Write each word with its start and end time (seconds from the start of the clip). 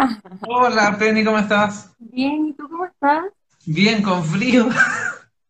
Hola. 0.00 0.20
Hola, 0.48 0.96
Penny, 0.98 1.24
¿cómo 1.24 1.38
estás? 1.38 1.94
Bien, 1.98 2.46
¿y 2.46 2.52
tú 2.54 2.68
cómo 2.68 2.86
estás? 2.86 3.24
Bien, 3.66 4.02
con 4.02 4.24
frío. 4.24 4.68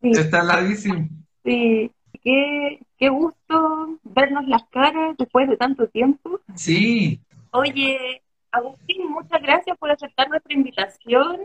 Sí. 0.00 0.10
Está 0.12 0.42
larguísimo. 0.42 1.08
Sí, 1.44 1.90
qué, 2.22 2.80
qué 2.98 3.08
gusto 3.08 3.98
vernos 4.02 4.46
las 4.48 4.64
caras 4.70 5.16
después 5.16 5.48
de 5.48 5.56
tanto 5.56 5.86
tiempo. 5.88 6.40
Sí, 6.56 7.20
Oye, 7.52 8.22
Agustín, 8.52 9.08
muchas 9.10 9.42
gracias 9.42 9.76
por 9.78 9.90
aceptar 9.90 10.28
nuestra 10.28 10.54
invitación. 10.54 11.36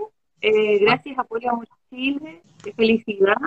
Eh, 0.41 0.79
gracias 0.79 1.17
a 1.17 1.23
Poliamor 1.23 1.67
Chile, 1.89 2.41
qué 2.63 2.73
felicidad. 2.73 3.37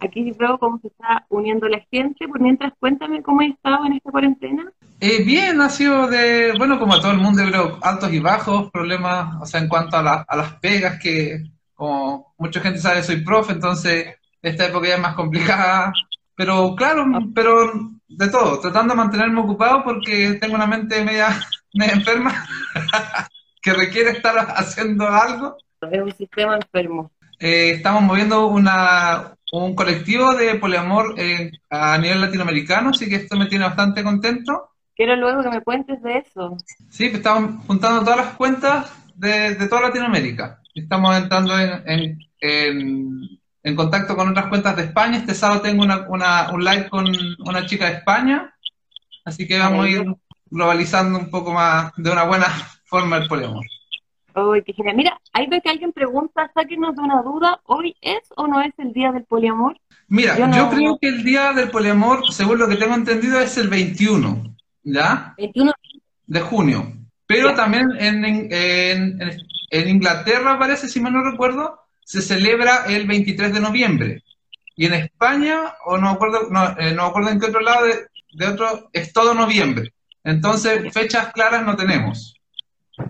Aquí 0.00 0.30
veo 0.32 0.58
cómo 0.58 0.78
se 0.80 0.88
está 0.88 1.26
uniendo 1.28 1.68
la 1.68 1.80
gente. 1.90 2.28
Por 2.28 2.40
mientras, 2.40 2.72
cuéntame 2.78 3.22
cómo 3.22 3.40
has 3.40 3.48
estado 3.48 3.84
en 3.86 3.94
esta 3.94 4.10
cuarentena. 4.10 4.70
Eh, 5.00 5.22
bien, 5.24 5.60
ha 5.60 5.68
sido 5.68 6.08
de, 6.08 6.54
bueno, 6.58 6.78
como 6.78 6.94
a 6.94 7.00
todo 7.00 7.12
el 7.12 7.18
mundo, 7.18 7.42
creo, 7.46 7.78
altos 7.82 8.12
y 8.12 8.18
bajos, 8.18 8.70
problemas, 8.70 9.36
o 9.40 9.46
sea, 9.46 9.60
en 9.60 9.68
cuanto 9.68 9.96
a, 9.96 10.02
la- 10.02 10.24
a 10.28 10.36
las 10.36 10.54
pegas, 10.54 10.98
que 11.00 11.42
como 11.74 12.34
mucha 12.38 12.60
gente 12.60 12.80
sabe, 12.80 13.02
soy 13.04 13.22
profe, 13.24 13.52
entonces 13.52 14.16
esta 14.42 14.66
época 14.66 14.88
ya 14.88 14.94
es 14.96 15.00
más 15.00 15.14
complicada, 15.14 15.92
pero 16.34 16.74
claro, 16.74 17.04
pero 17.34 17.72
de 18.08 18.28
todo, 18.28 18.58
tratando 18.60 18.94
de 18.94 18.98
mantenerme 18.98 19.40
ocupado 19.40 19.84
porque 19.84 20.38
tengo 20.40 20.54
una 20.56 20.66
mente 20.66 21.04
media, 21.04 21.28
media 21.74 21.92
enferma 21.92 22.46
que 23.62 23.72
requiere 23.72 24.10
estar 24.10 24.34
haciendo 24.56 25.06
algo. 25.08 25.56
Es 25.90 26.02
un 26.02 26.12
sistema 26.12 26.56
enfermo. 26.56 27.10
Eh, 27.38 27.70
estamos 27.76 28.02
moviendo 28.02 28.46
una, 28.48 29.36
un 29.52 29.74
colectivo 29.74 30.34
de 30.34 30.54
poliamor 30.56 31.14
eh, 31.18 31.50
a 31.70 31.96
nivel 31.98 32.20
latinoamericano, 32.20 32.90
así 32.90 33.08
que 33.08 33.16
esto 33.16 33.36
me 33.36 33.46
tiene 33.46 33.64
bastante 33.64 34.02
contento. 34.02 34.70
Quiero 34.94 35.16
luego 35.16 35.42
que 35.42 35.50
me 35.50 35.60
cuentes 35.62 36.02
de 36.02 36.18
eso. 36.18 36.56
Sí, 36.90 37.04
pues 37.08 37.18
estamos 37.18 37.64
juntando 37.66 38.00
todas 38.02 38.16
las 38.18 38.34
cuentas 38.34 38.92
de, 39.14 39.54
de 39.54 39.68
toda 39.68 39.82
Latinoamérica. 39.82 40.60
Estamos 40.74 41.16
entrando 41.16 41.58
en, 41.58 41.82
en, 41.86 42.18
en- 42.40 43.28
en 43.64 43.76
contacto 43.76 44.16
con 44.16 44.28
otras 44.28 44.46
cuentas 44.46 44.76
de 44.76 44.84
España. 44.84 45.18
Este 45.18 45.34
sábado 45.34 45.60
tengo 45.60 45.82
una, 45.82 46.06
una- 46.08 46.50
un 46.52 46.64
live 46.64 46.88
con 46.88 47.06
una 47.46 47.66
chica 47.66 47.86
de 47.86 47.96
España, 47.96 48.54
así 49.24 49.46
que 49.46 49.58
vamos 49.58 49.84
a 49.84 49.88
ir 49.88 50.04
globalizando 50.50 51.18
un 51.18 51.30
poco 51.30 51.52
más 51.52 51.92
de 51.96 52.10
una 52.10 52.24
buena 52.24 52.46
forma 52.84 53.18
el 53.18 53.28
poliamor. 53.28 53.64
Uy, 54.46 54.62
qué 54.62 54.72
genial. 54.72 54.96
Mira, 54.96 55.20
ahí 55.32 55.46
ve 55.48 55.60
que 55.62 55.70
alguien 55.70 55.92
pregunta, 55.92 56.50
sáquenos 56.54 56.94
de 56.96 57.02
una 57.02 57.22
duda, 57.22 57.60
¿hoy 57.64 57.96
es 58.00 58.20
o 58.36 58.46
no 58.46 58.60
es 58.60 58.72
el 58.78 58.92
día 58.92 59.10
del 59.12 59.24
poliamor? 59.24 59.78
Mira, 60.08 60.34
Yo 60.38 60.46
yo, 60.50 60.64
no- 60.64 60.70
creo 60.70 60.98
que 61.00 61.08
el 61.08 61.24
día 61.24 61.52
del 61.52 61.70
poliamor, 61.70 62.32
según 62.32 62.58
lo 62.58 62.68
que 62.68 62.76
tengo 62.76 62.94
entendido, 62.94 63.40
es 63.40 63.56
el 63.58 63.68
21, 63.68 64.54
¿ya? 64.82 65.34
21 65.36 65.72
De 66.26 66.40
junio. 66.40 66.92
Pero 67.26 67.50
Ya. 67.50 67.56
también 67.56 67.90
en, 67.98 68.24
en, 68.24 68.52
en- 68.52 69.38
en 69.70 69.88
Inglaterra, 69.88 70.58
parece, 70.58 70.88
si 70.88 71.00
mal 71.00 71.12
no 71.12 71.22
recuerdo, 71.22 71.80
se 72.04 72.22
celebra 72.22 72.84
el 72.88 73.06
23 73.06 73.52
de 73.52 73.60
noviembre. 73.60 74.22
Y 74.76 74.86
en 74.86 74.94
España, 74.94 75.74
o 75.84 75.98
no 75.98 76.08
acuerdo, 76.08 76.48
no, 76.50 76.78
eh, 76.78 76.94
no 76.94 77.02
acuerdo 77.04 77.30
en 77.30 77.40
qué 77.40 77.46
otro 77.46 77.60
lado 77.60 77.84
de, 77.86 78.06
de 78.32 78.46
otro, 78.46 78.88
es 78.92 79.12
todo 79.12 79.34
noviembre. 79.34 79.92
Entonces, 80.24 80.92
fechas 80.92 81.32
claras 81.32 81.64
no 81.66 81.76
tenemos. 81.76 82.34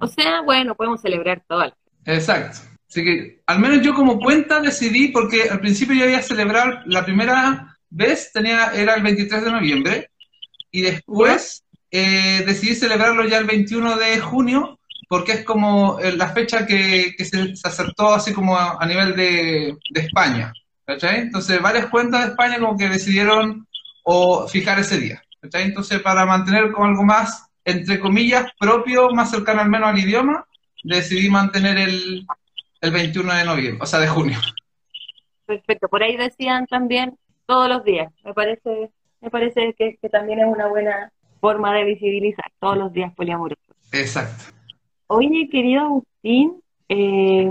O 0.01 0.07
sea, 0.07 0.43
bueno, 0.43 0.75
podemos 0.75 1.01
celebrar 1.01 1.43
todo. 1.47 1.73
Exacto. 2.05 2.61
Así 2.89 3.05
que, 3.05 3.43
al 3.47 3.59
menos 3.59 3.83
yo 3.83 3.95
como 3.95 4.19
cuenta 4.19 4.61
decidí, 4.61 5.09
porque 5.09 5.49
al 5.51 5.61
principio 5.61 5.95
yo 5.95 6.09
iba 6.09 6.19
a 6.19 6.23
celebrar 6.23 6.83
la 6.87 7.05
primera 7.05 7.77
vez, 7.91 8.33
tenía, 8.33 8.73
era 8.75 8.95
el 8.95 9.03
23 9.03 9.45
de 9.45 9.51
noviembre, 9.51 10.11
y 10.71 10.83
después 10.83 11.65
eh, 11.91 12.43
decidí 12.47 12.75
celebrarlo 12.75 13.25
ya 13.27 13.39
el 13.39 13.47
21 13.47 13.97
de 13.97 14.21
junio, 14.21 14.79
porque 15.09 15.33
es 15.33 15.45
como 15.45 15.99
eh, 16.01 16.13
la 16.17 16.29
fecha 16.29 16.67
que, 16.67 17.15
que 17.17 17.25
se, 17.25 17.57
se 17.57 17.69
acertó 17.69 18.15
así 18.15 18.33
como 18.33 18.57
a, 18.57 18.79
a 18.81 18.87
nivel 18.87 19.15
de, 19.17 19.77
de 19.91 20.01
España. 20.01 20.53
¿cachai? 20.87 21.21
Entonces, 21.21 21.61
varias 21.61 21.87
cuentas 21.87 22.23
de 22.23 22.31
España 22.31 22.59
como 22.59 22.77
que 22.77 22.89
decidieron 22.89 23.67
o 24.05 24.49
fijar 24.49 24.79
ese 24.79 24.99
día. 24.99 25.23
¿cachai? 25.41 25.65
Entonces, 25.65 26.01
para 26.01 26.25
mantener 26.25 26.73
como 26.73 26.87
algo 26.87 27.05
más, 27.05 27.48
entre 27.71 28.01
comillas, 28.01 28.51
propio, 28.59 29.11
más 29.11 29.31
cercano 29.31 29.61
al 29.61 29.69
menos 29.69 29.91
al 29.91 29.99
idioma, 29.99 30.47
decidí 30.83 31.29
mantener 31.29 31.79
el, 31.79 32.27
el 32.81 32.91
21 32.91 33.35
de 33.35 33.45
noviembre, 33.45 33.83
o 33.83 33.87
sea, 33.87 34.01
de 34.01 34.09
junio. 34.09 34.39
Perfecto. 35.47 35.89
Por 35.89 36.03
ahí 36.03 36.17
decían 36.17 36.67
también 36.67 37.19
todos 37.47 37.69
los 37.69 37.85
días. 37.85 38.13
Me 38.25 38.35
parece, 38.35 38.91
me 39.21 39.31
parece 39.31 39.75
que, 39.79 39.97
que 40.01 40.09
también 40.09 40.41
es 40.41 40.47
una 40.47 40.67
buena 40.67 41.13
forma 41.41 41.75
de 41.75 41.85
visibilizar 41.85 42.51
todos 42.61 42.77
los 42.77 42.93
días 42.93 43.15
poliamorosos. 43.15 43.65
Exacto. 43.93 44.45
Oye, 45.07 45.49
querido 45.51 45.83
Agustín, 45.83 46.63
eh, 46.89 47.49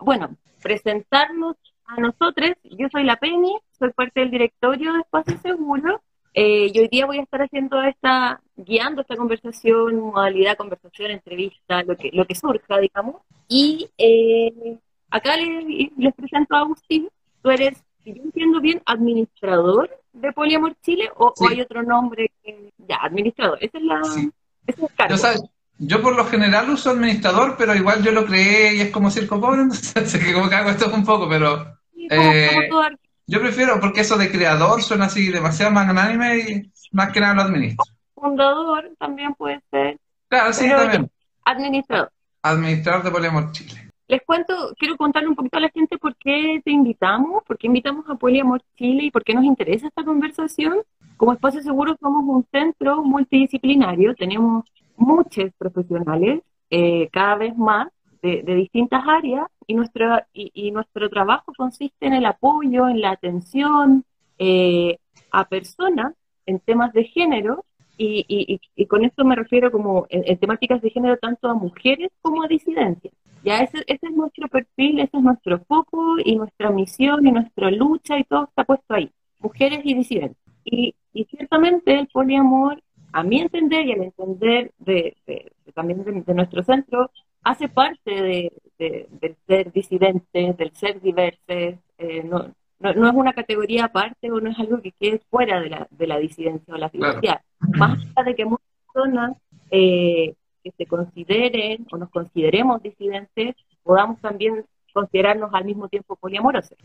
bueno, 0.00 0.36
presentarnos 0.62 1.56
a 1.86 2.00
nosotros. 2.00 2.50
Yo 2.64 2.88
soy 2.90 3.04
la 3.04 3.16
Penny, 3.16 3.56
soy 3.78 3.90
parte 3.92 4.20
del 4.20 4.30
directorio 4.30 4.92
de 4.92 5.00
Espacio 5.00 5.38
Seguro. 5.38 6.02
Eh, 6.40 6.70
y 6.72 6.78
hoy 6.78 6.88
día 6.88 7.06
voy 7.06 7.18
a 7.18 7.22
estar 7.22 7.42
haciendo 7.42 7.82
esta, 7.82 8.40
guiando 8.56 9.00
esta 9.02 9.16
conversación, 9.16 9.96
modalidad 10.00 10.56
conversación, 10.56 11.10
entrevista, 11.10 11.82
lo 11.82 11.96
que, 11.96 12.10
lo 12.12 12.24
que 12.26 12.34
surja, 12.36 12.78
digamos. 12.78 13.16
Y 13.48 13.88
eh, 13.98 14.76
acá 15.10 15.36
les, 15.36 15.90
les 15.96 16.14
presento 16.14 16.54
a 16.54 16.60
Agustín. 16.60 17.08
Tú 17.42 17.50
eres, 17.50 17.82
si 18.04 18.14
yo 18.14 18.22
entiendo 18.22 18.60
bien, 18.60 18.80
administrador 18.86 19.90
de 20.12 20.32
Poliamor 20.32 20.74
Chile 20.82 21.10
o, 21.16 21.32
hay 21.48 21.60
otro 21.60 21.82
nombre 21.82 22.30
que, 22.44 22.70
ya, 22.88 22.96
administrador. 23.02 23.58
Esa 23.60 23.78
es 23.78 23.84
la, 23.84 24.04
Sí. 24.04 24.30
ese 24.66 24.80
es 24.84 24.90
el 24.90 24.96
cargo. 24.96 25.14
Yo, 25.14 25.18
sabes, 25.18 25.42
yo 25.78 26.02
por 26.02 26.16
lo 26.16 26.24
general 26.26 26.70
uso 26.70 26.90
administrador, 26.90 27.56
pero 27.58 27.74
igual 27.74 28.02
yo 28.02 28.12
lo 28.12 28.24
creé 28.26 28.76
y 28.76 28.80
es 28.82 28.90
como 28.90 29.10
circo 29.10 29.40
pobre, 29.40 29.62
entonces 29.94 30.34
como 30.34 30.48
que 30.48 30.54
hago 30.54 30.70
esto 30.70 30.90
un 30.94 31.04
poco, 31.04 31.28
pero 31.28 31.64
Sí, 31.94 32.06
como- 32.08 32.22
eh, 32.32 32.50
como 32.54 32.68
todo 32.68 32.82
yo 33.28 33.40
prefiero, 33.40 33.78
porque 33.80 34.00
eso 34.00 34.16
de 34.16 34.30
creador 34.30 34.82
suena 34.82 35.04
así 35.06 35.30
demasiado 35.30 35.70
magnánime 35.70 36.38
y 36.38 36.72
más 36.92 37.12
que 37.12 37.20
nada 37.20 37.34
lo 37.34 37.42
administro. 37.42 37.84
fundador 38.14 38.90
también 38.98 39.32
puede 39.34 39.60
ser 39.70 39.98
Claro, 40.28 40.52
sí, 40.52 40.64
Pero- 40.66 40.78
también. 40.82 41.10
administrador. 41.44 42.10
Administrador 42.42 43.02
de 43.04 43.10
Poliamor 43.10 43.52
Chile. 43.52 43.90
Les 44.08 44.22
cuento, 44.22 44.74
quiero 44.78 44.96
contarle 44.96 45.28
un 45.28 45.34
poquito 45.36 45.58
a 45.58 45.60
la 45.60 45.68
gente 45.68 45.98
por 45.98 46.16
qué 46.16 46.60
te 46.64 46.70
invitamos, 46.70 47.42
por 47.44 47.58
qué 47.58 47.66
invitamos 47.66 48.04
a 48.08 48.14
Poliamor 48.14 48.62
Chile 48.76 49.04
y 49.04 49.10
por 49.10 49.22
qué 49.22 49.34
nos 49.34 49.44
interesa 49.44 49.86
esta 49.86 50.02
conversación. 50.04 50.78
Como 51.18 51.32
Espacio 51.34 51.62
Seguro 51.62 51.96
somos 52.00 52.24
un 52.26 52.46
centro 52.50 53.02
multidisciplinario, 53.02 54.14
tenemos 54.14 54.64
muchos 54.96 55.50
profesionales, 55.58 56.42
eh, 56.70 57.08
cada 57.12 57.36
vez 57.36 57.56
más, 57.56 57.88
de, 58.22 58.42
de 58.42 58.54
distintas 58.54 59.02
áreas, 59.06 59.46
y 59.66 59.74
nuestro, 59.74 60.18
y, 60.32 60.50
y 60.54 60.70
nuestro 60.70 61.08
trabajo 61.10 61.52
consiste 61.56 62.06
en 62.06 62.14
el 62.14 62.26
apoyo, 62.26 62.88
en 62.88 63.00
la 63.00 63.10
atención 63.10 64.04
eh, 64.38 64.98
a 65.30 65.48
personas 65.48 66.14
en 66.46 66.60
temas 66.60 66.92
de 66.92 67.04
género, 67.04 67.64
y, 67.96 68.24
y- 68.28 68.60
y- 68.76 68.86
con 68.86 69.04
esto 69.04 69.24
me 69.24 69.34
refiero 69.34 69.72
como 69.72 70.06
en, 70.08 70.22
en 70.24 70.38
temáticas 70.38 70.80
de 70.80 70.90
género 70.90 71.16
tanto 71.16 71.48
a 71.48 71.54
mujeres 71.54 72.10
como 72.22 72.42
a 72.44 72.48
disidencias. 72.48 73.12
Ya 73.42 73.60
ese, 73.60 73.78
ese 73.86 74.06
es 74.06 74.12
nuestro 74.12 74.48
perfil, 74.48 75.00
ese 75.00 75.16
es 75.16 75.22
nuestro 75.22 75.58
foco 75.60 76.16
y 76.24 76.36
nuestra 76.36 76.70
misión 76.70 77.26
y 77.26 77.32
nuestra 77.32 77.70
lucha 77.70 78.18
y 78.18 78.24
todo 78.24 78.44
está 78.44 78.64
puesto 78.64 78.94
ahí, 78.94 79.10
mujeres 79.40 79.80
y 79.84 79.94
disidentes. 79.94 80.38
Y, 80.64 80.94
y 81.12 81.24
ciertamente 81.24 81.98
el 81.98 82.06
poliamor, 82.08 82.80
a 83.12 83.22
mi 83.22 83.40
entender 83.40 83.86
y 83.86 83.92
al 83.92 84.02
entender 84.02 84.72
de, 84.78 85.16
de- 85.26 85.52
de- 85.66 85.72
también 85.72 86.04
de, 86.04 86.12
de 86.22 86.34
nuestro 86.34 86.62
centro, 86.62 87.10
hace 87.42 87.68
parte 87.68 88.10
de, 88.10 88.52
de- 88.78 89.06
del 89.20 89.36
ser 89.46 89.72
disidente, 89.72 90.54
del 90.56 90.72
ser 90.74 91.00
diverso, 91.00 91.38
eh, 91.48 92.22
no, 92.24 92.52
no, 92.80 92.92
no 92.94 93.08
es 93.08 93.14
una 93.14 93.32
categoría 93.32 93.86
aparte 93.86 94.30
o 94.30 94.40
no 94.40 94.50
es 94.50 94.58
algo 94.58 94.80
que 94.80 94.92
quede 94.92 95.20
fuera 95.30 95.60
de 95.60 95.70
la, 95.70 95.88
de 95.90 96.06
la 96.06 96.18
disidencia 96.18 96.74
o 96.74 96.78
la 96.78 96.88
Claro. 96.90 97.20
diversidad. 97.20 97.40
Más 97.76 97.98
allá 98.16 98.24
de 98.24 98.34
que 98.36 98.44
muchas 98.44 98.66
personas 98.92 99.36
eh, 99.70 100.34
que 100.62 100.70
se 100.76 100.86
consideren 100.86 101.86
o 101.90 101.96
nos 101.98 102.10
consideremos 102.10 102.82
disidentes, 102.82 103.54
podamos 103.82 104.20
también 104.20 104.64
considerarnos 104.92 105.50
al 105.54 105.64
mismo 105.64 105.88
tiempo 105.88 106.16
poliamorosos. 106.16 106.76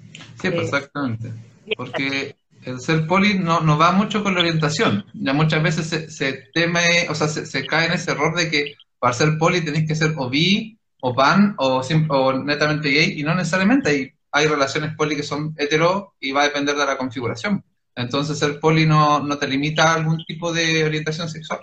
Sí, 0.42 0.50
pues, 0.50 0.54
Eh, 0.54 0.62
exactamente. 0.63 1.31
Porque 1.75 2.36
el 2.66 2.80
ser 2.80 3.07
poli 3.07 3.39
no, 3.39 3.62
no 3.62 3.77
va 3.77 3.92
mucho 3.92 4.24
con 4.24 4.33
la 4.36 4.42
orientación. 4.42 5.06
Ya 5.13 5.33
muchas 5.33 5.62
veces 5.63 5.88
se, 5.88 6.10
se 6.10 6.50
teme, 6.54 7.07
o 7.10 7.16
sea, 7.16 7.27
se, 7.27 7.45
se 7.45 7.66
cae 7.66 7.88
en 7.88 7.94
ese 7.94 8.12
error 8.12 8.36
de 8.36 8.50
que 8.50 8.74
para 9.03 9.13
ser 9.13 9.38
poli 9.38 9.59
tenéis 9.59 9.85
que 9.85 9.95
ser 9.95 10.13
o 10.15 10.29
bi, 10.29 10.79
o 11.01 11.13
pan, 11.13 11.55
o, 11.57 11.81
o 12.07 12.33
netamente 12.33 12.88
gay, 12.89 13.19
y 13.19 13.23
no 13.23 13.35
necesariamente. 13.35 13.89
Hay, 13.89 14.11
hay 14.31 14.47
relaciones 14.47 14.95
poli 14.95 15.17
que 15.17 15.23
son 15.23 15.53
hetero 15.57 16.13
y 16.21 16.31
va 16.31 16.44
a 16.44 16.45
depender 16.45 16.73
de 16.73 16.85
la 16.85 16.97
configuración. 16.97 17.61
Entonces 17.94 18.39
ser 18.39 18.61
poli 18.61 18.85
no, 18.85 19.19
no 19.19 19.38
te 19.38 19.45
limita 19.45 19.91
a 19.91 19.95
algún 19.95 20.23
tipo 20.23 20.53
de 20.53 20.85
orientación 20.85 21.27
sexual. 21.27 21.59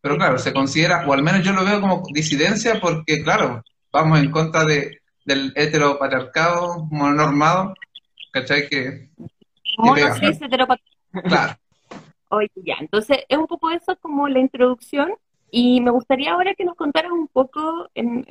Pero 0.00 0.16
claro, 0.16 0.38
se 0.38 0.54
considera, 0.54 1.06
o 1.06 1.12
al 1.12 1.22
menos 1.22 1.42
yo 1.42 1.52
lo 1.52 1.62
veo 1.62 1.78
como 1.78 2.04
disidencia 2.10 2.80
porque, 2.80 3.22
claro, 3.22 3.62
vamos 3.92 4.20
en 4.20 4.30
contra 4.30 4.64
de, 4.64 5.02
del 5.26 5.52
heteropatriarcado 5.56 6.86
mononormado, 6.90 7.74
¿cachai? 8.32 8.66
Que, 8.66 9.10
Mono, 9.76 10.14
cis, 10.14 10.40
heteropat- 10.40 10.80
claro, 11.24 11.54
Oye, 12.30 12.50
ya, 12.56 12.76
entonces 12.80 13.18
es 13.28 13.36
un 13.36 13.46
poco 13.46 13.70
eso 13.70 13.94
como 14.00 14.26
la 14.26 14.38
introducción 14.38 15.12
Y 15.50 15.80
me 15.80 15.90
gustaría 15.90 16.32
ahora 16.32 16.54
que 16.54 16.64
nos 16.64 16.76
contaras 16.76 17.10
un 17.10 17.28
poco 17.28 17.88
en, 17.94 18.24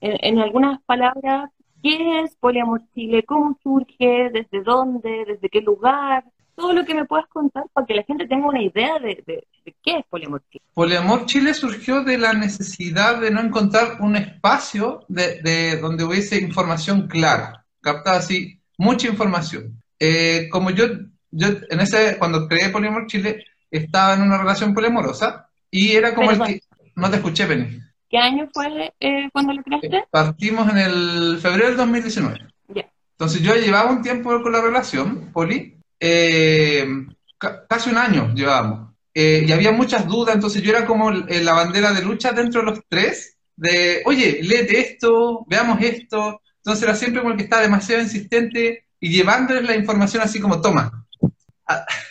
en, 0.00 0.38
algunas 0.38 0.80
palabras 0.82 1.50
qué 1.82 2.20
es 2.20 2.34
Poliamor 2.36 2.82
Chile, 2.94 3.24
cómo 3.24 3.58
surge, 3.62 4.30
desde 4.32 4.62
dónde, 4.62 5.24
desde 5.26 5.48
qué 5.48 5.60
lugar, 5.60 6.24
todo 6.54 6.72
lo 6.72 6.84
que 6.84 6.94
me 6.94 7.04
puedas 7.04 7.26
contar 7.28 7.64
para 7.72 7.86
que 7.86 7.94
la 7.94 8.04
gente 8.04 8.26
tenga 8.26 8.46
una 8.46 8.62
idea 8.62 8.98
de, 8.98 9.22
de, 9.26 9.44
qué 9.82 9.98
es 9.98 10.06
Poliamor 10.08 10.42
Chile. 10.50 10.64
Poliamor 10.74 11.26
Chile 11.26 11.54
surgió 11.54 12.04
de 12.04 12.18
la 12.18 12.32
necesidad 12.32 13.20
de 13.20 13.30
no 13.30 13.40
encontrar 13.40 14.00
un 14.00 14.16
espacio 14.16 15.04
de, 15.08 15.42
de 15.42 15.76
donde 15.78 16.04
hubiese 16.04 16.40
información 16.40 17.08
clara, 17.08 17.64
captada 17.80 18.18
así, 18.18 18.60
mucha 18.78 19.08
información. 19.08 19.82
Eh, 19.98 20.48
como 20.50 20.70
yo, 20.70 20.86
yo 21.30 21.48
en 21.68 21.80
ese, 21.80 22.18
cuando 22.18 22.48
creé 22.48 22.70
Poliamor 22.70 23.06
Chile, 23.06 23.44
estaba 23.70 24.14
en 24.14 24.22
una 24.22 24.38
relación 24.38 24.74
poliamorosa 24.74 25.48
y 25.72 25.92
era 25.92 26.14
como 26.14 26.30
el 26.30 26.40
que... 26.40 26.60
No 26.94 27.10
te 27.10 27.16
escuché, 27.16 27.46
Penny. 27.46 27.80
¿Qué 28.08 28.18
año 28.18 28.46
fue 28.52 28.92
eh, 29.00 29.30
cuando 29.32 29.54
lo 29.54 29.62
creaste? 29.62 29.96
Eh, 29.96 30.04
partimos 30.10 30.70
en 30.70 30.76
el 30.76 31.38
febrero 31.40 31.68
del 31.68 31.78
2019. 31.78 32.40
Ya. 32.68 32.92
Entonces 33.12 33.40
yo 33.40 33.54
llevaba 33.56 33.90
un 33.90 34.02
tiempo 34.02 34.42
con 34.42 34.52
la 34.52 34.60
relación, 34.60 35.32
Poli, 35.32 35.78
eh, 35.98 36.86
casi 37.68 37.90
un 37.90 37.96
año 37.96 38.34
llevábamos. 38.34 38.92
y 39.14 39.50
había 39.50 39.72
muchas 39.72 40.06
dudas, 40.06 40.34
entonces 40.34 40.62
yo 40.62 40.70
era 40.70 40.86
como 40.86 41.10
la 41.10 41.52
bandera 41.54 41.92
de 41.92 42.02
lucha 42.02 42.32
dentro 42.32 42.60
de 42.60 42.66
los 42.66 42.80
tres, 42.88 43.38
de, 43.56 44.02
oye, 44.04 44.40
léete 44.42 44.78
esto, 44.78 45.44
veamos 45.48 45.80
esto. 45.80 46.42
Entonces 46.58 46.82
era 46.84 46.94
siempre 46.94 47.20
como 47.20 47.32
el 47.32 47.38
que 47.38 47.44
estaba 47.44 47.62
demasiado 47.62 48.02
insistente 48.02 48.84
y 49.00 49.08
llevándoles 49.10 49.64
la 49.64 49.74
información 49.74 50.22
así 50.22 50.38
como, 50.38 50.60
toma, 50.60 51.06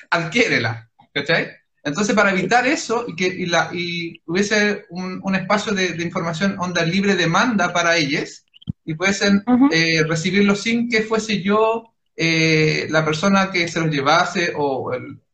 adquiérela, 0.09 0.89
¿cachai? 1.13 1.60
Entonces, 1.83 2.15
para 2.15 2.31
evitar 2.31 2.67
eso 2.67 3.05
y 3.07 3.15
que 3.15 3.27
y 3.27 3.45
la, 3.47 3.69
y 3.73 4.21
hubiese 4.25 4.85
un, 4.89 5.35
espacio 5.35 5.73
de, 5.73 6.01
información 6.01 6.55
onda 6.59 6.83
libre 6.85 7.15
demanda 7.15 7.73
para 7.73 7.97
ellos 7.97 8.45
y 8.85 8.93
pudiesen 8.93 9.43
eh, 9.71 10.03
recibirlo 10.07 10.55
sin 10.55 10.89
que 10.89 11.01
fuese 11.01 11.41
yo 11.41 11.91
eh, 12.15 12.87
la 12.89 13.03
persona 13.03 13.49
que 13.51 13.67
se 13.67 13.79
los 13.79 13.89
llevase 13.89 14.53
o, 14.55 14.91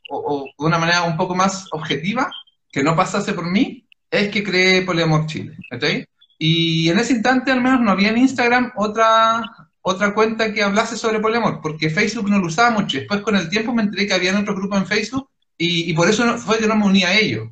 o, 0.10 0.46
de 0.58 0.66
una 0.66 0.78
manera 0.78 1.04
un 1.04 1.18
poco 1.18 1.36
más 1.36 1.68
objetiva, 1.72 2.32
que 2.72 2.84
no 2.84 2.96
pasase 2.96 3.34
por 3.34 3.50
mí, 3.50 3.86
es 4.10 4.30
que 4.30 4.44
creé 4.44 4.84
Poliamor 4.84 5.26
Chile. 5.26 5.58
Y 6.40 6.88
en 6.90 7.00
ese 7.00 7.14
instante 7.14 7.52
al 7.52 7.62
menos 7.62 7.82
no 7.82 7.92
había 7.92 8.10
en 8.10 8.20
Instagram 8.20 8.72
otra, 8.78 9.44
otra 9.82 10.14
cuenta 10.14 10.54
que 10.54 10.64
hablase 10.64 10.96
sobre 10.96 11.20
poliamor, 11.20 11.60
porque 11.62 11.90
Facebook 11.90 12.30
no 12.30 12.40
lo 12.40 12.48
usaba 12.48 12.70
mucho. 12.70 13.00
Después 13.00 13.22
con 13.22 13.36
el 13.36 13.50
tiempo 13.50 13.74
me 13.74 13.84
enteré 13.84 14.08
que 14.08 14.14
había 14.14 14.38
otro 14.40 14.56
grupo 14.56 14.78
en 14.78 14.86
Facebook 14.86 15.30
y, 15.58 15.94
por 15.94 16.10
eso 16.10 16.26
no, 16.26 16.38
fue 16.38 16.60
que 16.60 16.68
no 16.68 16.76
me 16.76 16.86
uní 16.86 17.04
a 17.04 17.18
ellos, 17.18 17.50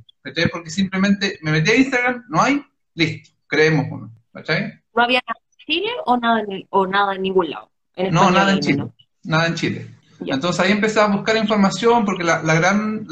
Porque 0.51 0.69
simplemente 0.69 1.39
me 1.41 1.51
metí 1.51 1.71
a 1.71 1.75
Instagram, 1.75 2.25
no 2.29 2.41
hay, 2.41 2.63
listo, 2.93 3.31
creemos 3.47 3.87
uno, 3.89 4.11
¿cachai? 4.31 4.79
¿No 4.93 5.03
había 5.03 5.21
nada 5.27 5.39
en 5.39 5.65
Chile 5.65 5.91
o 6.05 6.17
nada 6.17 6.41
en, 6.41 6.67
o 6.69 6.87
nada 6.87 7.15
en 7.15 7.21
ningún 7.21 7.49
lado? 7.49 7.71
no, 8.11 8.29
nada 8.29 8.53
en 8.53 8.59
Chile, 8.59 8.83
nada 9.23 9.47
en 9.47 9.55
Chile. 9.55 9.87
Entonces 10.19 10.59
ahí 10.59 10.71
empecé 10.71 10.99
a 10.99 11.07
buscar 11.07 11.35
información 11.37 12.05
porque 12.05 12.23
la, 12.23 12.41
gran, 12.41 13.07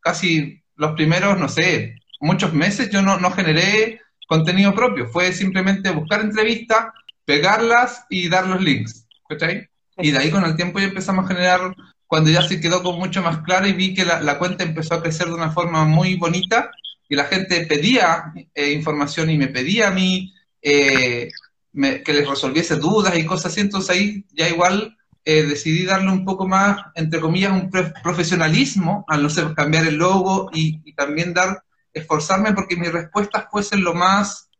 casi 0.00 0.62
los 0.76 0.92
primeros, 0.92 1.38
no 1.38 1.48
sé, 1.48 1.96
muchos 2.20 2.52
meses 2.52 2.90
yo 2.90 3.02
no, 3.02 3.18
no 3.18 3.30
generé 3.30 4.00
contenido 4.28 4.74
propio, 4.74 5.06
fue 5.06 5.32
simplemente 5.32 5.90
buscar 5.90 6.20
entrevistas, 6.20 6.86
pegarlas 7.24 8.06
y 8.08 8.28
dar 8.28 8.46
los 8.46 8.60
links, 8.60 9.06
¿cachai? 9.28 9.68
Y 9.98 10.10
de 10.10 10.18
ahí 10.18 10.30
con 10.30 10.44
el 10.44 10.56
tiempo 10.56 10.78
ya 10.78 10.86
empezamos 10.86 11.24
a 11.24 11.28
generar 11.28 11.74
cuando 12.12 12.28
ya 12.28 12.42
se 12.42 12.60
quedó 12.60 12.82
con 12.82 12.98
mucho 12.98 13.22
más 13.22 13.38
claro 13.38 13.66
y 13.66 13.72
vi 13.72 13.94
que 13.94 14.04
la, 14.04 14.38
cuenta 14.38 14.64
empezó 14.64 14.92
a 14.92 15.00
crecer 15.02 15.28
de 15.28 15.32
una 15.32 15.50
forma 15.50 15.86
muy 15.86 16.16
bonita 16.16 16.70
y 17.08 17.16
la 17.16 17.24
gente 17.24 17.64
pedía 17.64 18.34
eh, 18.54 18.72
información 18.72 19.30
y 19.30 19.38
me 19.38 19.48
pedía 19.48 19.88
a 19.88 19.92
mí 19.92 20.30
eh, 20.60 21.30
que 21.72 22.12
les 22.12 22.28
resolviese 22.28 22.76
dudas 22.76 23.16
y 23.16 23.24
cosas 23.24 23.52
así, 23.52 23.62
entonces 23.62 23.96
ahí 23.96 24.26
ya 24.34 24.46
igual 24.46 24.94
eh, 25.24 25.44
decidí 25.44 25.86
darle 25.86 26.10
un 26.10 26.26
poco 26.26 26.46
más, 26.46 26.82
entre 26.96 27.18
comillas, 27.18 27.52
un 27.52 27.70
profesionalismo 27.70 29.06
al 29.08 29.22
no 29.22 29.30
sé, 29.30 29.44
cambiar 29.56 29.86
el 29.86 29.96
logo 29.96 30.50
y, 30.52 30.92
también 30.92 31.32
dar, 31.32 31.64
esforzarme 31.94 32.52
porque 32.52 32.76
mis 32.76 32.92
respuestas 32.92 33.46
fuesen 33.50 33.82
lo 33.82 33.94
más 33.94 34.50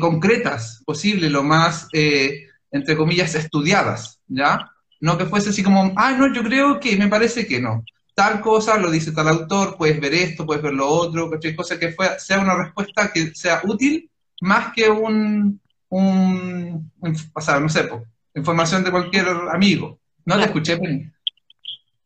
concretas 0.00 0.82
posible, 0.84 1.30
lo 1.30 1.44
más, 1.44 1.86
entre 1.92 2.96
comillas, 2.96 3.36
estudiadas, 3.36 4.18
¿ya? 4.26 4.72
No 5.00 5.16
que 5.16 5.26
fuese 5.26 5.50
así 5.50 5.62
como, 5.62 5.92
ah, 5.96 6.12
no, 6.12 6.32
yo 6.32 6.42
creo 6.42 6.80
que, 6.80 6.96
me 6.96 7.08
parece 7.08 7.46
que 7.46 7.60
no. 7.60 7.84
Tal 8.14 8.40
cosa 8.40 8.76
lo 8.78 8.90
dice 8.90 9.12
tal 9.12 9.28
autor, 9.28 9.76
puedes 9.76 10.00
ver 10.00 10.12
esto, 10.12 10.44
puedes 10.44 10.62
ver 10.62 10.74
lo 10.74 10.88
otro, 10.88 11.28
cualquier 11.28 11.54
cosa 11.54 11.78
que 11.78 11.92
fue, 11.92 12.18
sea 12.18 12.40
una 12.40 12.56
respuesta 12.56 13.12
que 13.12 13.32
sea 13.34 13.60
útil 13.64 14.10
más 14.40 14.72
que 14.74 14.88
un, 14.88 15.60
un, 15.88 16.90
o 17.32 17.40
sea, 17.40 17.60
no 17.60 17.68
sé, 17.68 17.88
información 18.34 18.84
de 18.84 18.90
cualquier 18.90 19.26
amigo. 19.52 19.98
No 20.24 20.36
te 20.36 20.44
escuché, 20.44 20.78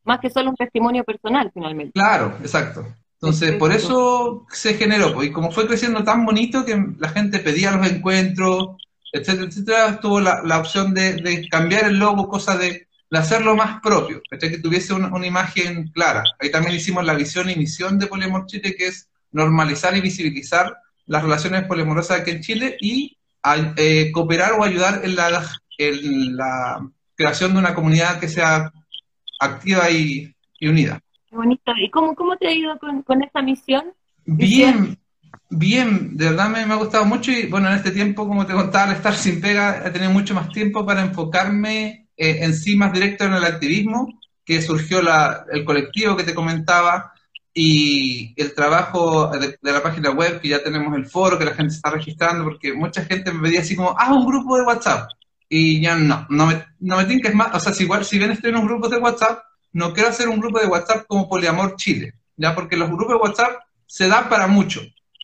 Más 0.05 0.21
que 0.21 0.31
solo 0.31 0.51
un 0.51 0.57
testimonio 0.57 1.03
personal, 1.05 1.51
finalmente. 1.53 1.93
Claro, 1.93 2.37
exacto. 2.41 2.87
Entonces, 3.15 3.55
por 3.55 3.73
eso 3.73 4.47
se 4.51 4.75
generó, 4.75 5.23
y 5.23 5.31
como 5.31 5.51
fue 5.53 5.67
creciendo 5.67 6.03
tan 6.03 6.25
bonito 6.27 6.65
que 6.65 6.85
la 6.99 7.09
gente 7.09 7.39
pedía 7.39 7.71
los 7.71 7.89
encuentros, 7.89 8.77
etcétera, 9.13 9.47
etcétera, 9.47 10.01
tuvo 10.01 10.21
la, 10.21 10.43
la 10.43 10.59
opción 10.59 10.95
de, 10.95 11.15
de, 11.17 11.49
cambiar 11.49 11.85
el 11.85 11.99
logo, 11.99 12.29
cosa 12.29 12.57
de, 12.57 12.89
de 13.11 13.19
hacerlo 13.19 13.55
más 13.55 13.81
propio, 13.83 14.23
que 14.31 14.59
tuviese 14.59 14.95
una, 14.95 15.09
una, 15.09 15.27
imagen 15.27 15.89
clara. 15.89 16.25
Ahí 16.41 16.51
también 16.51 16.75
hicimos 16.75 17.05
la 17.05 17.15
visión 17.15 17.51
y 17.51 17.57
misión 17.57 17.99
de 17.99 18.07
Poliamor 18.07 18.47
Chile, 18.47 18.75
que 18.77 18.87
es 18.87 19.11
normalizar 19.31 19.95
y 19.97 20.01
visibilizar 20.01 20.77
las 21.07 21.23
relaciones 21.23 21.65
polimorosas 21.65 22.21
aquí 22.21 22.31
en 22.31 22.41
Chile 22.41 22.77
y 22.81 23.19
eh, 23.77 24.11
cooperar 24.13 24.53
o 24.53 24.65
ayudar 24.65 25.03
en 25.05 25.17
la, 25.17 25.47
en 25.79 26.37
la 26.37 26.89
creación 27.15 27.53
de 27.53 27.59
una 27.59 27.75
comunidad 27.75 28.19
que 28.19 28.29
sea 28.29 28.73
activa 29.41 29.91
y, 29.91 30.35
y 30.59 30.69
unida. 30.69 31.01
Bonito. 31.31 31.73
¿Y 31.77 31.91
cómo, 31.91 32.15
cómo 32.15 32.37
te 32.37 32.49
ha 32.49 32.53
ido 32.53 32.79
con, 32.79 33.03
con 33.03 33.23
esta 33.23 33.43
misión? 33.43 33.93
Bien, 34.25 34.99
Bien, 35.55 36.17
de 36.17 36.31
verdad 36.31 36.49
me, 36.49 36.61
ha 36.61 36.77
gustado 36.77 37.05
mucho 37.05 37.31
y 37.31 37.45
bueno, 37.45 37.69
en 37.69 37.75
este 37.75 37.91
tiempo, 37.91 38.27
como 38.27 38.47
te 38.47 38.55
contaba, 38.55 38.85
al 38.85 38.97
estar 38.97 39.15
sin 39.15 39.39
pega, 39.39 39.83
he 39.87 39.91
tenido 39.91 40.11
mucho 40.11 40.33
más 40.35 40.49
tiempo 40.49 40.87
para 40.87 41.03
enfocarme 41.03 42.09
eh, 42.17 42.39
en 42.41 42.55
sí 42.55 42.75
más 42.75 42.91
directo 42.91 43.25
en 43.25 43.35
el 43.35 43.45
activismo, 43.45 44.09
que 44.47 44.63
surgió 44.63 45.03
la, 45.03 45.45
el 45.53 45.63
colectivo 45.67 46.17
que 46.17 46.25
te 46.25 46.35
comentaba 46.35 47.13
y 47.53 48.33
el 48.41 48.55
trabajo 48.55 49.29
de, 49.29 49.59
la 49.61 49.83
página 49.83 50.11
web, 50.13 50.41
que 50.41 50.49
ya 50.49 50.63
tenemos 50.63 50.97
el 50.97 51.05
foro, 51.05 51.39
que 51.39 51.45
la 51.45 51.55
gente 51.55 51.75
está 51.75 51.91
registrando, 51.91 52.45
porque 52.45 52.73
mucha 52.73 53.05
gente 53.05 53.31
me 53.31 53.43
pedía 53.43 53.61
así 53.61 53.77
como, 53.77 53.95
ah, 53.99 54.11
un 54.15 54.25
grupo 54.25 54.57
de 54.57 54.65
WhatsApp. 54.65 55.11
Y 55.51 55.83
ya 55.83 55.97
no, 55.97 56.27
no 56.31 56.47
me, 56.47 56.65
no 56.81 56.97
me 56.97 57.07
que 57.07 57.29
es 57.29 57.35
más, 57.35 57.55
o 57.55 57.61
sea, 57.61 57.75
si 57.75 57.85
igual, 57.85 58.07
si 58.07 58.17
bien 58.19 58.31
estoy 58.31 58.53
en 58.53 58.57
un 58.57 58.67
grupo 58.67 58.89
de 58.89 58.97
WhatsApp, 58.97 59.43
no 59.75 59.93
quiero 59.93 60.09
hacer 60.09 60.31
un 60.31 60.41
grupo 60.41 60.61
de 60.61 60.67
WhatsApp 60.67 61.05
como 61.07 61.29
Poliamor 61.29 61.77
Chile, 61.77 62.15
ya 62.39 62.55
porque 62.55 62.79
los 62.79 62.89
grupos 62.89 63.17
de 63.17 63.17
WhatsApp 63.17 63.61
se 63.87 64.09
dan 64.09 64.31
para 64.31 64.47
mucho 64.47 64.81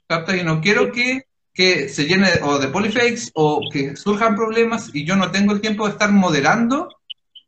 y 0.09 0.43
no 0.43 0.61
quiero 0.61 0.91
que, 0.91 1.25
que 1.53 1.89
se 1.89 2.05
llene 2.05 2.29
o 2.43 2.59
de 2.59 2.69
polyfakes 2.69 3.31
o 3.35 3.61
que 3.71 3.95
surjan 3.97 4.37
problemas 4.37 4.91
y 4.95 5.05
yo 5.05 5.17
no 5.17 5.31
tengo 5.31 5.53
el 5.53 5.61
tiempo 5.61 5.85
de 5.85 5.93
estar 5.93 6.11
moderando 6.11 6.89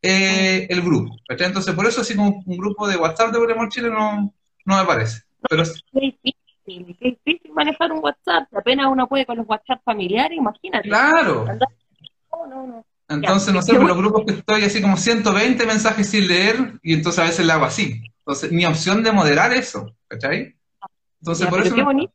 eh, 0.03 0.67
el 0.69 0.83
grupo. 0.83 1.17
Entonces, 1.29 1.75
por 1.75 1.87
eso 1.87 2.03
así 2.03 2.15
como 2.15 2.43
un 2.45 2.57
grupo 2.57 2.87
de 2.87 2.97
WhatsApp 2.97 3.33
de 3.33 3.39
Pokémon 3.39 3.69
Chile 3.71 3.91
no, 3.91 4.33
no 4.67 4.77
me 4.77 4.85
parece. 4.85 5.23
Pero... 5.49 5.63
Es 5.63 5.83
difícil, 5.93 6.97
es 7.01 7.17
difícil 7.25 7.53
manejar 7.53 7.93
un 7.93 8.01
WhatsApp. 8.03 8.55
Apenas 8.55 8.87
uno 8.91 9.09
puede 9.09 9.25
con 9.25 9.39
los 9.39 9.49
WhatsApp 9.49 9.81
familiares, 9.83 10.37
imagínate. 10.37 10.89
Claro. 10.89 11.47
No, 11.47 12.47
no, 12.47 12.67
no. 12.67 12.87
Entonces, 13.09 13.53
no 13.53 13.63
sé, 13.63 13.75
por 13.75 13.89
los 13.89 13.97
grupos 13.97 14.25
que 14.25 14.35
estoy 14.35 14.63
así 14.63 14.81
como 14.81 14.97
120 14.97 15.67
mensajes 15.67 16.09
sin 16.09 16.29
leer 16.29 16.79
y 16.83 16.93
entonces 16.93 17.19
a 17.19 17.25
veces 17.25 17.45
le 17.45 17.53
hago 17.53 17.65
así. 17.65 18.03
Entonces, 18.19 18.53
ni 18.53 18.65
opción 18.67 19.03
de 19.03 19.11
moderar 19.11 19.53
eso, 19.53 19.97
¿cachai? 20.07 20.55
Entonces, 21.21 21.49
por 21.49 21.61
eso... 21.61 21.75
Qué 21.75 21.83
bonito 21.83 22.13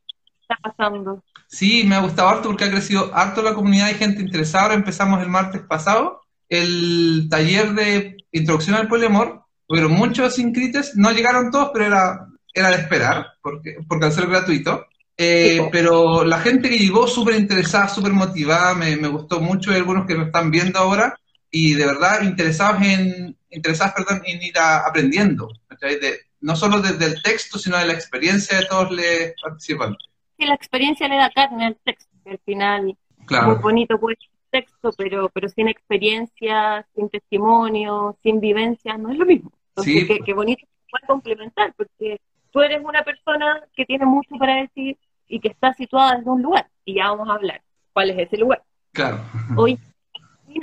pasando. 0.68 1.22
Sí, 1.48 1.84
me 1.84 1.94
ha 1.94 2.00
gustado 2.00 2.28
harto 2.28 2.48
porque 2.48 2.64
ha 2.64 2.70
crecido 2.70 3.10
harto 3.14 3.42
la 3.42 3.54
comunidad, 3.54 3.86
hay 3.86 3.94
gente 3.94 4.22
interesada. 4.22 4.74
empezamos 4.74 5.22
el 5.22 5.28
martes 5.28 5.62
pasado 5.62 6.20
el 6.48 7.28
taller 7.30 7.72
de 7.72 8.16
introducción 8.32 8.76
al 8.76 8.88
poliamor. 8.88 9.42
pero 9.68 9.88
muchos 9.88 10.38
inscritos, 10.38 10.92
no 10.94 11.10
llegaron 11.10 11.50
todos, 11.50 11.70
pero 11.72 11.86
era, 11.86 12.28
era 12.54 12.70
de 12.70 12.76
esperar, 12.76 13.26
porque, 13.42 13.78
porque 13.88 14.06
al 14.06 14.12
ser 14.12 14.28
gratuito. 14.28 14.86
Eh, 15.18 15.68
pero 15.72 16.24
la 16.24 16.38
gente 16.40 16.68
que 16.68 16.78
llegó 16.78 17.06
súper 17.08 17.36
interesada, 17.36 17.88
súper 17.88 18.12
motivada, 18.12 18.74
me, 18.74 18.96
me, 18.96 19.08
gustó 19.08 19.40
mucho. 19.40 19.70
Hay 19.70 19.78
algunos 19.78 20.06
que 20.06 20.14
me 20.14 20.26
están 20.26 20.50
viendo 20.50 20.78
ahora 20.78 21.18
y 21.50 21.74
de 21.74 21.86
verdad 21.86 22.22
interesados 22.22 22.82
en, 22.82 23.36
interesados, 23.50 23.94
perdón, 23.96 24.22
en 24.26 24.42
ir 24.42 24.54
aprendiendo, 24.58 25.48
de, 25.80 26.20
no 26.40 26.54
solo 26.54 26.80
desde 26.80 27.06
el 27.06 27.22
texto, 27.22 27.58
sino 27.58 27.78
de 27.78 27.86
la 27.86 27.94
experiencia 27.94 28.58
de 28.58 28.66
todos 28.66 28.90
los 28.90 29.04
participantes 29.42 30.06
que 30.38 30.46
la 30.46 30.54
experiencia 30.54 31.08
le 31.08 31.16
da 31.16 31.30
carne 31.30 31.66
al 31.66 31.76
texto, 31.76 32.14
que 32.24 32.30
al 32.30 32.38
final 32.38 32.96
muy 33.44 33.54
bonito 33.56 33.98
puede 33.98 34.16
ser 34.16 34.30
texto, 34.50 34.90
pero, 34.96 35.28
pero 35.30 35.48
sin 35.48 35.68
experiencia, 35.68 36.86
sin 36.94 37.08
testimonio, 37.08 38.16
sin 38.22 38.40
vivencia, 38.40 38.96
no 38.96 39.10
es 39.10 39.18
lo 39.18 39.26
mismo. 39.26 39.52
Entonces, 39.70 40.20
qué, 40.24 40.32
bonito 40.32 40.66
puede 40.90 41.06
complementar, 41.06 41.74
porque 41.76 42.20
tú 42.50 42.60
eres 42.60 42.82
una 42.82 43.02
persona 43.02 43.62
que 43.74 43.84
tiene 43.84 44.06
mucho 44.06 44.36
para 44.38 44.56
decir, 44.56 44.96
y 45.28 45.40
que 45.40 45.48
está 45.48 45.72
situada 45.74 46.16
en 46.16 46.28
un 46.28 46.42
lugar. 46.42 46.68
Y 46.84 46.94
ya 46.94 47.10
vamos 47.10 47.28
a 47.28 47.34
hablar 47.34 47.62
cuál 47.92 48.10
es 48.10 48.18
ese 48.18 48.36
lugar. 48.36 48.62
Claro. 48.92 49.20
Hoy, 49.56 49.78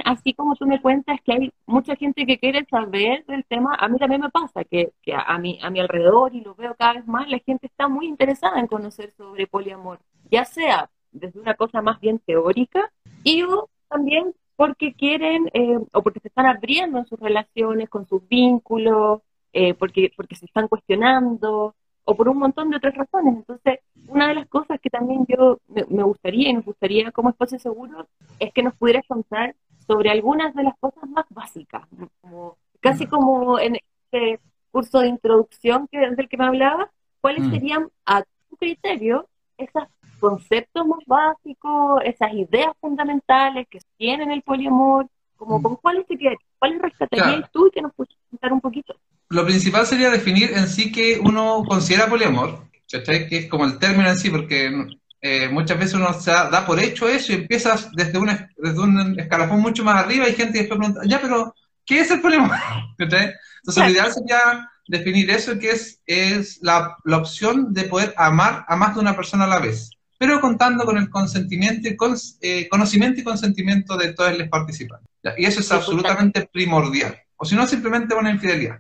así 0.06 0.34
como 0.34 0.56
tú 0.56 0.66
me 0.66 0.82
cuentas 0.82 1.20
que 1.24 1.34
hay 1.34 1.54
mucha 1.66 1.96
gente 1.96 2.26
que 2.26 2.38
quiere 2.40 2.66
saber 2.66 3.26
del 3.26 3.46
tema, 3.46 3.76
a 3.76 3.88
mí 3.88 3.98
también 3.98 4.22
me 4.22 4.30
pasa 4.30 4.64
que, 4.64 4.92
que 5.02 5.14
a, 5.14 5.38
mi, 5.38 5.60
a 5.62 5.70
mi 5.70 5.80
alrededor, 5.80 6.36
y 6.36 6.42
lo 6.42 6.56
veo 6.56 6.76
cada 6.76 6.94
vez 6.94 7.08
más, 7.08 7.30
la 7.30 7.40
gente 7.40 7.68
está 7.68 7.88
muy 7.88 8.08
interesada 8.08 8.60
en 8.60 8.68
conocer 8.68 9.14
sobre 9.18 9.48
poliamor, 9.48 10.00
ya 10.30 10.46
sea 10.46 10.90
desde 11.12 11.40
una 11.40 11.54
cosa 11.56 11.82
más 11.82 12.00
bien 12.00 12.20
teórica 12.20 12.92
y 13.24 13.44
o 13.44 13.70
también 13.88 14.34
porque 14.56 14.94
quieren 14.94 15.50
eh, 15.54 15.78
o 15.94 16.02
porque 16.04 16.20
se 16.20 16.28
están 16.28 16.46
abriendo 16.46 17.00
en 17.00 17.06
sus 17.06 17.20
relaciones, 17.20 17.90
con 17.90 18.08
sus 18.08 18.28
vínculos, 18.28 19.22
eh, 19.54 19.74
porque, 19.76 20.12
porque 20.16 20.36
se 20.36 20.46
están 20.46 20.68
cuestionando 20.68 21.76
o 22.06 22.16
por 22.16 22.30
un 22.30 22.38
montón 22.38 22.70
de 22.70 22.78
otras 22.78 22.96
razones. 22.96 23.36
Entonces, 23.36 23.80
una 24.08 24.28
de 24.28 24.36
las 24.36 24.48
cosas 24.48 24.80
que 24.82 24.90
también 24.90 25.26
yo 25.28 25.60
me, 25.68 26.04
gustaría 26.04 26.50
y 26.50 26.54
nos 26.54 26.66
gustaría 26.66 27.12
como 27.12 27.30
espacio 27.30 27.60
seguro 27.60 28.08
es 28.40 28.52
que 28.54 28.64
nos 28.64 28.76
pudieras 28.76 29.06
contar 29.08 29.56
sobre 29.88 30.10
algunas 30.10 30.54
de 30.56 30.64
las 30.64 30.78
cosas 30.80 31.10
más 31.10 31.26
básicas, 31.30 31.88
como, 32.22 32.58
casi 32.80 33.06
como 33.06 33.60
en 33.60 33.76
este 33.76 34.40
curso 34.72 35.00
de 35.00 35.08
introducción 35.08 35.88
que, 35.88 36.00
del 36.00 36.30
que 36.30 36.38
me 36.38 36.46
hablaba, 36.46 36.90
¿cuáles 37.22 37.44
mm. 37.44 37.52
serían 37.52 37.90
a 38.06 38.24
tu 38.50 38.58
criterio 38.58 39.28
esos 39.58 39.84
conceptos 40.20 40.88
más 40.88 41.00
básicos, 41.06 42.02
esas 42.06 42.34
ideas 42.34 42.72
fundamentales 42.80 43.68
que 43.70 43.80
tienen 43.98 44.32
el 44.32 44.42
poliamor? 44.42 45.08
Como, 45.36 45.60
mm. 45.60 45.64
¿Con 45.64 45.76
cuáles 45.78 46.08
te 46.08 46.18
¿Cuáles 46.60 46.82
rescatarías 46.82 47.52
tú 47.52 47.68
y 47.68 47.72
que 47.72 47.82
nos 47.82 47.94
pudieras 47.94 48.24
contar 48.30 48.54
un 48.54 48.62
poquito? 48.62 48.96
Lo 49.34 49.46
principal 49.46 49.86
sería 49.86 50.12
definir 50.12 50.52
en 50.54 50.68
sí 50.68 50.92
que 50.92 51.20
uno 51.20 51.64
considera 51.68 52.08
poliamor, 52.08 52.64
Que 52.88 53.28
es 53.32 53.50
como 53.50 53.66
el 53.66 53.80
término 53.80 54.10
en 54.10 54.18
sí, 54.18 54.30
porque 54.30 54.88
eh, 55.22 55.50
muchas 55.50 55.80
veces 55.80 55.96
uno 55.96 56.14
se 56.14 56.32
da 56.32 56.66
por 56.66 56.80
hecho 56.80 57.08
eso 57.08 57.32
y 57.32 57.36
empiezas 57.36 57.90
desde, 57.94 58.20
una, 58.20 58.50
desde 58.58 58.80
un 58.80 59.20
escalafón 59.20 59.60
mucho 59.60 59.84
más 59.84 60.04
arriba 60.04 60.30
y 60.30 60.34
gente 60.34 60.60
después 60.60 60.78
pregunta, 60.78 61.02
ya, 61.06 61.20
pero 61.20 61.56
¿qué 61.86 62.02
es 62.02 62.12
el 62.12 62.22
poliamor? 62.22 62.56
Entonces, 63.00 63.34
lo 63.76 63.90
ideal 63.90 64.14
sería 64.14 64.70
definir 64.88 65.32
eso, 65.32 65.58
que 65.58 65.72
es, 65.72 66.02
es 66.06 66.60
la, 66.62 66.96
la, 67.04 67.18
opción 67.18 67.74
de 67.74 67.86
poder 67.86 68.14
amar 68.18 68.66
a 68.68 68.76
más 68.76 68.94
de 68.94 69.02
una 69.02 69.16
persona 69.16 69.46
a 69.46 69.48
la 69.48 69.60
vez, 69.60 69.90
pero 70.20 70.40
contando 70.40 70.86
con 70.86 70.98
el 70.98 71.10
consentimiento 71.10 71.88
y 71.88 71.96
con, 71.96 72.16
eh, 72.42 72.68
conocimiento 72.70 73.22
y 73.22 73.24
consentimiento 73.24 73.98
de 73.98 74.14
todos 74.14 74.38
los 74.38 74.48
participantes. 74.50 75.10
Y 75.38 75.46
eso 75.46 75.62
es 75.62 75.72
absolutamente 75.72 76.48
primordial. 76.52 77.18
O 77.38 77.46
si 77.46 77.56
no, 77.56 77.66
simplemente 77.66 78.14
una 78.14 78.30
infidelidad. 78.30 78.80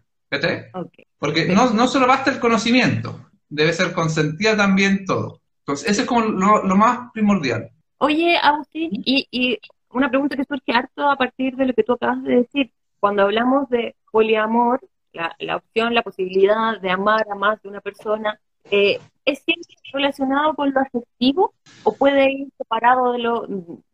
Porque 1.18 1.46
no, 1.46 1.72
no 1.72 1.88
solo 1.88 2.08
basta 2.08 2.32
el 2.32 2.40
conocimiento, 2.40 3.30
debe 3.50 3.74
ser 3.74 3.94
consentida 3.94 4.58
también 4.58 5.06
todo. 5.06 5.42
Entonces, 5.60 5.90
eso 5.90 6.02
es 6.02 6.08
como 6.08 6.22
lo, 6.22 6.76
más 6.76 7.12
primordial. 7.14 7.70
Oye, 8.00 8.38
Agustín, 8.38 8.90
y, 9.06 9.28
y, 9.32 9.58
una 9.92 10.10
pregunta 10.10 10.36
que 10.36 10.44
surge 10.44 10.74
harto 10.74 11.10
a 11.10 11.16
partir 11.16 11.56
de 11.56 11.68
lo 11.68 11.74
que 11.74 11.84
tú 11.84 11.94
acabas 11.94 12.24
de 12.24 12.36
decir. 12.38 12.72
Cuando 13.00 13.24
hablamos 13.24 13.70
de 13.70 13.96
poliamor, 14.12 14.82
la, 15.14 15.36
la 15.40 15.58
opción, 15.58 15.94
la 15.94 16.02
posibilidad 16.02 16.80
de 16.82 16.90
amar 16.90 17.26
a 17.30 17.36
más 17.36 17.62
de 17.62 17.70
una 17.70 17.80
persona, 17.80 18.40
eh, 18.72 19.00
¿es 19.26 19.40
siempre 19.40 19.76
relacionado 19.94 20.54
con 20.56 20.74
lo 20.74 20.80
afectivo 20.80 21.54
o 21.84 21.96
puede 21.96 22.32
ir 22.32 22.48
separado 22.58 23.14
de 23.14 23.20
lo, 23.20 23.46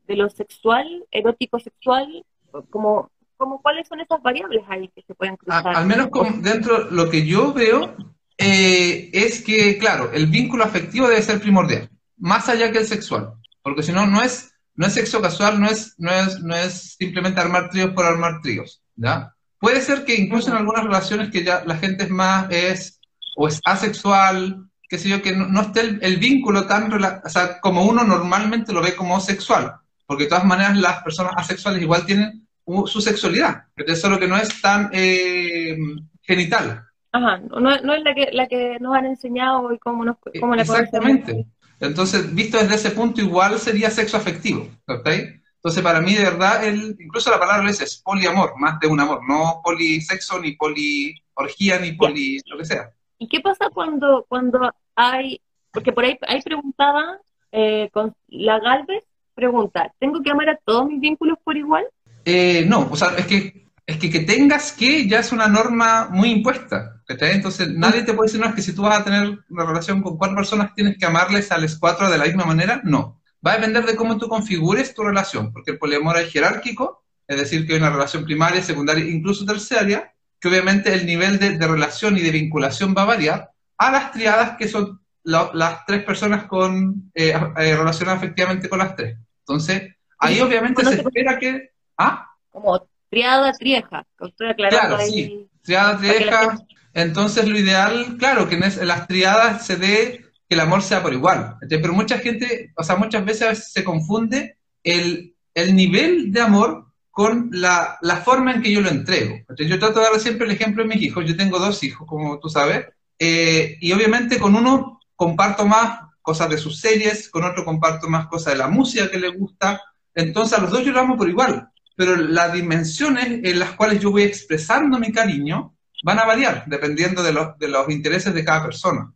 de 0.07 0.15
lo 0.15 0.29
sexual, 0.29 1.05
erótico 1.11 1.59
sexual? 1.59 2.25
Como 2.69 3.11
como 3.39 3.61
cuáles 3.61 3.87
son 3.87 4.01
esas 4.01 4.21
variables 4.21 4.61
ahí 4.67 4.89
que 4.89 5.01
se 5.01 5.15
pueden 5.15 5.37
cruzar. 5.37 5.65
al 5.65 5.85
menos 5.85 6.09
dentro 6.41 6.91
lo 6.91 7.09
que 7.09 7.25
yo 7.25 7.53
veo 7.53 7.95
eh, 8.37 9.09
es 9.13 9.41
que, 9.41 9.77
claro, 9.77 10.11
el 10.11 10.27
vínculo 10.27 10.65
afectivo 10.65 11.07
debe 11.07 11.21
ser 11.21 11.39
primordial, 11.39 11.89
más 12.17 12.49
allá 12.49 12.69
que 12.69 12.79
el 12.79 12.85
sexual, 12.85 13.33
porque 13.63 13.81
si 13.81 13.93
no, 13.93 14.05
no 14.05 14.21
es, 14.21 14.53
no 14.75 14.87
es 14.87 14.93
sexo 14.93 15.21
casual, 15.21 15.59
no 15.59 15.67
es, 15.67 15.95
no, 15.97 16.11
es, 16.11 16.41
no 16.41 16.53
es 16.53 16.95
simplemente 16.97 17.39
armar 17.39 17.69
tríos 17.69 17.91
por 17.93 18.05
armar 18.05 18.41
tríos, 18.41 18.83
¿ya? 18.97 19.33
Puede 19.57 19.81
ser 19.81 20.03
que 20.03 20.15
incluso 20.15 20.51
en 20.51 20.57
algunas 20.57 20.83
relaciones 20.83 21.31
que 21.31 21.43
ya 21.43 21.63
la 21.65 21.77
gente 21.77 22.03
es 22.03 22.09
más, 22.09 22.47
es, 22.49 22.99
o 23.37 23.47
es 23.47 23.61
asexual, 23.63 24.69
qué 24.89 24.97
sé 24.97 25.07
yo, 25.07 25.21
que 25.21 25.33
no, 25.33 25.61
esté 25.61 25.79
el, 26.01 26.17
vínculo 26.17 26.65
tan, 26.65 26.91
o 26.91 27.29
sea, 27.29 27.61
como 27.61 27.83
uno 27.83 28.03
normalmente 28.03 28.73
lo 28.73 28.81
ve 28.81 28.97
como 28.97 29.21
sexual, 29.21 29.75
porque 30.05 30.23
de 30.23 30.29
todas 30.29 30.45
maneras 30.45 30.75
las 30.77 31.01
personas 31.03 31.33
asexuales 31.37 31.81
igual 31.81 32.05
tienen 32.05 32.48
su 32.87 33.01
sexualidad, 33.01 33.63
es 33.75 34.01
solo 34.01 34.19
que 34.19 34.27
no 34.27 34.37
es 34.37 34.61
tan 34.61 34.89
eh, 34.93 35.77
genital. 36.21 36.85
Ajá, 37.11 37.37
no, 37.37 37.59
no, 37.59 37.93
es 37.93 38.03
la 38.03 38.13
que, 38.13 38.29
la 38.31 38.47
que 38.47 38.77
nos 38.79 38.95
han 38.95 39.05
enseñado 39.05 39.73
y 39.73 39.79
cómo, 39.79 40.05
nos, 40.05 40.17
cómo 40.39 40.55
la 40.55 40.61
Exactamente. 40.61 41.45
Entonces, 41.79 42.33
visto 42.35 42.57
desde 42.57 42.75
ese 42.75 42.91
punto, 42.91 43.21
igual 43.21 43.57
sería 43.57 43.89
sexo 43.89 44.17
afectivo, 44.17 44.67
¿ok? 44.87 45.07
Entonces, 45.55 45.83
para 45.83 46.01
mí, 46.01 46.13
de 46.13 46.23
verdad, 46.23 46.65
el, 46.65 46.95
incluso 46.99 47.31
la 47.31 47.39
palabra 47.39 47.69
es 47.69 48.01
poliamor, 48.03 48.53
más 48.57 48.79
de 48.79 48.87
un 48.87 48.99
amor, 48.99 49.21
no 49.27 49.61
polisexo, 49.63 50.39
ni 50.39 50.53
poliorgía, 50.53 51.79
ni 51.79 51.93
poli 51.93 52.39
lo 52.45 52.57
que 52.57 52.65
sea. 52.65 52.91
¿Y 53.17 53.27
qué 53.27 53.41
pasa 53.41 53.69
cuando, 53.73 54.25
cuando 54.29 54.71
hay, 54.95 55.41
porque 55.71 55.91
por 55.91 56.05
ahí, 56.05 56.17
ahí 56.27 56.41
preguntaba, 56.41 57.19
eh, 57.51 57.89
con 57.91 58.13
la 58.27 58.59
Galvez, 58.59 59.03
pregunta, 59.33 59.93
¿tengo 59.99 60.21
que 60.21 60.31
amar 60.31 60.49
a 60.49 60.59
todos 60.63 60.87
mis 60.87 60.99
vínculos 60.99 61.37
por 61.43 61.57
igual? 61.57 61.85
Eh, 62.25 62.65
no, 62.67 62.89
o 62.91 62.95
sea, 62.95 63.15
es 63.17 63.25
que, 63.25 63.67
es 63.85 63.97
que 63.97 64.09
que 64.09 64.19
tengas 64.21 64.71
que 64.71 65.07
ya 65.07 65.19
es 65.19 65.31
una 65.31 65.47
norma 65.47 66.09
muy 66.11 66.31
impuesta. 66.31 66.99
Entonces, 67.07 67.73
nadie 67.73 68.03
te 68.03 68.13
puede 68.13 68.27
decir, 68.27 68.39
no, 68.39 68.47
es 68.47 68.55
que 68.55 68.61
si 68.61 68.73
tú 68.73 68.83
vas 68.83 68.99
a 68.99 69.03
tener 69.03 69.39
una 69.49 69.65
relación 69.65 70.03
con 70.03 70.17
cuatro 70.17 70.35
personas, 70.35 70.75
tienes 70.75 70.97
que 70.97 71.05
amarles 71.05 71.51
a 71.51 71.57
las 71.57 71.75
cuatro 71.77 72.09
de 72.09 72.17
la 72.17 72.25
misma 72.25 72.45
manera. 72.45 72.81
No. 72.83 73.19
Va 73.45 73.53
a 73.53 73.55
depender 73.55 73.85
de 73.85 73.95
cómo 73.95 74.17
tú 74.17 74.27
configures 74.27 74.93
tu 74.93 75.03
relación, 75.03 75.51
porque 75.51 75.71
el 75.71 75.79
poliamor 75.79 76.17
es 76.17 76.31
jerárquico, 76.31 77.03
es 77.27 77.37
decir, 77.37 77.65
que 77.65 77.73
hay 77.73 77.79
una 77.79 77.89
relación 77.89 78.25
primaria, 78.25 78.61
secundaria, 78.61 79.05
incluso 79.05 79.45
terciaria, 79.45 80.13
que 80.39 80.47
obviamente 80.47 80.93
el 80.93 81.05
nivel 81.05 81.39
de, 81.39 81.57
relación 81.57 82.17
y 82.17 82.21
de 82.21 82.31
vinculación 82.31 82.93
va 82.95 83.03
a 83.03 83.05
variar, 83.05 83.51
a 83.77 83.91
las 83.91 84.11
triadas 84.11 84.57
que 84.57 84.67
son 84.67 84.99
las 85.23 85.85
tres 85.85 86.03
personas 86.03 86.45
con 86.45 87.11
eh, 87.13 87.33
eh, 87.57 87.75
relacionadas 87.75 88.23
efectivamente 88.23 88.69
con 88.69 88.79
las 88.79 88.95
tres. 88.95 89.17
Entonces, 89.39 89.95
ahí 90.17 90.39
obviamente 90.41 90.83
se 90.83 90.95
espera 90.95 91.39
que 91.39 91.68
¿Ah? 91.99 92.33
Como 92.49 92.87
triada, 93.09 93.51
trieja. 93.51 94.07
Claro, 94.55 94.97
sí. 95.05 95.45
Triada, 95.61 95.97
trieja. 95.97 96.57
Entonces, 96.93 97.47
lo 97.47 97.59
ideal, 97.59 98.15
claro, 98.17 98.47
que 98.47 98.55
en, 98.55 98.87
las 98.87 99.05
triadas 99.05 99.65
se 99.65 99.75
dé 99.75 100.25
que 100.47 100.55
el 100.55 100.61
amor 100.61 100.81
sea 100.81 101.03
por 101.03 101.13
igual. 101.13 101.57
Pero 101.69 101.93
mucha 101.93 102.17
gente, 102.17 102.71
o 102.75 102.83
sea, 102.83 102.95
muchas 102.95 103.25
veces 103.25 103.71
se 103.71 103.83
confunde 103.83 104.57
el, 104.83 105.35
nivel 105.73 106.31
de 106.31 106.39
amor 106.39 106.87
con 107.11 107.49
la, 107.51 107.99
forma 108.23 108.53
en 108.53 108.61
que 108.61 108.71
yo 108.71 108.79
lo 108.79 108.89
entrego. 108.89 109.35
yo 109.57 109.77
trato 109.77 109.99
de 109.99 110.05
dar 110.05 110.19
siempre 110.21 110.47
el 110.47 110.53
ejemplo 110.53 110.83
de 110.83 110.89
mis 110.89 111.01
hijos. 111.01 111.25
Yo 111.27 111.35
tengo 111.35 111.59
dos 111.59 111.83
hijos, 111.83 112.07
como 112.07 112.39
tú 112.39 112.47
sabes, 112.47 112.85
eh, 113.19 113.77
y 113.81 113.91
obviamente 113.91 114.39
con 114.39 114.55
uno 114.55 115.01
comparto 115.17 115.65
más 115.65 115.99
cosas 116.21 116.49
de 116.49 116.57
sus 116.57 116.79
series, 116.79 117.27
con 117.29 117.43
otro 117.43 117.65
comparto 117.65 118.07
más 118.07 118.27
cosas 118.27 118.53
de 118.53 118.59
la 118.59 118.69
música 118.69 119.11
que 119.11 119.19
le 119.19 119.27
gusta. 119.27 119.81
Entonces 120.15 120.57
a 120.57 120.61
los 120.61 120.71
dos 120.71 120.85
yo 120.85 120.93
lo 120.93 121.01
amo 121.01 121.17
por 121.17 121.27
igual 121.27 121.69
pero 121.99 122.15
las 122.15 122.53
dimensiones 122.53 123.41
en 123.43 123.59
las 123.59 123.73
cuales 123.73 123.99
yo 123.99 124.11
voy 124.11 124.23
expresando 124.23 124.97
mi 124.97 125.11
cariño 125.11 125.75
van 126.01 126.17
a 126.17 126.25
variar 126.25 126.63
dependiendo 126.65 127.21
de 127.21 127.33
los, 127.33 127.59
de 127.59 127.67
los 127.67 127.89
intereses 127.89 128.33
de 128.33 128.45
cada 128.45 128.63
persona. 128.63 129.11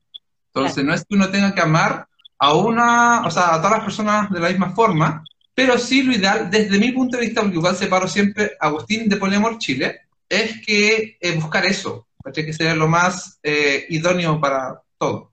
Entonces, 0.47 0.83
no 0.83 0.93
es 0.93 1.05
que 1.05 1.15
uno 1.15 1.29
tenga 1.29 1.55
que 1.55 1.61
amar 1.61 2.05
a 2.37 2.53
una, 2.53 3.25
o 3.25 3.31
sea, 3.31 3.55
a 3.55 3.57
todas 3.59 3.77
las 3.77 3.85
personas 3.85 4.29
de 4.31 4.39
la 4.41 4.49
misma 4.49 4.71
forma, 4.71 5.23
pero 5.55 5.77
sí 5.77 6.03
lo 6.03 6.11
ideal, 6.11 6.51
desde 6.51 6.77
mi 6.77 6.91
punto 6.91 7.15
de 7.15 7.27
vista, 7.27 7.39
porque 7.39 7.55
igual 7.55 7.77
separo 7.77 8.05
siempre 8.05 8.51
Agustín 8.59 9.07
de 9.07 9.15
Poliamor 9.15 9.59
Chile, 9.59 10.01
es 10.27 10.59
que 10.65 11.17
eh, 11.21 11.35
buscar 11.35 11.65
eso, 11.65 12.07
que 12.33 12.51
sea 12.51 12.75
lo 12.75 12.89
más 12.89 13.39
eh, 13.43 13.85
idóneo 13.87 14.41
para 14.41 14.81
todo. 14.97 15.31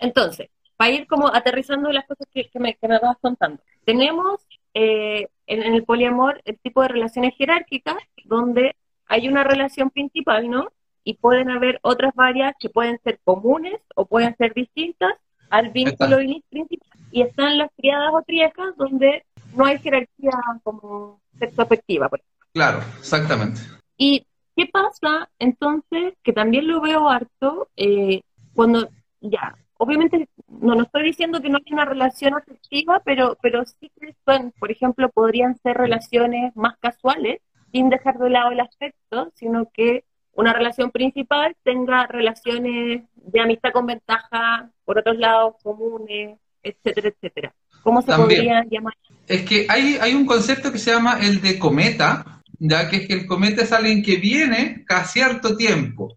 Entonces, 0.00 0.48
para 0.76 0.90
ir 0.90 1.06
como 1.06 1.32
aterrizando 1.32 1.92
las 1.92 2.04
cosas 2.04 2.26
que, 2.34 2.50
me, 2.54 2.74
que 2.74 2.88
me 2.88 2.98
vas 2.98 3.16
contando, 3.20 3.62
tenemos 3.84 4.40
eh, 4.74 5.28
en, 5.46 5.62
el 5.62 5.84
poliamor 5.84 6.40
el 6.44 6.58
tipo 6.58 6.82
de 6.82 6.88
relaciones 6.88 7.34
jerárquicas 7.36 7.96
donde 8.24 8.76
hay 9.06 9.28
una 9.28 9.44
relación 9.44 9.90
principal, 9.90 10.50
¿no? 10.50 10.70
Y 11.04 11.14
pueden 11.14 11.50
haber 11.50 11.78
otras 11.82 12.14
varias 12.14 12.54
que 12.58 12.70
pueden 12.70 12.98
ser 13.04 13.20
comunes 13.24 13.80
o 13.94 14.06
pueden 14.06 14.36
ser 14.36 14.54
distintas 14.54 15.12
al 15.50 15.70
vínculo 15.70 16.16
principal. 16.50 16.90
Y 17.12 17.22
están 17.22 17.58
las 17.58 17.70
triadas 17.76 18.10
o 18.12 18.22
triejas 18.22 18.76
donde 18.76 19.24
no 19.54 19.66
hay 19.66 19.78
jerarquía 19.78 20.32
como 20.62 21.20
sexo 21.38 21.62
afectiva, 21.62 22.08
por 22.08 22.20
ejemplo. 22.20 22.48
Claro, 22.52 22.78
exactamente. 22.98 23.60
¿Y 23.96 24.26
qué 24.56 24.66
pasa 24.66 25.28
entonces, 25.38 26.14
que 26.22 26.32
también 26.32 26.66
lo 26.66 26.80
veo 26.80 27.08
harto, 27.08 27.68
eh, 27.76 28.22
cuando 28.54 28.88
ya 29.20 29.54
obviamente 29.78 30.28
no, 30.48 30.74
no 30.74 30.82
estoy 30.82 31.04
diciendo 31.04 31.40
que 31.40 31.48
no 31.48 31.58
hay 31.58 31.72
una 31.72 31.84
relación 31.84 32.34
afectiva, 32.34 33.00
pero, 33.04 33.36
pero 33.42 33.64
sí 33.64 33.90
que 34.00 34.14
son, 34.24 34.52
por 34.58 34.70
ejemplo, 34.70 35.08
podrían 35.10 35.56
ser 35.58 35.76
relaciones 35.76 36.54
más 36.56 36.76
casuales, 36.78 37.40
sin 37.72 37.88
dejar 37.88 38.18
de 38.18 38.30
lado 38.30 38.52
el 38.52 38.60
aspecto, 38.60 39.32
sino 39.34 39.68
que 39.72 40.04
una 40.32 40.52
relación 40.52 40.90
principal 40.90 41.56
tenga 41.62 42.06
relaciones 42.06 43.02
de 43.14 43.40
amistad 43.40 43.70
con 43.72 43.86
ventaja, 43.86 44.70
por 44.84 44.98
otros 44.98 45.16
lados, 45.16 45.54
comunes, 45.62 46.38
etcétera, 46.62 47.08
etcétera. 47.08 47.54
¿Cómo 47.82 48.00
se 48.02 48.12
podría 48.14 48.64
llamar? 48.70 48.94
Es 49.26 49.42
que 49.42 49.66
hay, 49.68 49.98
hay 50.00 50.14
un 50.14 50.26
concepto 50.26 50.72
que 50.72 50.78
se 50.78 50.90
llama 50.90 51.18
el 51.20 51.40
de 51.40 51.58
cometa, 51.58 52.42
ya 52.58 52.88
que 52.88 52.96
es 52.96 53.06
que 53.06 53.14
el 53.14 53.26
cometa 53.26 53.62
es 53.62 53.72
alguien 53.72 54.02
que 54.02 54.16
viene 54.16 54.84
cada 54.86 55.04
cierto 55.04 55.56
tiempo. 55.56 56.16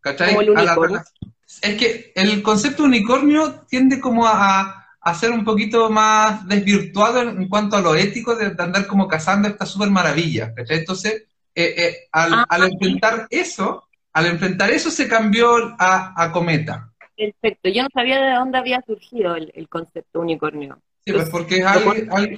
¿Cachai? 0.00 0.34
Es 1.62 1.76
que 1.76 2.12
el 2.16 2.42
concepto 2.42 2.84
unicornio 2.84 3.64
tiende 3.68 4.00
como 4.00 4.26
a, 4.26 4.88
a, 5.00 5.14
ser 5.14 5.30
un 5.30 5.44
poquito 5.44 5.88
más 5.90 6.46
desvirtuado 6.48 7.22
en, 7.22 7.48
cuanto 7.48 7.76
a 7.76 7.80
lo 7.80 7.94
ético 7.94 8.34
de, 8.34 8.46
andar 8.58 8.86
como 8.86 9.06
cazando 9.06 9.48
esta 9.48 9.64
super 9.64 9.88
maravilla. 9.88 10.52
¿cachai? 10.54 10.78
Entonces, 10.78 11.24
eh, 11.54 11.74
eh, 11.76 11.96
al, 12.10 12.34
ah, 12.34 12.46
al, 12.48 12.64
enfrentar 12.64 13.26
eso, 13.30 13.88
al 14.12 14.26
enfrentar 14.26 14.70
eso 14.70 14.90
se 14.90 15.08
cambió 15.08 15.74
a, 15.78 16.12
a, 16.20 16.32
cometa. 16.32 16.90
Perfecto, 17.16 17.68
yo 17.68 17.84
no 17.84 17.88
sabía 17.94 18.20
de 18.20 18.34
dónde 18.34 18.58
había 18.58 18.82
surgido 18.84 19.36
el, 19.36 19.52
el 19.54 19.68
concepto 19.68 20.20
unicornio. 20.20 20.80
Sí, 21.04 21.12
pues 21.12 21.30
porque 21.30 21.64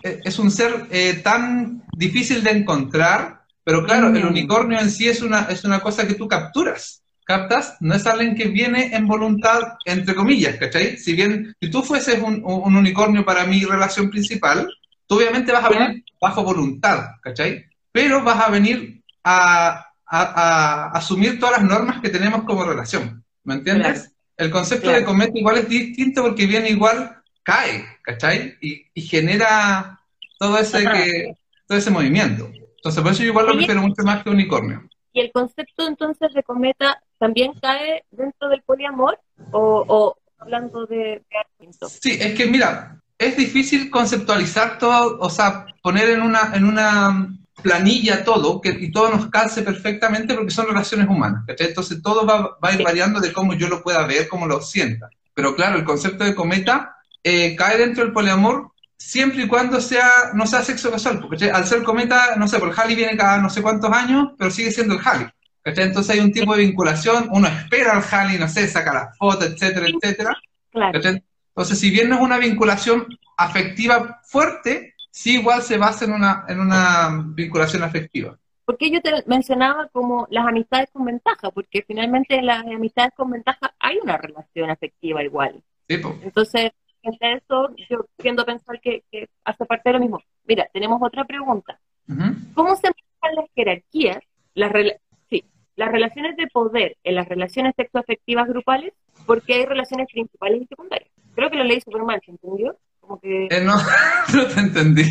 es, 0.02 0.20
es 0.24 0.38
un 0.38 0.50
ser 0.50 0.86
eh, 0.90 1.20
tan 1.22 1.82
difícil 1.96 2.42
de 2.42 2.50
encontrar, 2.50 3.42
pero 3.62 3.84
claro, 3.84 4.08
el 4.08 4.24
mm. 4.24 4.28
unicornio 4.28 4.80
en 4.80 4.90
sí 4.90 5.08
es 5.08 5.22
una, 5.22 5.42
es 5.50 5.64
una 5.64 5.80
cosa 5.80 6.06
que 6.06 6.14
tú 6.14 6.28
capturas. 6.28 7.03
¿Captas? 7.24 7.76
No 7.80 7.94
es 7.94 8.06
alguien 8.06 8.34
que 8.34 8.48
viene 8.48 8.94
en 8.94 9.06
voluntad, 9.06 9.78
entre 9.86 10.14
comillas, 10.14 10.56
¿cachai? 10.56 10.98
Si 10.98 11.14
bien, 11.14 11.54
si 11.60 11.70
tú 11.70 11.82
fueses 11.82 12.20
un, 12.20 12.42
un 12.44 12.76
unicornio 12.76 13.24
para 13.24 13.46
mi 13.46 13.64
relación 13.64 14.10
principal, 14.10 14.68
tú 15.06 15.16
obviamente 15.16 15.52
vas 15.52 15.64
a 15.64 15.68
venir 15.70 16.04
bajo 16.20 16.44
voluntad, 16.44 17.12
¿cachai? 17.22 17.64
Pero 17.92 18.22
vas 18.22 18.40
a 18.40 18.50
venir 18.50 19.02
a, 19.22 19.86
a, 20.06 20.90
asumir 20.90 21.38
todas 21.38 21.60
las 21.60 21.68
normas 21.68 22.00
que 22.00 22.10
tenemos 22.10 22.44
como 22.44 22.64
relación, 22.64 23.24
¿me 23.44 23.54
entiendes? 23.54 24.12
El 24.36 24.50
concepto 24.50 24.90
de 24.90 25.04
cometa 25.04 25.38
igual 25.38 25.58
es 25.58 25.68
distinto 25.68 26.22
porque 26.22 26.46
viene 26.46 26.70
igual 26.70 27.22
cae, 27.42 27.84
¿cachai? 28.02 28.56
Y, 28.60 28.86
y 28.92 29.02
genera 29.02 30.00
todo 30.38 30.58
ese, 30.58 30.82
que, 30.82 31.36
todo 31.66 31.78
ese 31.78 31.90
movimiento. 31.90 32.50
Entonces, 32.76 33.02
por 33.02 33.12
eso 33.12 33.22
yo 33.22 33.30
igual 33.30 33.46
lo 33.46 33.54
prefiero 33.54 33.80
mucho 33.80 34.02
más 34.02 34.22
que 34.22 34.30
unicornio. 34.30 34.88
¿Y 35.12 35.20
el 35.20 35.32
concepto 35.32 35.86
entonces 35.86 36.34
de 36.34 36.42
cometa 36.42 37.00
también 37.24 37.54
cae 37.54 38.04
dentro 38.10 38.50
del 38.50 38.60
poliamor 38.60 39.18
o, 39.50 39.82
o 39.88 40.18
hablando 40.36 40.84
de, 40.84 41.22
de 41.58 41.88
Sí, 41.88 42.18
es 42.20 42.34
que 42.34 42.44
mira, 42.44 43.00
es 43.16 43.34
difícil 43.38 43.88
conceptualizar 43.90 44.76
todo, 44.76 45.18
o 45.18 45.30
sea, 45.30 45.64
poner 45.82 46.10
en 46.10 46.20
una, 46.20 46.52
en 46.52 46.64
una 46.64 47.34
planilla 47.62 48.24
todo, 48.24 48.60
que 48.60 48.76
y 48.78 48.92
todo 48.92 49.08
nos 49.08 49.30
calce 49.30 49.62
perfectamente 49.62 50.34
porque 50.34 50.50
son 50.50 50.66
relaciones 50.66 51.08
humanas, 51.08 51.44
¿cachai? 51.46 51.68
Entonces 51.68 52.02
todo 52.02 52.26
va, 52.26 52.58
va 52.62 52.68
a 52.68 52.74
ir 52.74 52.82
variando 52.82 53.20
de 53.20 53.32
cómo 53.32 53.54
yo 53.54 53.68
lo 53.68 53.82
pueda 53.82 54.06
ver, 54.06 54.28
cómo 54.28 54.46
lo 54.46 54.60
sienta. 54.60 55.08
Pero 55.32 55.56
claro, 55.56 55.78
el 55.78 55.84
concepto 55.84 56.24
de 56.24 56.34
cometa 56.34 56.98
eh, 57.22 57.56
cae 57.56 57.78
dentro 57.78 58.04
del 58.04 58.12
poliamor 58.12 58.70
siempre 58.98 59.44
y 59.44 59.48
cuando 59.48 59.80
sea 59.80 60.10
no 60.34 60.46
sea 60.46 60.62
sexo 60.62 60.90
casual, 60.90 61.20
porque 61.20 61.50
al 61.50 61.66
ser 61.66 61.84
cometa, 61.84 62.36
no 62.36 62.48
sé, 62.48 62.58
por 62.58 62.68
el 62.68 62.78
Halley 62.78 62.96
viene 62.96 63.16
cada 63.16 63.38
no 63.38 63.48
sé 63.48 63.62
cuántos 63.62 63.90
años, 63.90 64.32
pero 64.36 64.50
sigue 64.50 64.70
siendo 64.70 64.92
el 64.92 65.00
Halley. 65.02 65.28
Entonces 65.64 66.10
hay 66.10 66.20
un 66.20 66.32
tipo 66.32 66.54
de 66.54 66.62
vinculación, 66.62 67.28
uno 67.32 67.48
espera 67.48 67.96
al 67.96 68.04
Halley, 68.10 68.38
no 68.38 68.48
sé, 68.48 68.68
saca 68.68 68.92
la 68.92 69.12
foto, 69.18 69.44
etcétera, 69.46 69.86
etcétera. 69.88 70.36
Entonces, 70.74 71.78
si 71.78 71.90
bien 71.90 72.08
no 72.08 72.16
es 72.16 72.20
una 72.20 72.38
vinculación 72.38 73.06
afectiva 73.36 74.20
fuerte, 74.24 74.94
sí 75.10 75.38
igual 75.38 75.62
se 75.62 75.78
basa 75.78 76.04
en 76.04 76.12
una, 76.12 76.44
en 76.48 76.60
una 76.60 77.24
vinculación 77.34 77.82
afectiva. 77.82 78.36
Porque 78.64 78.90
yo 78.90 79.00
te 79.00 79.12
mencionaba 79.26 79.88
como 79.88 80.26
las 80.30 80.46
amistades 80.46 80.90
con 80.90 81.04
ventaja, 81.04 81.50
porque 81.50 81.84
finalmente 81.86 82.34
en 82.34 82.46
las 82.46 82.64
amistades 82.64 83.12
con 83.14 83.30
ventaja 83.30 83.74
hay 83.78 83.98
una 84.02 84.16
relación 84.16 84.70
afectiva 84.70 85.22
igual. 85.22 85.62
Sí, 85.88 86.00
Entonces, 86.22 86.72
entre 87.02 87.34
eso, 87.34 87.74
yo 87.90 88.06
tiendo 88.16 88.42
a 88.42 88.46
pensar 88.46 88.80
que, 88.80 89.04
hace 89.44 89.64
parte 89.66 89.90
de 89.90 89.92
lo 89.94 90.00
mismo. 90.00 90.22
Mira, 90.44 90.68
tenemos 90.72 91.00
otra 91.02 91.24
pregunta. 91.24 91.78
¿Cómo 92.54 92.76
se 92.76 92.88
manejan 92.88 93.36
las 93.36 93.50
jerarquías, 93.54 94.18
las, 94.54 94.72
las 95.76 95.90
relaciones 95.90 96.36
de 96.36 96.46
poder 96.48 96.96
en 97.04 97.14
las 97.14 97.28
relaciones 97.28 97.74
sexoafectivas 97.76 98.48
grupales? 98.48 98.92
Porque 99.26 99.54
hay 99.54 99.66
relaciones 99.66 100.08
principales 100.12 100.62
y 100.62 100.66
secundarias. 100.66 101.10
Creo 101.34 101.50
que 101.50 101.56
lo 101.56 101.64
leí 101.64 101.80
súper 101.80 102.02
mal, 102.02 102.20
¿se 102.24 102.30
entendió? 102.30 102.76
Como 103.00 103.20
que... 103.20 103.46
Eh, 103.46 103.60
no, 103.62 103.74
no 104.34 104.46
te 104.46 104.60
entendí. 104.60 105.04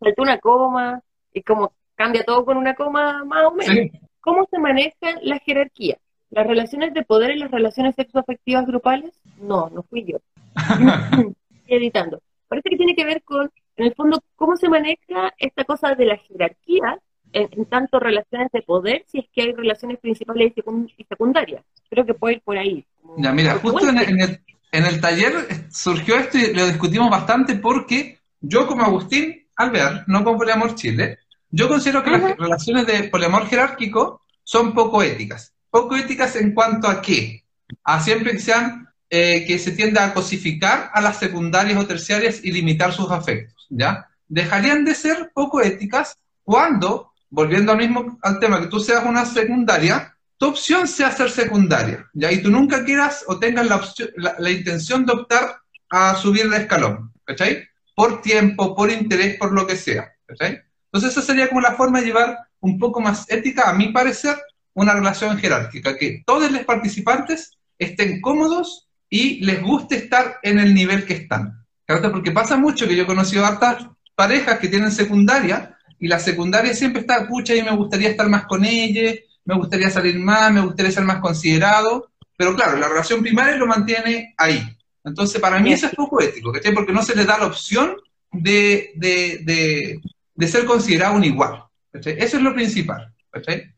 Saltó 0.00 0.22
una 0.22 0.38
coma 0.38 1.00
y 1.32 1.42
como 1.42 1.72
cambia 1.94 2.24
todo 2.24 2.44
con 2.44 2.56
una 2.56 2.74
coma 2.74 3.24
más 3.24 3.46
o 3.46 3.52
menos. 3.52 3.90
¿Cómo 4.20 4.46
se 4.50 4.58
manejan 4.58 5.18
las 5.22 5.40
jerarquías? 5.42 5.98
¿Las 6.30 6.46
relaciones 6.46 6.92
de 6.92 7.04
poder 7.04 7.30
en 7.30 7.40
las 7.40 7.50
relaciones 7.50 7.94
sexoafectivas 7.94 8.66
grupales? 8.66 9.12
No, 9.38 9.70
no 9.70 9.82
fui 9.84 10.04
yo. 10.04 10.18
editando. 11.66 12.20
Parece 12.48 12.70
que 12.70 12.76
tiene 12.76 12.94
que 12.94 13.04
ver 13.04 13.22
con, 13.22 13.50
en 13.76 13.86
el 13.86 13.94
fondo, 13.94 14.20
cómo 14.36 14.56
se 14.56 14.68
maneja 14.68 15.32
esta 15.38 15.64
cosa 15.64 15.94
de 15.94 16.06
la 16.06 16.16
jerarquía 16.16 16.98
en, 17.36 17.66
tanto 17.66 18.00
relaciones 18.00 18.50
de 18.52 18.62
poder, 18.62 19.04
si 19.06 19.18
es 19.18 19.26
que 19.32 19.42
hay 19.42 19.52
relaciones 19.52 19.98
principales 19.98 20.52
y, 20.56 21.04
secundarias. 21.04 21.62
Creo 21.90 22.06
que 22.06 22.14
puede 22.14 22.36
ir 22.36 22.42
por 22.42 22.56
ahí. 22.56 22.84
Ya, 23.18 23.32
mira, 23.32 23.58
justo 23.58 23.88
en 23.88 23.98
el, 23.98 24.40
en, 24.72 24.84
el, 24.84 25.00
taller 25.00 25.32
surgió 25.70 26.16
esto 26.16 26.38
y 26.38 26.54
lo 26.54 26.66
discutimos 26.66 27.10
bastante 27.10 27.56
porque 27.56 28.18
yo 28.40 28.66
como 28.66 28.82
Agustín 28.82 29.46
Alvear, 29.56 30.04
no 30.06 30.24
como 30.24 30.38
Poliamor 30.38 30.74
Chile, 30.74 31.18
yo 31.50 31.68
considero 31.68 32.02
que 32.02 32.10
las 32.10 32.36
relaciones 32.36 32.86
de 32.86 33.04
poliamor 33.04 33.46
jerárquico 33.46 34.22
son 34.42 34.74
poco 34.74 35.02
éticas. 35.02 35.54
Poco 35.70 35.96
éticas 35.96 36.36
en 36.36 36.52
cuanto 36.52 36.88
a 36.88 37.00
qué? 37.00 37.44
A 37.84 38.00
siempre 38.00 38.32
que 38.32 38.40
sean 38.40 38.88
eh, 39.08 39.44
que 39.46 39.58
se 39.58 39.72
tiende 39.72 40.00
a 40.00 40.12
cosificar 40.12 40.90
a 40.92 41.00
las 41.00 41.18
secundarias 41.18 41.78
o 41.78 41.86
terciarias 41.86 42.40
y 42.42 42.50
limitar 42.50 42.92
sus 42.92 43.10
afectos, 43.10 43.66
¿ya? 43.70 44.08
Dejarían 44.26 44.84
de 44.84 44.94
ser 44.94 45.30
poco 45.32 45.60
éticas 45.60 46.18
cuando, 46.42 47.12
volviendo 47.30 47.72
al 47.72 47.78
mismo 47.78 48.18
al 48.22 48.38
tema, 48.38 48.60
que 48.60 48.66
tú 48.66 48.80
seas 48.80 49.04
una 49.04 49.24
secundaria, 49.24 50.16
tu 50.38 50.48
opción 50.48 50.86
sea 50.86 51.10
ser 51.10 51.30
secundaria, 51.30 52.08
¿ya? 52.12 52.30
Y 52.30 52.42
tú 52.42 52.50
nunca 52.50 52.84
quieras 52.84 53.24
o 53.26 53.38
tengas 53.38 53.66
la, 53.66 53.76
opción, 53.76 54.08
la, 54.16 54.50
intención 54.50 55.06
de 55.06 55.12
optar 55.12 55.56
a 55.88 56.14
subir 56.16 56.48
de 56.50 56.58
escalón, 56.58 57.12
¿cachai? 57.24 57.64
Por 57.94 58.20
tiempo, 58.20 58.74
por 58.76 58.90
interés, 58.90 59.38
por 59.38 59.52
lo 59.52 59.66
que 59.66 59.76
sea, 59.76 60.12
¿cachai? 60.26 60.60
Entonces 60.92 61.12
esa 61.12 61.22
sería 61.22 61.48
como 61.48 61.60
la 61.60 61.74
forma 61.74 62.00
de 62.00 62.06
llevar 62.06 62.38
un 62.60 62.78
poco 62.78 63.00
más 63.00 63.30
ética, 63.30 63.70
a 63.70 63.72
mi 63.72 63.88
parecer, 63.88 64.36
una 64.74 64.92
relación 64.92 65.38
jerárquica, 65.38 65.96
que 65.96 66.22
todos 66.26 66.50
los 66.50 66.64
participantes 66.64 67.52
estén 67.78 68.20
cómodos 68.20 68.88
y 69.08 69.44
les 69.44 69.62
guste 69.62 69.96
estar 69.96 70.38
en 70.42 70.58
el 70.58 70.74
nivel 70.74 71.06
que 71.06 71.14
están. 71.14 71.64
Porque 71.86 72.32
pasa 72.32 72.56
mucho 72.56 72.86
que 72.86 72.96
yo 72.96 73.04
he 73.04 73.06
conocido 73.06 73.46
hartas 73.46 73.86
parejas 74.14 74.58
que 74.58 74.68
tienen 74.68 74.90
secundaria 74.90 75.75
y 75.98 76.08
la 76.08 76.18
secundaria 76.18 76.74
siempre 76.74 77.00
está, 77.00 77.26
pucha, 77.26 77.54
y 77.54 77.62
me 77.62 77.74
gustaría 77.74 78.10
estar 78.10 78.28
más 78.28 78.46
con 78.46 78.64
ella, 78.64 79.14
me 79.44 79.56
gustaría 79.56 79.90
salir 79.90 80.18
más, 80.18 80.52
me 80.52 80.60
gustaría 80.60 80.92
ser 80.92 81.04
más 81.04 81.20
considerado, 81.20 82.10
pero 82.36 82.54
claro, 82.54 82.76
la 82.76 82.88
relación 82.88 83.22
primaria 83.22 83.56
lo 83.56 83.66
mantiene 83.66 84.34
ahí. 84.36 84.62
Entonces, 85.04 85.40
para 85.40 85.60
mí 85.60 85.72
eso 85.72 85.86
es 85.86 85.94
poco 85.94 86.20
ético, 86.20 86.52
¿cachai? 86.52 86.74
Porque 86.74 86.92
no 86.92 87.02
se 87.02 87.14
les 87.14 87.26
da 87.26 87.38
la 87.38 87.46
opción 87.46 87.96
de, 88.32 88.90
de, 88.96 90.00
de, 90.34 90.48
ser 90.48 90.64
considerado 90.64 91.14
un 91.14 91.24
igual. 91.24 91.62
Eso 91.92 92.36
es 92.36 92.42
lo 92.42 92.54
principal. 92.54 93.14
¿cachai? 93.30 93.72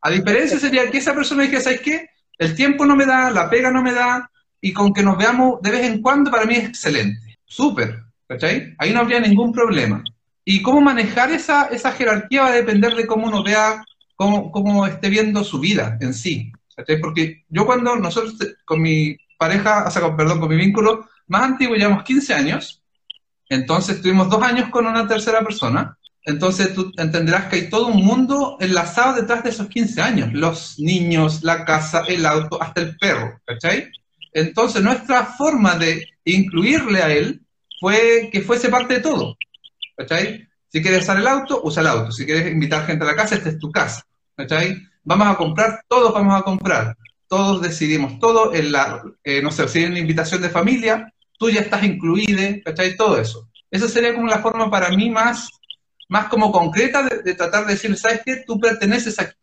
A 0.00 0.10
diferencia 0.10 0.58
sería 0.58 0.90
que 0.90 0.98
esa 0.98 1.14
persona 1.14 1.42
dijera, 1.42 1.62
¿sabes 1.62 1.80
qué? 1.80 2.08
El 2.38 2.54
tiempo 2.54 2.84
no 2.84 2.96
me 2.96 3.06
da, 3.06 3.30
la 3.30 3.48
pega 3.48 3.70
no 3.70 3.82
me 3.82 3.92
da, 3.92 4.30
y 4.60 4.72
con 4.72 4.92
que 4.92 5.02
nos 5.02 5.16
veamos 5.16 5.60
de 5.62 5.70
vez 5.70 5.84
en 5.86 6.00
cuando 6.00 6.30
para 6.30 6.44
mí 6.44 6.54
es 6.54 6.68
excelente. 6.68 7.38
Súper, 7.44 8.02
¿cachai? 8.28 8.74
Ahí 8.78 8.92
no 8.92 9.00
habría 9.00 9.20
ningún 9.20 9.52
problema. 9.52 10.02
Y 10.44 10.62
cómo 10.62 10.80
manejar 10.80 11.30
esa, 11.30 11.66
esa 11.66 11.92
jerarquía 11.92 12.42
va 12.42 12.48
a 12.48 12.52
depender 12.52 12.94
de 12.94 13.06
cómo 13.06 13.26
uno 13.26 13.42
vea, 13.42 13.84
cómo, 14.14 14.50
cómo 14.50 14.86
esté 14.86 15.08
viendo 15.08 15.42
su 15.42 15.58
vida 15.58 15.96
en 16.00 16.12
sí. 16.12 16.52
Porque 17.00 17.44
yo 17.48 17.66
cuando 17.66 17.96
nosotros, 17.96 18.36
con 18.64 18.82
mi 18.82 19.16
pareja, 19.38 19.84
o 19.86 19.90
sea, 19.90 20.16
perdón, 20.16 20.40
con 20.40 20.48
mi 20.48 20.56
vínculo 20.56 21.08
más 21.28 21.42
antiguo, 21.42 21.76
llevamos 21.76 22.04
15 22.04 22.34
años, 22.34 22.82
entonces 23.48 24.00
tuvimos 24.02 24.28
dos 24.28 24.42
años 24.42 24.68
con 24.70 24.86
una 24.86 25.06
tercera 25.06 25.42
persona, 25.42 25.96
entonces 26.24 26.74
tú 26.74 26.90
entenderás 26.96 27.46
que 27.46 27.56
hay 27.56 27.70
todo 27.70 27.88
un 27.88 28.04
mundo 28.04 28.56
enlazado 28.60 29.14
detrás 29.20 29.44
de 29.44 29.50
esos 29.50 29.68
15 29.68 30.00
años, 30.00 30.32
los 30.32 30.78
niños, 30.78 31.42
la 31.42 31.64
casa, 31.64 32.04
el 32.08 32.24
auto, 32.24 32.60
hasta 32.60 32.80
el 32.80 32.96
perro, 32.96 33.40
¿cachai? 33.44 33.90
Entonces 34.32 34.82
nuestra 34.82 35.24
forma 35.24 35.76
de 35.76 36.06
incluirle 36.24 37.02
a 37.02 37.12
él 37.12 37.42
fue 37.78 38.30
que 38.32 38.40
fuese 38.40 38.68
parte 38.68 38.94
de 38.94 39.00
todo. 39.00 39.36
¿Cachai? 39.96 40.46
Si 40.68 40.82
quieres 40.82 41.02
usar 41.02 41.18
el 41.18 41.26
auto, 41.26 41.60
usa 41.62 41.80
el 41.82 41.88
auto. 41.88 42.12
Si 42.12 42.26
quieres 42.26 42.50
invitar 42.50 42.86
gente 42.86 43.04
a 43.04 43.06
la 43.06 43.16
casa, 43.16 43.36
esta 43.36 43.48
es 43.48 43.58
tu 43.58 43.70
casa. 43.70 44.04
¿Cachai? 44.36 44.76
Vamos 45.04 45.28
a 45.28 45.36
comprar, 45.36 45.84
todos 45.88 46.12
vamos 46.12 46.40
a 46.40 46.42
comprar. 46.42 46.96
Todos 47.28 47.62
decidimos 47.62 48.18
todo. 48.18 48.52
En 48.54 48.72
la, 48.72 49.02
eh, 49.22 49.40
no 49.42 49.50
sé, 49.50 49.68
si 49.68 49.80
hay 49.80 49.84
una 49.86 49.98
invitación 49.98 50.42
de 50.42 50.50
familia, 50.50 51.12
tú 51.38 51.50
ya 51.50 51.60
estás 51.60 51.84
incluido, 51.84 52.42
¿cachai? 52.64 52.96
Todo 52.96 53.20
eso. 53.20 53.48
Esa 53.70 53.88
sería 53.88 54.14
como 54.14 54.26
la 54.26 54.38
forma 54.38 54.70
para 54.70 54.90
mí 54.90 55.10
más, 55.10 55.48
más 56.08 56.28
como 56.28 56.52
concreta 56.52 57.02
de, 57.02 57.34
tratar 57.34 57.66
de 57.66 57.74
decir, 57.74 57.96
¿sabes 57.96 58.22
qué? 58.24 58.44
Tú 58.46 58.58
perteneces 58.58 59.18
aquí. 59.18 59.36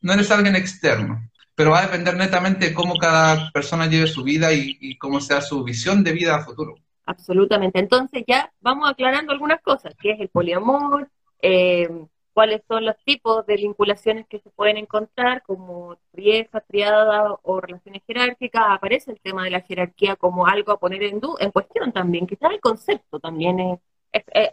No 0.00 0.12
eres 0.12 0.30
alguien 0.30 0.56
externo 0.56 1.30
pero 1.54 1.70
va 1.70 1.80
a 1.80 1.86
depender 1.86 2.16
netamente 2.16 2.68
de 2.68 2.74
cómo 2.74 2.96
cada 2.96 3.50
persona 3.52 3.86
lleve 3.86 4.06
su 4.06 4.22
vida 4.24 4.52
y, 4.52 4.96
cómo 4.98 5.20
sea 5.20 5.40
su 5.40 5.62
visión 5.62 6.02
de 6.02 6.12
vida 6.12 6.36
a 6.36 6.44
futuro. 6.44 6.74
Absolutamente. 7.06 7.78
Entonces 7.78 8.24
ya 8.26 8.52
vamos 8.60 8.88
aclarando 8.88 9.32
algunas 9.32 9.60
cosas, 9.60 9.94
qué 10.00 10.12
es 10.12 10.20
el 10.20 10.28
poliamor, 10.28 11.08
eh, 11.40 11.88
cuáles 12.32 12.62
son 12.66 12.84
los 12.84 12.96
tipos 13.04 13.46
de 13.46 13.56
vinculaciones 13.56 14.26
que 14.26 14.40
se 14.40 14.50
pueden 14.50 14.76
encontrar, 14.76 15.42
como 15.42 15.96
vieja, 16.12 16.60
triada 16.60 17.38
o 17.42 17.60
relaciones 17.60 18.02
jerárquicas, 18.06 18.64
aparece 18.68 19.12
el 19.12 19.20
tema 19.20 19.44
de 19.44 19.50
la 19.50 19.60
jerarquía 19.60 20.16
como 20.16 20.46
algo 20.46 20.72
a 20.72 20.78
poner 20.78 21.02
en, 21.04 21.20
en 21.38 21.50
cuestión 21.52 21.92
también, 21.92 22.26
quizás 22.26 22.50
el 22.50 22.60
concepto 22.60 23.20
también 23.20 23.60
es, 23.60 23.80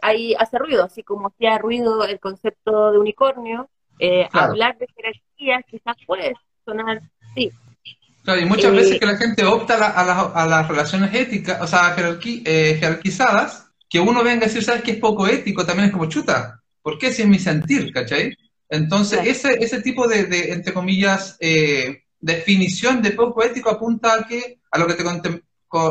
ahí 0.00 0.34
hace 0.38 0.58
ruido, 0.58 0.84
así 0.84 1.02
como 1.02 1.28
hacía 1.28 1.58
ruido 1.58 2.04
el 2.04 2.20
concepto 2.20 2.92
de 2.92 2.98
unicornio, 2.98 3.68
eh, 3.98 4.28
hablar 4.32 4.78
de 4.78 4.86
jerarquía 4.94 5.62
quizás 5.62 5.96
puede 6.06 6.34
sonar, 6.64 7.02
sí. 7.34 7.50
Claro, 8.22 8.40
y 8.40 8.44
muchas 8.44 8.72
veces 8.72 9.00
que 9.00 9.06
la 9.06 9.16
gente 9.16 9.44
opta 9.44 9.74
a, 9.74 10.46
las 10.46 10.68
relaciones 10.68 11.12
éticas, 11.12 11.60
o 11.60 11.66
sea, 11.66 11.96
eh, 11.96 12.76
jerarquizadas, 12.78 13.66
que 13.88 13.98
uno 13.98 14.22
venga 14.22 14.44
a 14.44 14.48
decir, 14.48 14.62
¿sabes 14.62 14.82
qué 14.82 14.92
es 14.92 14.98
poco 14.98 15.26
ético? 15.26 15.66
También 15.66 15.86
es 15.86 15.92
como 15.92 16.08
chuta 16.08 16.60
¿Por 16.82 16.98
qué? 16.98 17.12
Si 17.12 17.22
es 17.22 17.28
mi 17.28 17.38
sentir, 17.38 17.92
¿cachai? 17.92 18.36
Entonces, 18.68 19.20
ese, 19.24 19.54
ese 19.60 19.82
tipo 19.82 20.08
de, 20.08 20.52
entre 20.52 20.72
comillas, 20.72 21.36
eh, 21.40 22.04
definición 22.18 23.02
de 23.02 23.10
poco 23.10 23.42
ético 23.42 23.70
apunta 23.70 24.14
a, 24.14 24.26
que, 24.26 24.60
a 24.70 24.78
lo 24.78 24.86
que 24.86 24.94
te 24.94 25.02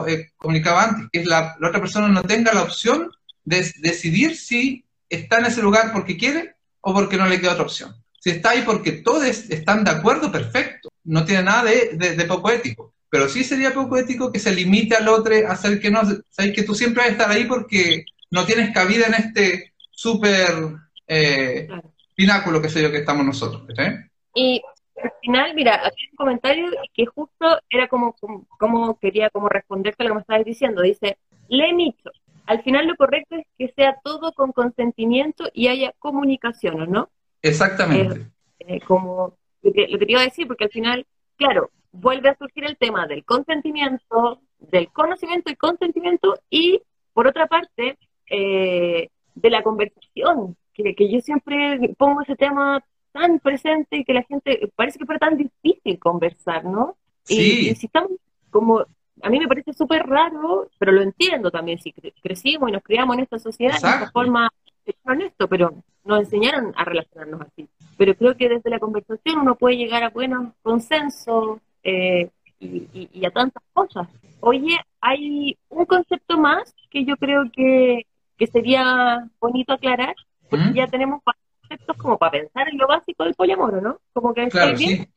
eh, 0.07 0.31
comunicaba 0.37 0.83
antes, 0.83 1.07
que 1.11 1.19
es 1.19 1.27
la, 1.27 1.55
la, 1.59 1.67
otra 1.69 1.79
persona 1.79 2.07
no 2.07 2.23
tenga 2.23 2.53
la 2.53 2.63
opción 2.63 3.11
de 3.43 3.71
decidir 3.79 4.35
si 4.35 4.85
está 5.09 5.39
en 5.39 5.45
ese 5.45 5.61
lugar 5.61 5.91
porque 5.93 6.17
quiere 6.17 6.55
o 6.81 6.93
porque 6.93 7.17
no 7.17 7.27
le 7.27 7.39
queda 7.39 7.53
otra 7.53 7.65
opción. 7.65 7.95
Si 8.19 8.29
está 8.29 8.51
ahí 8.51 8.63
porque 8.65 8.91
todos 8.91 9.25
están 9.25 9.83
de 9.83 9.91
acuerdo, 9.91 10.31
perfecto. 10.31 10.90
No 11.03 11.25
tiene 11.25 11.43
nada 11.43 11.63
de, 11.63 12.15
de, 12.15 12.25
poco 12.25 12.51
ético. 12.51 12.93
Pero 13.09 13.27
sí 13.27 13.43
sería 13.43 13.73
poco 13.73 13.97
ético 13.97 14.31
que 14.31 14.39
se 14.39 14.53
limite 14.53 14.95
al 14.95 15.07
otro 15.07 15.33
a 15.47 15.51
hacer 15.51 15.79
que 15.79 15.91
no, 15.91 16.01
sabes 16.29 16.53
que 16.55 16.63
tú 16.63 16.73
siempre 16.73 17.01
vas 17.01 17.09
a 17.09 17.11
estar 17.11 17.31
ahí 17.31 17.45
porque 17.45 18.05
no 18.29 18.45
tienes 18.45 18.73
cabida 18.73 19.07
en 19.07 19.15
este 19.15 19.73
súper 19.91 20.49
eh, 21.07 21.67
pináculo, 22.15 22.61
que 22.61 22.69
sé 22.69 22.81
yo, 22.81 22.91
que 22.91 22.99
estamos 22.99 23.25
nosotros. 23.25 23.63
Y 24.33 24.61
al 25.03 25.11
final, 25.21 25.53
mira, 25.55 25.85
aquí 25.85 26.07
un 26.11 26.15
comentario 26.15 26.67
que 26.93 27.05
justo 27.05 27.59
era 27.69 27.87
como, 27.87 28.15
como, 28.57 28.97
quería 28.99 29.29
como 29.29 29.49
responderte 29.49 30.03
a 30.03 30.05
lo 30.05 30.11
que 30.11 30.15
me 30.15 30.21
estabas 30.21 30.45
diciendo. 30.45 30.81
Dice, 30.81 31.17
le 31.49 31.73
Micho, 31.73 32.11
al 32.45 32.63
final 32.63 32.87
lo 32.87 32.95
correcto 32.95 33.35
es 33.35 33.45
que 33.57 33.73
sea 33.75 33.97
todo 34.03 34.31
con 34.33 34.51
consentimiento 34.51 35.49
y 35.53 35.67
haya 35.67 35.93
comunicación, 35.99 36.81
¿o 36.81 36.85
no? 36.85 37.09
Exactamente. 37.41 38.27
Eh, 38.59 38.79
como 38.87 39.37
lo 39.63 39.73
que, 39.73 39.87
lo 39.87 39.99
que 39.99 40.05
te 40.05 40.11
iba 40.11 40.21
a 40.21 40.25
decir, 40.25 40.47
porque 40.47 40.65
al 40.65 40.71
final, 40.71 41.05
claro, 41.35 41.71
vuelve 41.91 42.29
a 42.29 42.37
surgir 42.37 42.65
el 42.65 42.77
tema 42.77 43.07
del 43.07 43.25
consentimiento, 43.25 44.41
del 44.59 44.89
conocimiento 44.91 45.51
y 45.51 45.55
consentimiento, 45.55 46.39
y 46.49 46.81
por 47.13 47.27
otra 47.27 47.47
parte, 47.47 47.97
eh, 48.29 49.09
de 49.35 49.49
la 49.49 49.63
conversación, 49.63 50.55
que, 50.73 50.95
que, 50.95 51.11
yo 51.11 51.19
siempre 51.19 51.93
pongo 51.97 52.21
ese 52.21 52.35
tema 52.35 52.83
tan 53.11 53.39
presente 53.39 53.97
y 53.97 54.05
que 54.05 54.13
la 54.13 54.23
gente, 54.23 54.71
parece 54.75 54.97
que 54.97 55.05
fuera 55.05 55.19
tan 55.19 55.37
difícil 55.37 55.99
conversar, 55.99 56.63
¿no? 56.63 56.95
Sí. 57.23 57.69
Y, 57.69 57.75
si 57.75 57.87
estamos 57.87 58.11
como, 58.49 58.85
a 59.21 59.29
mí 59.29 59.39
me 59.39 59.47
parece 59.47 59.73
súper 59.73 60.03
raro, 60.03 60.69
pero 60.77 60.91
lo 60.91 61.01
entiendo 61.01 61.51
también, 61.51 61.79
si 61.79 61.93
crecimos 62.21 62.69
y 62.69 62.73
nos 62.73 62.83
criamos 62.83 63.15
en 63.15 63.23
esta 63.23 63.39
sociedad, 63.39 63.73
de 63.73 63.77
esta 63.77 64.11
forma, 64.11 64.49
es 64.85 64.95
honesto, 65.05 65.47
pero 65.47 65.73
nos 66.03 66.19
enseñaron 66.19 66.73
a 66.75 66.83
relacionarnos 66.85 67.41
así. 67.41 67.67
Pero 67.97 68.15
creo 68.15 68.35
que 68.35 68.49
desde 68.49 68.69
la 68.69 68.79
conversación 68.79 69.39
uno 69.39 69.55
puede 69.55 69.77
llegar 69.77 70.03
a 70.03 70.09
buenos 70.09 70.53
consensos 70.61 71.59
eh, 71.83 72.29
y, 72.59 73.09
y, 73.13 73.25
a 73.25 73.31
tantas 73.31 73.63
cosas. 73.73 74.07
Oye, 74.39 74.77
hay 74.99 75.57
un 75.69 75.85
concepto 75.85 76.37
más 76.37 76.73
que 76.89 77.05
yo 77.05 77.17
creo 77.17 77.43
que, 77.51 78.05
que 78.37 78.47
sería 78.47 79.27
bonito 79.39 79.73
aclarar, 79.73 80.15
porque 80.49 80.65
¿Mm? 80.65 80.73
ya 80.73 80.87
tenemos 80.87 81.21
conceptos 81.23 81.97
como 81.97 82.17
para 82.17 82.31
pensar 82.31 82.67
en 82.69 82.77
lo 82.77 82.87
básico 82.87 83.23
del 83.23 83.33
poliamor, 83.33 83.81
¿no? 83.81 83.99
Como 84.13 84.33
que 84.33 84.47
claro, 84.49 84.77
bien. 84.77 85.07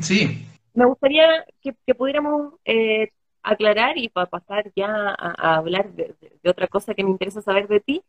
Sí. 0.00 0.46
Me 0.74 0.84
gustaría 0.84 1.44
que, 1.62 1.94
pudiéramos 1.94 2.54
eh, 2.64 3.10
aclarar 3.42 3.98
y 3.98 4.08
para 4.08 4.26
pasar 4.26 4.70
ya 4.74 4.88
a, 4.88 5.56
hablar 5.56 5.92
de, 5.92 6.14
otra 6.44 6.68
cosa 6.68 6.94
que 6.94 7.04
me 7.04 7.10
interesa 7.10 7.42
saber 7.42 7.68
de 7.68 7.80
ti. 7.80 8.02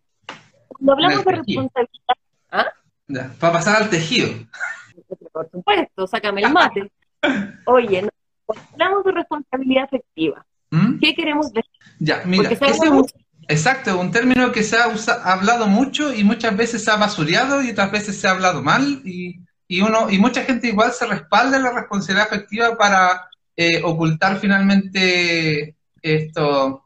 Cuando 0.73 0.93
hablamos 0.93 1.25
de 1.25 1.31
responsabilidad... 1.31 2.15
¿Ah? 2.51 2.65
para 3.39 3.53
pasar 3.53 3.81
al 3.81 3.89
tejido. 3.89 4.29
Por 5.33 5.49
supuesto, 5.49 6.07
sácame 6.07 6.41
el 6.41 6.53
mate. 6.53 6.91
Oye, 7.65 8.07
cuando 8.45 8.65
hablamos 8.73 9.03
de 9.03 9.11
responsabilidad 9.11 9.83
afectiva, 9.85 10.45
¿Mm? 10.69 10.99
¿qué 10.99 11.13
queremos 11.13 11.51
decir? 11.51 11.71
Ya, 11.99 12.23
mira, 12.25 12.49
Exacto, 13.47 13.99
un 13.99 14.11
término 14.11 14.51
que 14.51 14.63
se 14.63 14.77
ha 14.77 14.85
hablado 15.25 15.67
mucho 15.67 16.13
y 16.13 16.23
muchas 16.23 16.55
veces 16.55 16.83
se 16.83 16.91
ha 16.91 16.95
basureado 16.95 17.61
y 17.61 17.71
otras 17.71 17.91
veces 17.91 18.17
se 18.17 18.27
ha 18.27 18.31
hablado 18.31 18.61
mal 18.61 19.01
y, 19.03 19.41
uno 19.81 20.09
y 20.09 20.19
mucha 20.19 20.43
gente 20.43 20.67
igual 20.67 20.91
se 20.93 21.05
respalda 21.05 21.57
en 21.57 21.63
la 21.63 21.71
responsabilidad 21.71 22.27
afectiva 22.27 22.77
para 22.77 23.29
eh, 23.55 23.81
ocultar 23.83 24.37
finalmente 24.37 25.75
esto 26.01 26.85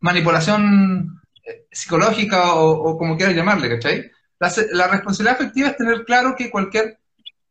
manipulación 0.00 1.22
psicológica 1.70 2.54
o, 2.54 2.96
como 2.98 3.16
quieras 3.16 3.36
llamarle, 3.36 3.68
¿cachai? 3.68 4.10
La, 4.38 4.88
responsabilidad 4.88 5.40
afectiva 5.40 5.68
es 5.68 5.76
tener 5.76 6.04
claro 6.04 6.34
que 6.36 6.50
cualquier 6.50 6.98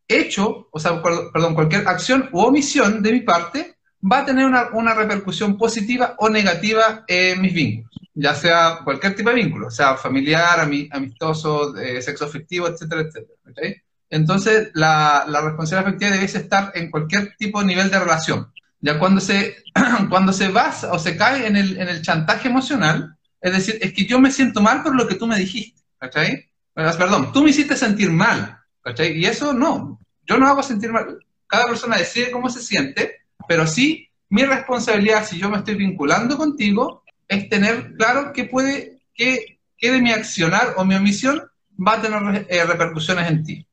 hecho, 0.08 0.68
o 0.72 0.80
sea, 0.80 1.02
perdón, 1.02 1.56
cualquier 1.56 1.88
acción 1.88 2.30
u 2.32 2.40
omisión 2.40 3.02
de 3.02 3.12
mi 3.12 3.22
parte 3.22 3.78
va 4.12 4.20
a 4.20 4.26
tener 4.26 4.46
una, 4.46 4.70
una 4.74 4.94
repercusión 4.94 5.58
positiva 5.58 6.16
o 6.20 6.30
negativa 6.30 7.04
en 7.08 7.42
mis 7.42 7.54
vínculos 7.54 7.96
ya 8.16 8.34
sea 8.34 8.80
cualquier 8.84 9.16
tipo 9.16 9.30
de 9.30 9.36
vínculo, 9.36 9.70
sea 9.70 9.98
familiar, 9.98 10.60
amistoso, 10.60 11.78
eh, 11.78 12.02
sexo 12.02 12.26
afectivo, 12.26 12.68
etcétera, 12.68 13.02
etcétera. 13.02 13.76
Entonces, 14.10 14.72
la, 14.74 15.26
la, 15.28 15.42
responsabilidad 15.42 15.88
afectiva 15.88 16.12
debe 16.12 16.26
estar 16.26 16.72
en 16.76 16.90
cualquier 16.90 17.36
tipo 17.38 17.60
de 17.60 17.66
nivel 17.66 17.92
de 17.92 18.00
relación. 18.00 18.52
Ya 18.80 18.98
cuando 18.98 19.20
se, 19.20 19.58
cuando 20.10 20.32
se 20.32 20.48
basa 20.48 20.94
o 20.94 21.00
se 21.00 21.18
cae 21.18 21.46
en 21.46 21.58
el, 21.58 21.78
en 21.78 21.90
el 21.90 22.02
chantaje 22.02 22.48
emocional, 22.48 23.18
es 23.46 23.54
decir, 23.54 23.78
es 23.80 23.94
que 23.94 24.08
yo 24.08 24.20
me 24.20 24.32
siento 24.32 24.60
mal 24.60 24.82
por 24.82 24.96
lo 24.96 25.08
que 25.08 25.14
tú 25.14 25.28
me 25.28 25.38
dijiste, 25.38 25.80
¿cachai? 26.00 26.50
Perdón, 26.74 27.32
tú 27.32 27.44
me 27.44 27.52
hiciste 27.52 27.78
sentir 27.78 28.10
mal, 28.10 28.58
¿cachai? 28.82 29.16
Y 29.16 29.26
eso 29.26 29.54
no, 29.54 30.00
yo 30.24 30.40
no 30.40 30.48
hago 30.48 30.64
sentir 30.64 30.92
mal. 30.92 31.20
Cada 31.46 31.68
persona 31.68 31.96
decide 31.96 32.32
cómo 32.32 32.50
se 32.50 32.60
siente, 32.64 33.22
pero 33.48 33.68
sí, 33.68 34.10
mi 34.30 34.46
responsabilidad, 34.46 35.28
si 35.28 35.38
yo 35.38 35.48
me 35.48 35.58
estoy 35.58 35.76
vinculando 35.76 36.38
contigo, 36.38 37.04
es 37.28 37.48
tener 37.48 37.94
claro 37.98 38.34
que 38.34 38.46
puede, 38.46 39.04
que, 39.14 39.60
de 39.80 40.02
mi 40.02 40.12
accionar 40.12 40.74
o 40.78 40.84
mi 40.84 40.96
omisión 40.96 41.44
va 41.78 41.94
a 41.94 42.02
tener 42.02 42.48
eh, 42.50 42.66
repercusiones 42.66 43.30
en 43.30 43.44
ti. 43.44 43.68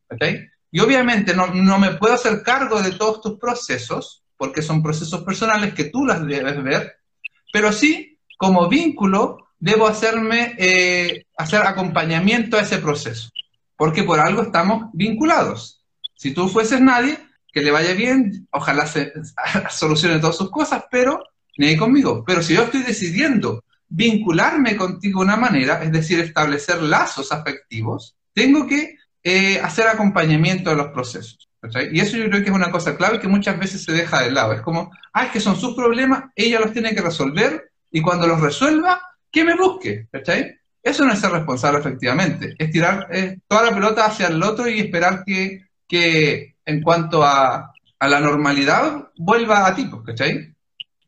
Y 0.71 0.81
obviamente 0.81 1.35
no, 1.35 1.47
no, 1.47 1.79
me 1.79 1.93
puedo 1.93 2.13
hacer 2.13 2.43
cargo 2.43 2.83
de 2.83 2.93
todos 2.93 3.23
tus 3.23 3.39
procesos, 3.39 4.23
porque 4.37 4.61
son 4.61 4.83
procesos 4.83 5.25
personales 5.25 5.73
que 5.73 5.85
tú 5.85 6.05
las 6.05 6.27
debes 6.27 6.63
ver, 6.63 6.99
pero 7.51 7.73
sí, 7.73 8.19
como 8.37 8.69
vínculo, 8.69 9.42
debo 9.63 9.87
hacerme, 9.87 10.57
eh, 10.59 11.25
hacer 11.37 11.63
acompañamiento 11.63 12.57
a 12.57 12.63
ese 12.63 12.79
proceso, 12.79 13.31
porque 13.77 14.03
por 14.03 14.19
algo 14.19 14.43
estamos 14.43 14.91
vinculados. 14.93 15.85
Si 16.17 16.35
tú 16.35 16.49
fueses 16.49 16.81
nadie, 16.81 17.17
que 17.53 17.63
le 17.63 17.71
vaya 17.71 17.95
bien, 17.95 18.49
ojalá 18.51 18.87
se 18.87 19.13
solucione 19.71 20.19
todas 20.19 20.37
sus 20.37 20.51
cosas, 20.51 20.85
pero 20.91 21.23
ni 21.59 21.77
conmigo. 21.77 22.25
Pero 22.27 22.43
si 22.43 22.55
yo 22.55 22.65
estoy 22.65 22.83
decidiendo 22.83 23.63
vincularme 23.89 24.75
contigo 24.75 25.21
de 25.21 25.27
una 25.27 25.37
manera, 25.37 25.81
es 25.85 25.93
decir, 25.93 26.19
establecer 26.19 26.83
lazos 26.83 27.31
afectivos, 27.31 28.17
tengo 28.33 28.67
que 28.67 28.97
eh, 29.23 29.61
hacer 29.61 29.87
acompañamiento 29.87 30.71
de 30.71 30.77
los 30.77 30.89
procesos. 30.89 31.49
Y 31.93 32.01
eso 32.01 32.17
yo 32.17 32.29
creo 32.29 32.43
que 32.43 32.51
es 32.51 32.57
una 32.57 32.73
cosa 32.73 32.97
clave 32.97 33.21
que 33.21 33.29
muchas 33.29 33.57
veces 33.61 33.85
se 33.85 33.93
deja 33.93 34.23
de 34.23 34.33
lado. 34.33 34.55
Es 34.55 34.63
como, 34.63 34.91
ah, 35.13 35.27
es 35.27 35.31
que 35.31 35.39
son 35.39 35.55
sus 35.55 35.77
problemas, 35.77 36.25
ella 36.35 36.59
los 36.59 36.73
tiene 36.73 36.97
que 36.97 37.01
resolver 37.01 37.71
y 37.93 38.03
cuando 38.03 38.27
los 38.27 38.41
resuelva, 38.41 39.01
que 39.33 39.45
me 39.45 39.57
busque. 39.57 40.07
Eso 40.83 41.05
no 41.05 41.13
es 41.13 41.21
ser 41.21 41.31
responsable 41.31 41.81
efectivamente, 41.81 42.55
es 42.59 42.71
tirar 42.71 43.07
eh, 43.11 43.39
toda 43.49 43.65
la 43.65 43.75
pelota 43.75 44.07
hacia 44.07 44.29
el 44.29 44.43
otro 44.43 44.69
y 44.69 44.81
esperar 44.81 45.25
que, 45.25 45.67
que 45.89 46.57
en 46.65 46.83
cuanto 46.83 47.23
a, 47.23 47.73
a 47.99 48.09
la 48.09 48.21
normalidad 48.21 49.11
vuelva 49.17 49.67
a 49.67 49.75
ti, 49.75 49.89
¿cachai? 50.05 50.53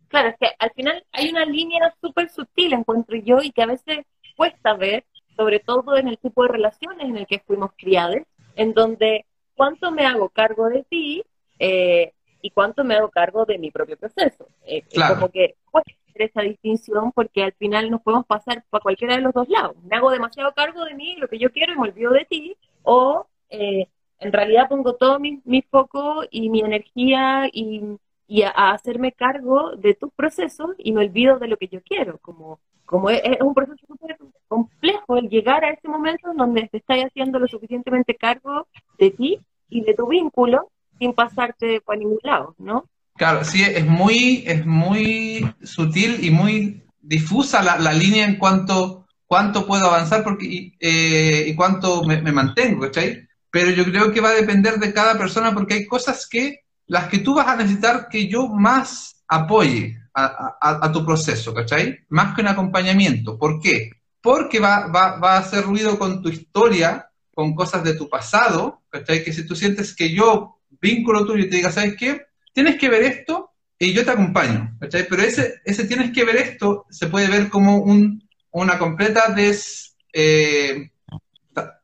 Claro, 0.08 0.28
es 0.28 0.36
que 0.38 0.46
al 0.60 0.70
final 0.70 1.04
hay 1.10 1.28
una 1.30 1.44
línea 1.44 1.92
súper 2.00 2.30
sutil, 2.30 2.72
encuentro 2.72 3.16
yo, 3.16 3.38
y 3.42 3.50
que 3.50 3.62
a 3.62 3.66
veces 3.66 4.06
cuesta 4.36 4.74
ver, 4.74 5.04
sobre 5.36 5.58
todo 5.58 5.96
en 5.96 6.06
el 6.06 6.18
tipo 6.18 6.44
de 6.44 6.50
relaciones 6.50 7.08
en 7.08 7.16
el 7.16 7.26
que 7.26 7.40
fuimos 7.40 7.72
criados, 7.76 8.18
en 8.54 8.74
donde 8.74 9.26
cuánto 9.56 9.90
me 9.90 10.06
hago 10.06 10.28
cargo 10.28 10.68
de 10.68 10.84
ti 10.84 11.24
eh, 11.58 12.12
y 12.40 12.50
cuánto 12.50 12.84
me 12.84 12.94
hago 12.94 13.10
cargo 13.10 13.44
de 13.44 13.58
mi 13.58 13.72
propio 13.72 13.96
proceso. 13.96 14.46
Eh, 14.64 14.84
como 15.08 15.30
que 15.30 15.56
cuesta 15.68 15.92
hacer 16.14 16.30
esa 16.30 16.42
distinción 16.42 17.12
porque 17.12 17.42
al 17.44 17.52
final 17.54 17.90
nos 17.90 18.02
podemos 18.02 18.26
pasar 18.26 18.64
para 18.70 18.82
cualquiera 18.82 19.16
de 19.16 19.22
los 19.22 19.32
dos 19.32 19.48
lados. 19.48 19.76
Me 19.84 19.96
hago 19.96 20.10
demasiado 20.10 20.52
cargo 20.54 20.84
de 20.84 20.94
mí, 20.94 21.16
lo 21.16 21.28
que 21.28 21.38
yo 21.38 21.50
quiero, 21.50 21.72
y 21.72 21.76
me 21.76 21.88
olvido 21.88 22.12
de 22.12 22.24
ti, 22.24 22.56
o 22.82 23.26
eh, 23.50 23.88
en 24.18 24.32
realidad 24.32 24.68
pongo 24.68 24.94
todo 24.94 25.18
mi, 25.18 25.40
mi 25.44 25.62
foco 25.62 26.22
y 26.30 26.48
mi 26.50 26.60
energía 26.60 27.48
y 27.52 27.98
y 28.26 28.42
a, 28.42 28.50
hacerme 28.72 29.12
cargo 29.12 29.76
de 29.76 29.94
tus 29.94 30.12
procesos 30.12 30.70
y 30.78 30.92
me 30.92 31.00
olvido 31.00 31.38
de 31.38 31.48
lo 31.48 31.56
que 31.56 31.68
yo 31.68 31.80
quiero, 31.82 32.18
como, 32.18 32.60
como 32.84 33.10
es, 33.10 33.22
un 33.40 33.54
proceso 33.54 33.86
súper 33.86 34.16
complejo 34.48 35.16
el 35.16 35.28
llegar 35.28 35.64
a 35.64 35.70
ese 35.70 35.88
momento 35.88 36.30
en 36.30 36.36
donde 36.36 36.68
te 36.68 36.78
estás 36.78 36.98
haciendo 36.98 37.38
lo 37.38 37.46
suficientemente 37.48 38.14
cargo 38.14 38.66
de 38.98 39.10
ti 39.10 39.40
y 39.68 39.82
de 39.82 39.94
tu 39.94 40.06
vínculo 40.06 40.70
sin 40.98 41.12
pasarte 41.12 41.80
por 41.80 41.98
ningún 41.98 42.20
lado, 42.22 42.54
¿no? 42.58 42.84
Claro, 43.16 43.44
sí, 43.44 43.62
es 43.62 43.86
muy, 43.86 44.42
es 44.46 44.66
muy 44.66 45.54
sutil 45.62 46.24
y 46.24 46.30
muy 46.30 46.84
difusa 47.00 47.62
la, 47.62 47.78
la 47.78 47.92
línea 47.92 48.24
en 48.24 48.36
cuanto 48.36 49.04
cuánto 49.26 49.66
puedo 49.66 49.86
avanzar 49.86 50.22
porque, 50.22 50.46
y, 50.46 50.76
eh, 50.78 51.52
cuánto 51.56 52.04
me, 52.04 52.20
mantengo, 52.30 52.82
¿cachai? 52.82 53.26
Pero 53.50 53.70
yo 53.70 53.84
creo 53.84 54.12
que 54.12 54.20
va 54.20 54.30
a 54.30 54.34
depender 54.34 54.78
de 54.78 54.92
cada 54.92 55.18
persona 55.18 55.52
porque 55.52 55.74
hay 55.74 55.86
cosas 55.86 56.28
que 56.28 56.60
las 56.86 57.08
que 57.08 57.18
tú 57.18 57.34
vas 57.34 57.48
a 57.48 57.56
necesitar 57.56 58.08
que 58.08 58.28
yo 58.28 58.46
más 58.48 59.24
apoye 59.26 59.98
a, 60.14 60.92
tu 60.92 61.04
proceso, 61.04 61.52
¿cachai? 61.52 61.98
Más 62.08 62.34
que 62.34 62.42
un 62.42 62.46
acompañamiento. 62.46 63.36
¿Por 63.36 63.60
qué? 63.60 63.90
Porque 64.20 64.60
va, 64.60 64.86
va, 64.86 65.18
va, 65.18 65.34
a 65.34 65.38
hacer 65.38 65.64
ruido 65.64 65.98
con 65.98 66.22
tu 66.22 66.28
historia, 66.28 67.10
con 67.34 67.56
cosas 67.56 67.82
de 67.82 67.94
tu 67.94 68.08
pasado, 68.08 68.82
¿cachai? 68.88 69.24
Que 69.24 69.32
si 69.32 69.44
tú 69.44 69.56
sientes 69.56 69.96
que 69.96 70.12
yo 70.12 70.60
vínculo 70.80 71.26
tuyo 71.26 71.44
y 71.44 71.50
te 71.50 71.56
diga, 71.56 71.72
¿sabes 71.72 71.96
qué? 71.98 72.22
Tienes 72.54 72.78
que 72.78 72.88
ver 72.88 73.02
esto 73.02 73.50
y 73.78 73.92
yo 73.92 74.04
te 74.04 74.12
acompaño, 74.12 74.76
¿cachai? 74.80 75.06
Pero 75.08 75.22
ese, 75.22 75.60
ese 75.64 75.84
tienes 75.84 76.12
que 76.12 76.24
ver 76.24 76.36
esto 76.36 76.86
se 76.88 77.08
puede 77.08 77.28
ver 77.28 77.50
como 77.50 77.78
un, 77.78 78.26
una 78.52 78.78
completa 78.78 79.28
des... 79.28 79.96
Eh, 80.12 80.90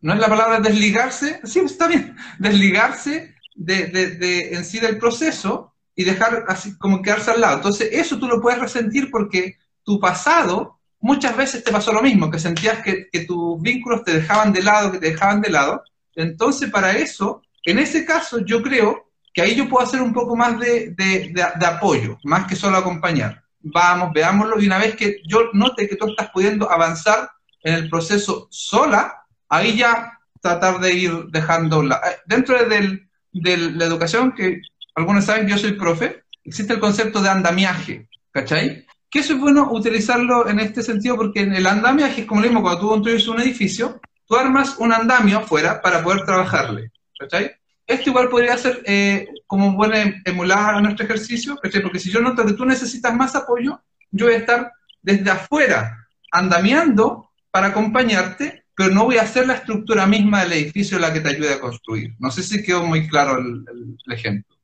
no 0.00 0.14
es 0.14 0.18
la 0.18 0.28
palabra 0.28 0.60
desligarse, 0.60 1.40
sí, 1.44 1.60
está 1.60 1.86
bien, 1.86 2.16
desligarse 2.38 3.34
de, 3.54 3.86
de, 3.86 4.54
en 4.54 4.64
sí 4.64 4.78
del 4.78 4.98
proceso 4.98 5.74
y 5.94 6.04
dejar 6.04 6.44
así 6.48 6.78
como 6.78 7.02
quedarse 7.02 7.32
al 7.32 7.40
lado. 7.40 7.56
Entonces, 7.56 7.88
eso 7.92 8.18
tú 8.18 8.26
lo 8.26 8.40
puedes 8.40 8.60
resentir 8.60 9.10
porque 9.10 9.56
tu 9.84 10.00
pasado 10.00 10.78
muchas 11.00 11.36
veces 11.36 11.64
te 11.64 11.72
pasó 11.72 11.92
lo 11.92 12.02
mismo, 12.02 12.30
que 12.30 12.38
sentías 12.38 12.82
que, 12.82 13.08
que, 13.10 13.24
tus 13.24 13.60
vínculos 13.60 14.04
te 14.04 14.14
dejaban 14.14 14.52
de 14.52 14.62
lado, 14.62 14.92
que 14.92 14.98
te 14.98 15.10
dejaban 15.10 15.40
de 15.40 15.50
lado. 15.50 15.82
Entonces, 16.14 16.70
para 16.70 16.92
eso, 16.92 17.42
en 17.64 17.78
ese 17.78 18.04
caso, 18.04 18.44
yo 18.44 18.62
creo 18.62 19.09
que 19.32 19.42
ahí 19.42 19.54
yo 19.54 19.68
puedo 19.68 19.84
hacer 19.84 20.00
un 20.00 20.12
poco 20.12 20.36
más 20.36 20.58
de, 20.58 20.90
de, 20.90 21.32
de 21.32 21.66
apoyo, 21.66 22.18
más 22.24 22.46
que 22.46 22.56
solo 22.56 22.76
acompañar. 22.76 23.42
Vamos, 23.60 24.12
veámoslo, 24.12 24.60
y 24.60 24.66
una 24.66 24.78
vez 24.78 24.96
que 24.96 25.20
yo 25.26 25.50
note 25.52 25.88
que 25.88 25.96
tú 25.96 26.08
estás 26.08 26.30
pudiendo 26.30 26.70
avanzar 26.70 27.30
en 27.62 27.74
el 27.74 27.90
proceso 27.90 28.48
sola, 28.50 29.24
ahí 29.48 29.76
ya 29.76 30.18
tratar 30.40 30.80
de 30.80 30.94
ir 30.94 31.12
dejando 31.28 31.82
la... 31.82 31.96
Eh, 31.96 32.16
dentro 32.26 32.62
del, 32.64 33.08
de 33.32 33.56
la 33.56 33.84
educación, 33.84 34.32
que 34.32 34.60
algunos 34.94 35.24
saben 35.26 35.46
que 35.46 35.52
yo 35.52 35.58
soy 35.58 35.72
profe, 35.72 36.24
existe 36.44 36.72
el 36.72 36.80
concepto 36.80 37.20
de 37.20 37.28
andamiaje, 37.28 38.08
¿cachai? 38.32 38.86
Que 39.10 39.18
eso 39.18 39.34
es 39.34 39.40
bueno 39.40 39.70
utilizarlo 39.70 40.48
en 40.48 40.60
este 40.60 40.82
sentido 40.82 41.16
porque 41.16 41.40
en 41.40 41.54
el 41.54 41.66
andamiaje 41.66 42.22
es 42.22 42.26
como 42.26 42.40
lo 42.40 42.46
mismo 42.46 42.62
cuando 42.62 42.80
tú 42.80 42.88
construyes 42.88 43.28
un 43.28 43.40
edificio, 43.40 44.00
tú 44.26 44.36
armas 44.36 44.76
un 44.78 44.92
andamio 44.92 45.38
afuera 45.38 45.82
para 45.82 46.02
poder 46.02 46.24
trabajarle, 46.24 46.92
¿cachai? 47.18 47.52
Esto 47.90 48.10
igual 48.10 48.28
podría 48.28 48.56
ser 48.56 48.82
eh, 48.86 49.28
como 49.46 49.72
bueno 49.72 49.94
emular 50.24 50.76
a 50.76 50.80
nuestro 50.80 51.04
ejercicio. 51.04 51.58
Porque 51.60 51.98
si 51.98 52.10
yo 52.10 52.20
noto 52.20 52.46
que 52.46 52.54
tú 52.54 52.64
necesitas 52.64 53.14
más 53.14 53.34
apoyo, 53.36 53.82
yo 54.10 54.26
voy 54.26 54.34
a 54.34 54.38
estar 54.38 54.72
desde 55.02 55.30
afuera 55.30 56.06
andamiando 56.30 57.30
para 57.50 57.68
acompañarte 57.68 58.60
pero 58.80 58.94
no 58.94 59.04
voy 59.04 59.18
a 59.18 59.22
hacer 59.24 59.46
la 59.46 59.56
estructura 59.56 60.06
misma 60.06 60.42
del 60.42 60.54
edificio 60.54 60.98
la 60.98 61.12
que 61.12 61.20
te 61.20 61.28
ayude 61.28 61.52
a 61.52 61.60
construir. 61.60 62.14
No 62.18 62.30
sé 62.30 62.42
si 62.42 62.62
quedó 62.62 62.82
muy 62.82 63.06
claro 63.06 63.36
el, 63.36 63.62
ejemplo. 64.10 64.56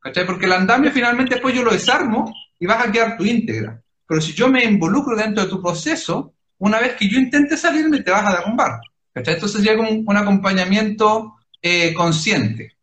¿Cachai? 0.00 0.26
Porque 0.26 0.46
el 0.46 0.54
andamio 0.54 0.90
finalmente 0.90 1.36
después 1.36 1.54
yo 1.54 1.62
lo 1.62 1.70
desarmo 1.70 2.34
y 2.58 2.66
vas 2.66 2.84
a 2.84 2.90
quedar 2.90 3.16
tu 3.16 3.24
íntegra. 3.24 3.80
Pero 4.08 4.20
si 4.20 4.32
yo 4.32 4.48
me 4.48 4.64
involucro 4.64 5.14
dentro 5.14 5.44
de 5.44 5.48
tu 5.48 5.62
proceso, 5.62 6.34
una 6.58 6.80
vez 6.80 6.94
que 6.94 7.08
yo 7.08 7.20
intente 7.20 7.56
salirme, 7.56 8.02
te 8.02 8.10
vas 8.10 8.26
a 8.26 8.38
derrumbar. 8.38 8.80
¿Cachai? 9.14 9.34
Entonces 9.34 9.62
llega 9.62 9.88
un, 9.88 10.02
un 10.04 10.16
acompañamiento 10.16 11.36
eh, 11.62 11.94
consciente. 11.94 12.76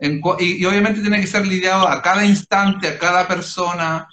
y, 0.00 0.64
obviamente 0.64 1.00
tiene 1.00 1.20
que 1.20 1.26
ser 1.26 1.46
lidiado 1.46 1.88
a 1.88 2.00
cada 2.02 2.24
instante, 2.24 2.88
a 2.88 2.98
cada 2.98 3.26
persona. 3.26 4.08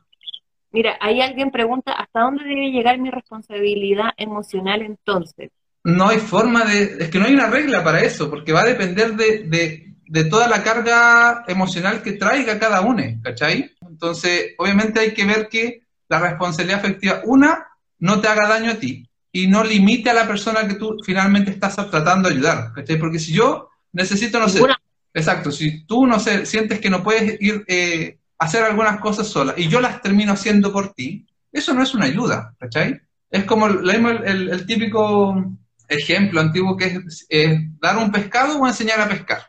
Mira, 0.72 0.98
ahí 1.00 1.22
alguien 1.22 1.52
pregunta, 1.52 1.94
¿hasta 1.94 2.22
dónde 2.22 2.44
debe 2.44 2.72
llegar 2.72 2.98
mi 3.00 3.10
responsabilidad 3.10 4.10
emocional 4.18 4.82
entonces? 4.82 5.52
no 5.86 6.10
hay 6.10 6.18
forma 6.18 6.66
de, 6.66 6.98
es 7.00 7.10
que 7.10 7.20
no 7.20 7.26
hay 7.26 7.36
una 7.36 7.48
regla 7.48 7.84
para 7.84 8.02
eso, 8.02 8.30
porque 8.30 8.52
va 8.52 8.62
a 8.62 8.66
depender 8.66 9.16
de, 9.16 9.94
de, 10.08 10.24
toda 10.26 10.48
la 10.48 10.64
carga 10.64 11.44
emocional 11.48 12.02
que 12.02 12.14
traiga 12.14 12.58
cada 12.58 12.82
uno, 12.82 13.04
¿cachai? 13.22 13.72
Entonces, 13.88 14.56
obviamente 14.58 15.00
hay 15.00 15.14
que 15.14 15.26
ver 15.26 15.48
que 15.48 15.84
la 16.10 16.20
responsabilidad 16.20 16.80
afectiva, 16.80 17.22
una, 17.26 17.68
no 18.00 18.20
te 18.20 18.28
haga 18.28 18.48
daño 18.48 18.72
a 18.72 18.76
ti 18.76 19.08
y 19.32 19.48
no 19.48 19.64
limite 19.64 20.10
a 20.10 20.16
la 20.16 20.26
persona 20.26 20.68
que 20.68 20.74
tú 20.74 20.98
finalmente 21.06 21.52
estás 21.52 21.76
tratando 21.76 22.30
de 22.30 22.36
ayudar, 22.36 22.74
¿cachai? 22.74 22.98
Porque 22.98 23.20
si 23.20 23.34
yo 23.34 23.70
necesito, 23.96 24.40
no 24.40 24.48
sé, 24.48 24.62
exacto, 25.14 25.52
si 25.52 25.86
tú, 25.86 26.06
no 26.06 26.20
sé, 26.20 26.46
sientes 26.46 26.80
que 26.80 26.90
no 26.90 27.04
puedes 27.04 27.42
ir 27.42 27.64
eh, 27.68 28.20
hacer 28.38 28.64
algunas 28.64 29.00
cosas 29.00 29.28
sola 29.28 29.54
y 29.58 29.68
yo 29.68 29.82
las 29.82 30.02
termino 30.02 30.34
haciendo 30.34 30.72
por 30.72 30.94
ti, 30.94 31.26
eso 31.52 31.74
no 31.74 31.82
es 31.82 31.94
una 31.94 32.06
ayuda, 32.06 32.54
¿cachai? 32.60 33.02
Es 33.32 33.46
como 33.46 33.68
el, 33.68 33.90
el 33.90 34.66
típico 34.66 35.58
ejemplo 35.88 36.42
antiguo 36.42 36.78
que 36.78 37.02
es 37.30 37.58
dar 37.80 37.98
un 37.98 38.12
pescado 38.12 38.60
o 38.60 38.68
enseñar 38.68 39.02
a 39.02 39.10
pescar. 39.10 39.42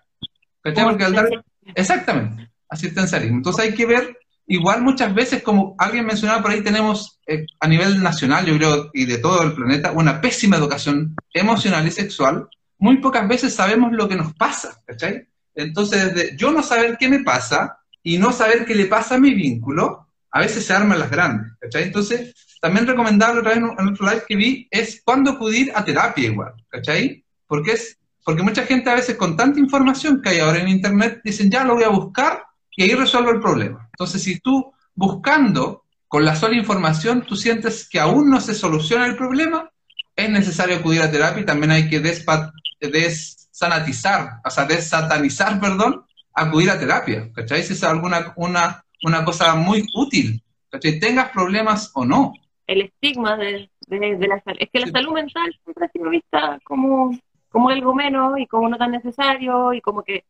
exactamente, 1.74 2.50
asistencialismo. 2.68 3.36
Entonces 3.38 3.64
hay 3.64 3.74
que 3.74 3.86
ver, 3.86 4.18
igual 4.46 4.82
muchas 4.82 5.14
veces, 5.14 5.42
como 5.42 5.74
alguien 5.78 6.06
mencionaba 6.06 6.42
por 6.42 6.50
ahí, 6.50 6.62
tenemos 6.62 7.20
eh, 7.26 7.46
a 7.60 7.68
nivel 7.68 8.02
nacional, 8.02 8.46
yo 8.46 8.56
creo, 8.56 8.90
y 8.92 9.04
de 9.04 9.18
todo 9.18 9.42
el 9.42 9.54
planeta, 9.54 9.92
una 9.92 10.20
pésima 10.20 10.56
educación 10.56 11.14
emocional 11.32 11.86
y 11.86 11.90
sexual. 11.90 12.48
Muy 12.78 12.98
pocas 12.98 13.26
veces 13.26 13.54
sabemos 13.54 13.92
lo 13.92 14.08
que 14.08 14.16
nos 14.16 14.34
pasa, 14.34 14.82
¿cachai? 14.86 15.26
Entonces, 15.54 16.14
desde 16.14 16.36
yo 16.36 16.52
no 16.52 16.62
saber 16.62 16.96
qué 16.98 17.08
me 17.08 17.20
pasa 17.20 17.78
y 18.02 18.18
no 18.18 18.32
saber 18.32 18.66
qué 18.66 18.74
le 18.74 18.86
pasa 18.86 19.14
a 19.14 19.18
mi 19.18 19.34
vínculo, 19.34 20.06
a 20.30 20.40
veces 20.40 20.66
se 20.66 20.72
arman 20.72 20.98
las 20.98 21.10
grandes, 21.10 21.52
¿cachai? 21.58 21.84
Entonces, 21.84 22.34
también 22.60 22.86
recomendable 22.86 23.40
otra 23.40 23.54
vez 23.54 23.58
en 23.58 23.88
otro 23.88 24.06
live 24.06 24.24
que 24.26 24.36
vi 24.36 24.68
es 24.70 25.00
cuándo 25.04 25.32
acudir 25.32 25.72
a 25.74 25.84
terapia 25.84 26.26
igual, 26.26 26.52
¿cachai? 26.68 27.24
Porque 27.46 27.72
es 27.72 27.98
porque 28.24 28.42
mucha 28.42 28.66
gente 28.66 28.90
a 28.90 28.96
veces 28.96 29.14
con 29.14 29.36
tanta 29.36 29.60
información 29.60 30.20
que 30.20 30.30
hay 30.30 30.40
ahora 30.40 30.58
en 30.58 30.66
internet 30.66 31.20
dicen 31.22 31.48
ya 31.48 31.62
lo 31.62 31.74
voy 31.74 31.84
a 31.84 31.90
buscar 31.90 32.42
y 32.76 32.82
ahí 32.82 32.92
resuelvo 32.92 33.30
el 33.30 33.40
problema. 33.40 33.88
Entonces, 33.92 34.20
si 34.20 34.40
tú 34.40 34.72
buscando 34.96 35.84
con 36.08 36.24
la 36.24 36.34
sola 36.34 36.56
información 36.56 37.24
tú 37.24 37.36
sientes 37.36 37.88
que 37.88 38.00
aún 38.00 38.28
no 38.28 38.40
se 38.40 38.54
soluciona 38.54 39.06
el 39.06 39.16
problema, 39.16 39.70
es 40.16 40.30
necesario 40.30 40.76
acudir 40.76 41.02
a 41.02 41.10
terapia 41.10 41.42
y 41.42 41.46
también 41.46 41.70
hay 41.70 41.88
que 41.88 42.00
desanatizar, 42.00 44.40
o 44.44 44.50
sea, 44.50 44.64
desatanizar, 44.64 45.60
perdón, 45.60 46.04
acudir 46.34 46.70
a 46.70 46.78
terapia, 46.78 47.30
¿cachai? 47.32 47.62
Si 47.62 47.74
es 47.74 47.84
alguna 47.84 48.32
una, 48.36 48.84
una 49.04 49.24
cosa 49.24 49.54
muy 49.54 49.86
útil, 49.94 50.42
¿cachai? 50.70 50.98
Tengas 50.98 51.30
problemas 51.30 51.92
o 51.94 52.04
no 52.04 52.32
el 52.66 52.82
estigma 52.82 53.36
de, 53.36 53.70
la 53.88 54.40
salud. 54.42 54.58
Es 54.60 54.70
que 54.70 54.80
la 54.80 54.88
salud 54.88 55.12
mental 55.12 55.54
siempre 55.64 55.86
ha 55.86 55.90
sido 55.90 56.10
vista 56.10 56.58
como, 56.64 57.16
como 57.48 57.68
algo 57.68 57.94
menos 57.94 58.38
y 58.38 58.46
como 58.46 58.68
no 58.68 58.76
tan 58.76 58.92
necesario 58.92 59.72
y 59.72 59.80
como 59.80 60.02
que 60.02 60.24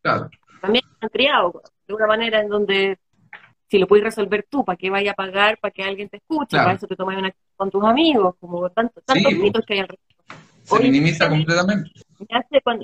también 0.61 0.85
han 1.01 1.09
criado 1.09 1.63
de 1.87 1.95
una 1.95 2.07
manera 2.07 2.41
en 2.41 2.49
donde 2.49 2.99
si 3.69 3.79
lo 3.79 3.87
puedes 3.87 4.05
resolver 4.05 4.47
tú, 4.49 4.65
¿para 4.65 4.77
qué 4.77 4.91
vaya 4.91 5.13
a 5.13 5.15
pagar? 5.15 5.59
¿Para 5.59 5.73
que 5.73 5.83
alguien 5.83 6.09
te 6.09 6.19
escuche? 6.19 6.57
Para 6.57 6.73
eso 6.73 6.87
te 6.87 6.97
tomas 6.97 7.19
una 7.19 7.35
con 7.57 7.71
tus 7.71 7.83
amigos, 7.85 8.37
como 8.41 8.69
tanto, 8.71 9.01
tantos 9.03 9.33
mitos 9.33 9.65
que 9.67 9.75
hay 9.75 9.81
alrededor. 9.81 10.07
Se 10.63 10.83
minimiza 10.83 11.29
completamente. 11.29 11.91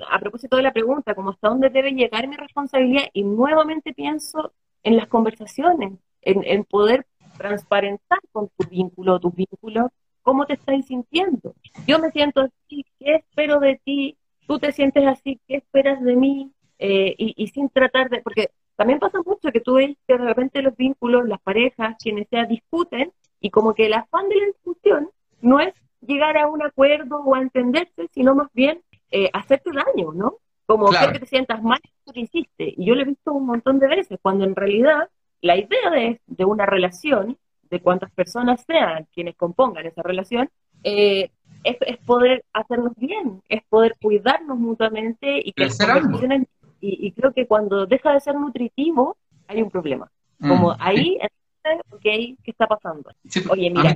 a 0.08 0.18
propósito 0.18 0.56
de 0.56 0.62
la 0.62 0.72
pregunta, 0.72 1.14
como 1.14 1.30
hasta 1.30 1.48
dónde 1.48 1.68
debe 1.70 1.92
llegar 1.92 2.26
mi 2.28 2.36
responsabilidad, 2.36 3.04
y 3.12 3.24
nuevamente 3.24 3.92
pienso 3.92 4.52
en 4.82 4.96
las 4.96 5.08
conversaciones, 5.08 5.92
en, 6.22 6.42
en 6.44 6.64
poder 6.64 7.06
transparentar 7.36 8.18
con 8.30 8.48
tu 8.56 8.68
vínculo, 8.68 9.18
tus 9.18 9.34
vínculos, 9.34 9.90
cómo 10.22 10.46
te 10.46 10.54
estás 10.54 10.86
sintiendo. 10.86 11.54
Yo 11.86 11.98
me 11.98 12.10
siento 12.10 12.40
así, 12.40 12.84
¿qué 12.98 13.16
espero 13.16 13.60
de 13.60 13.80
ti? 13.84 14.16
Tú 14.46 14.58
te 14.58 14.72
sientes 14.72 15.04
así, 15.06 15.40
¿qué 15.46 15.56
esperas 15.56 16.02
de 16.02 16.16
mí? 16.16 16.52
Eh, 16.78 17.14
y, 17.16 17.46
sin 17.48 17.68
tratar 17.68 18.10
de, 18.10 18.22
porque 18.22 18.50
también 18.82 18.98
pasa 18.98 19.20
mucho 19.24 19.52
que 19.52 19.60
tú 19.60 19.74
ves 19.74 19.96
que 20.08 20.18
de 20.18 20.24
repente 20.24 20.60
los 20.60 20.76
vínculos, 20.76 21.28
las 21.28 21.40
parejas, 21.40 21.94
quienes 22.02 22.26
sea, 22.28 22.46
discuten 22.46 23.12
y 23.40 23.48
como 23.48 23.74
que 23.74 23.86
el 23.86 23.94
afán 23.94 24.28
de 24.28 24.34
la 24.34 24.46
discusión 24.46 25.08
no 25.40 25.60
es 25.60 25.72
llegar 26.00 26.36
a 26.36 26.48
un 26.48 26.64
acuerdo 26.64 27.18
o 27.18 27.36
a 27.36 27.40
entenderse, 27.42 28.08
sino 28.12 28.34
más 28.34 28.48
bien 28.52 28.82
eh, 29.12 29.30
hacerte 29.32 29.70
daño, 29.72 30.10
¿no? 30.12 30.38
Como 30.66 30.90
que 30.90 31.20
te 31.20 31.26
sientas 31.26 31.62
mal 31.62 31.78
por 32.02 32.12
que 32.12 32.22
hiciste. 32.22 32.74
Y 32.76 32.84
yo 32.84 32.96
lo 32.96 33.02
he 33.02 33.04
visto 33.04 33.32
un 33.32 33.46
montón 33.46 33.78
de 33.78 33.86
veces, 33.86 34.18
cuando 34.20 34.44
en 34.44 34.56
realidad 34.56 35.08
la 35.42 35.56
idea 35.56 36.18
de, 36.26 36.44
una 36.44 36.66
relación, 36.66 37.38
de 37.70 37.80
cuántas 37.80 38.10
personas 38.10 38.64
sean 38.66 39.06
quienes 39.14 39.36
compongan 39.36 39.86
esa 39.86 40.02
relación, 40.02 40.50
eh, 40.82 41.30
es, 41.62 41.98
poder 41.98 42.44
hacernos 42.52 42.96
bien, 42.96 43.42
es 43.48 43.62
poder 43.68 43.94
cuidarnos 44.02 44.58
mutuamente 44.58 45.40
y 45.44 45.52
que 45.52 45.70
y, 46.82 47.06
y, 47.06 47.12
creo 47.12 47.32
que 47.32 47.46
cuando 47.46 47.86
deja 47.86 48.12
de 48.12 48.20
ser 48.20 48.34
nutritivo 48.34 49.16
hay 49.46 49.62
un 49.62 49.70
problema. 49.70 50.10
Como 50.40 50.74
ahí, 50.80 51.16
ok, 51.90 52.02
¿qué 52.02 52.36
está 52.44 52.66
pasando? 52.66 53.10
Oye, 53.48 53.70
mira. 53.70 53.94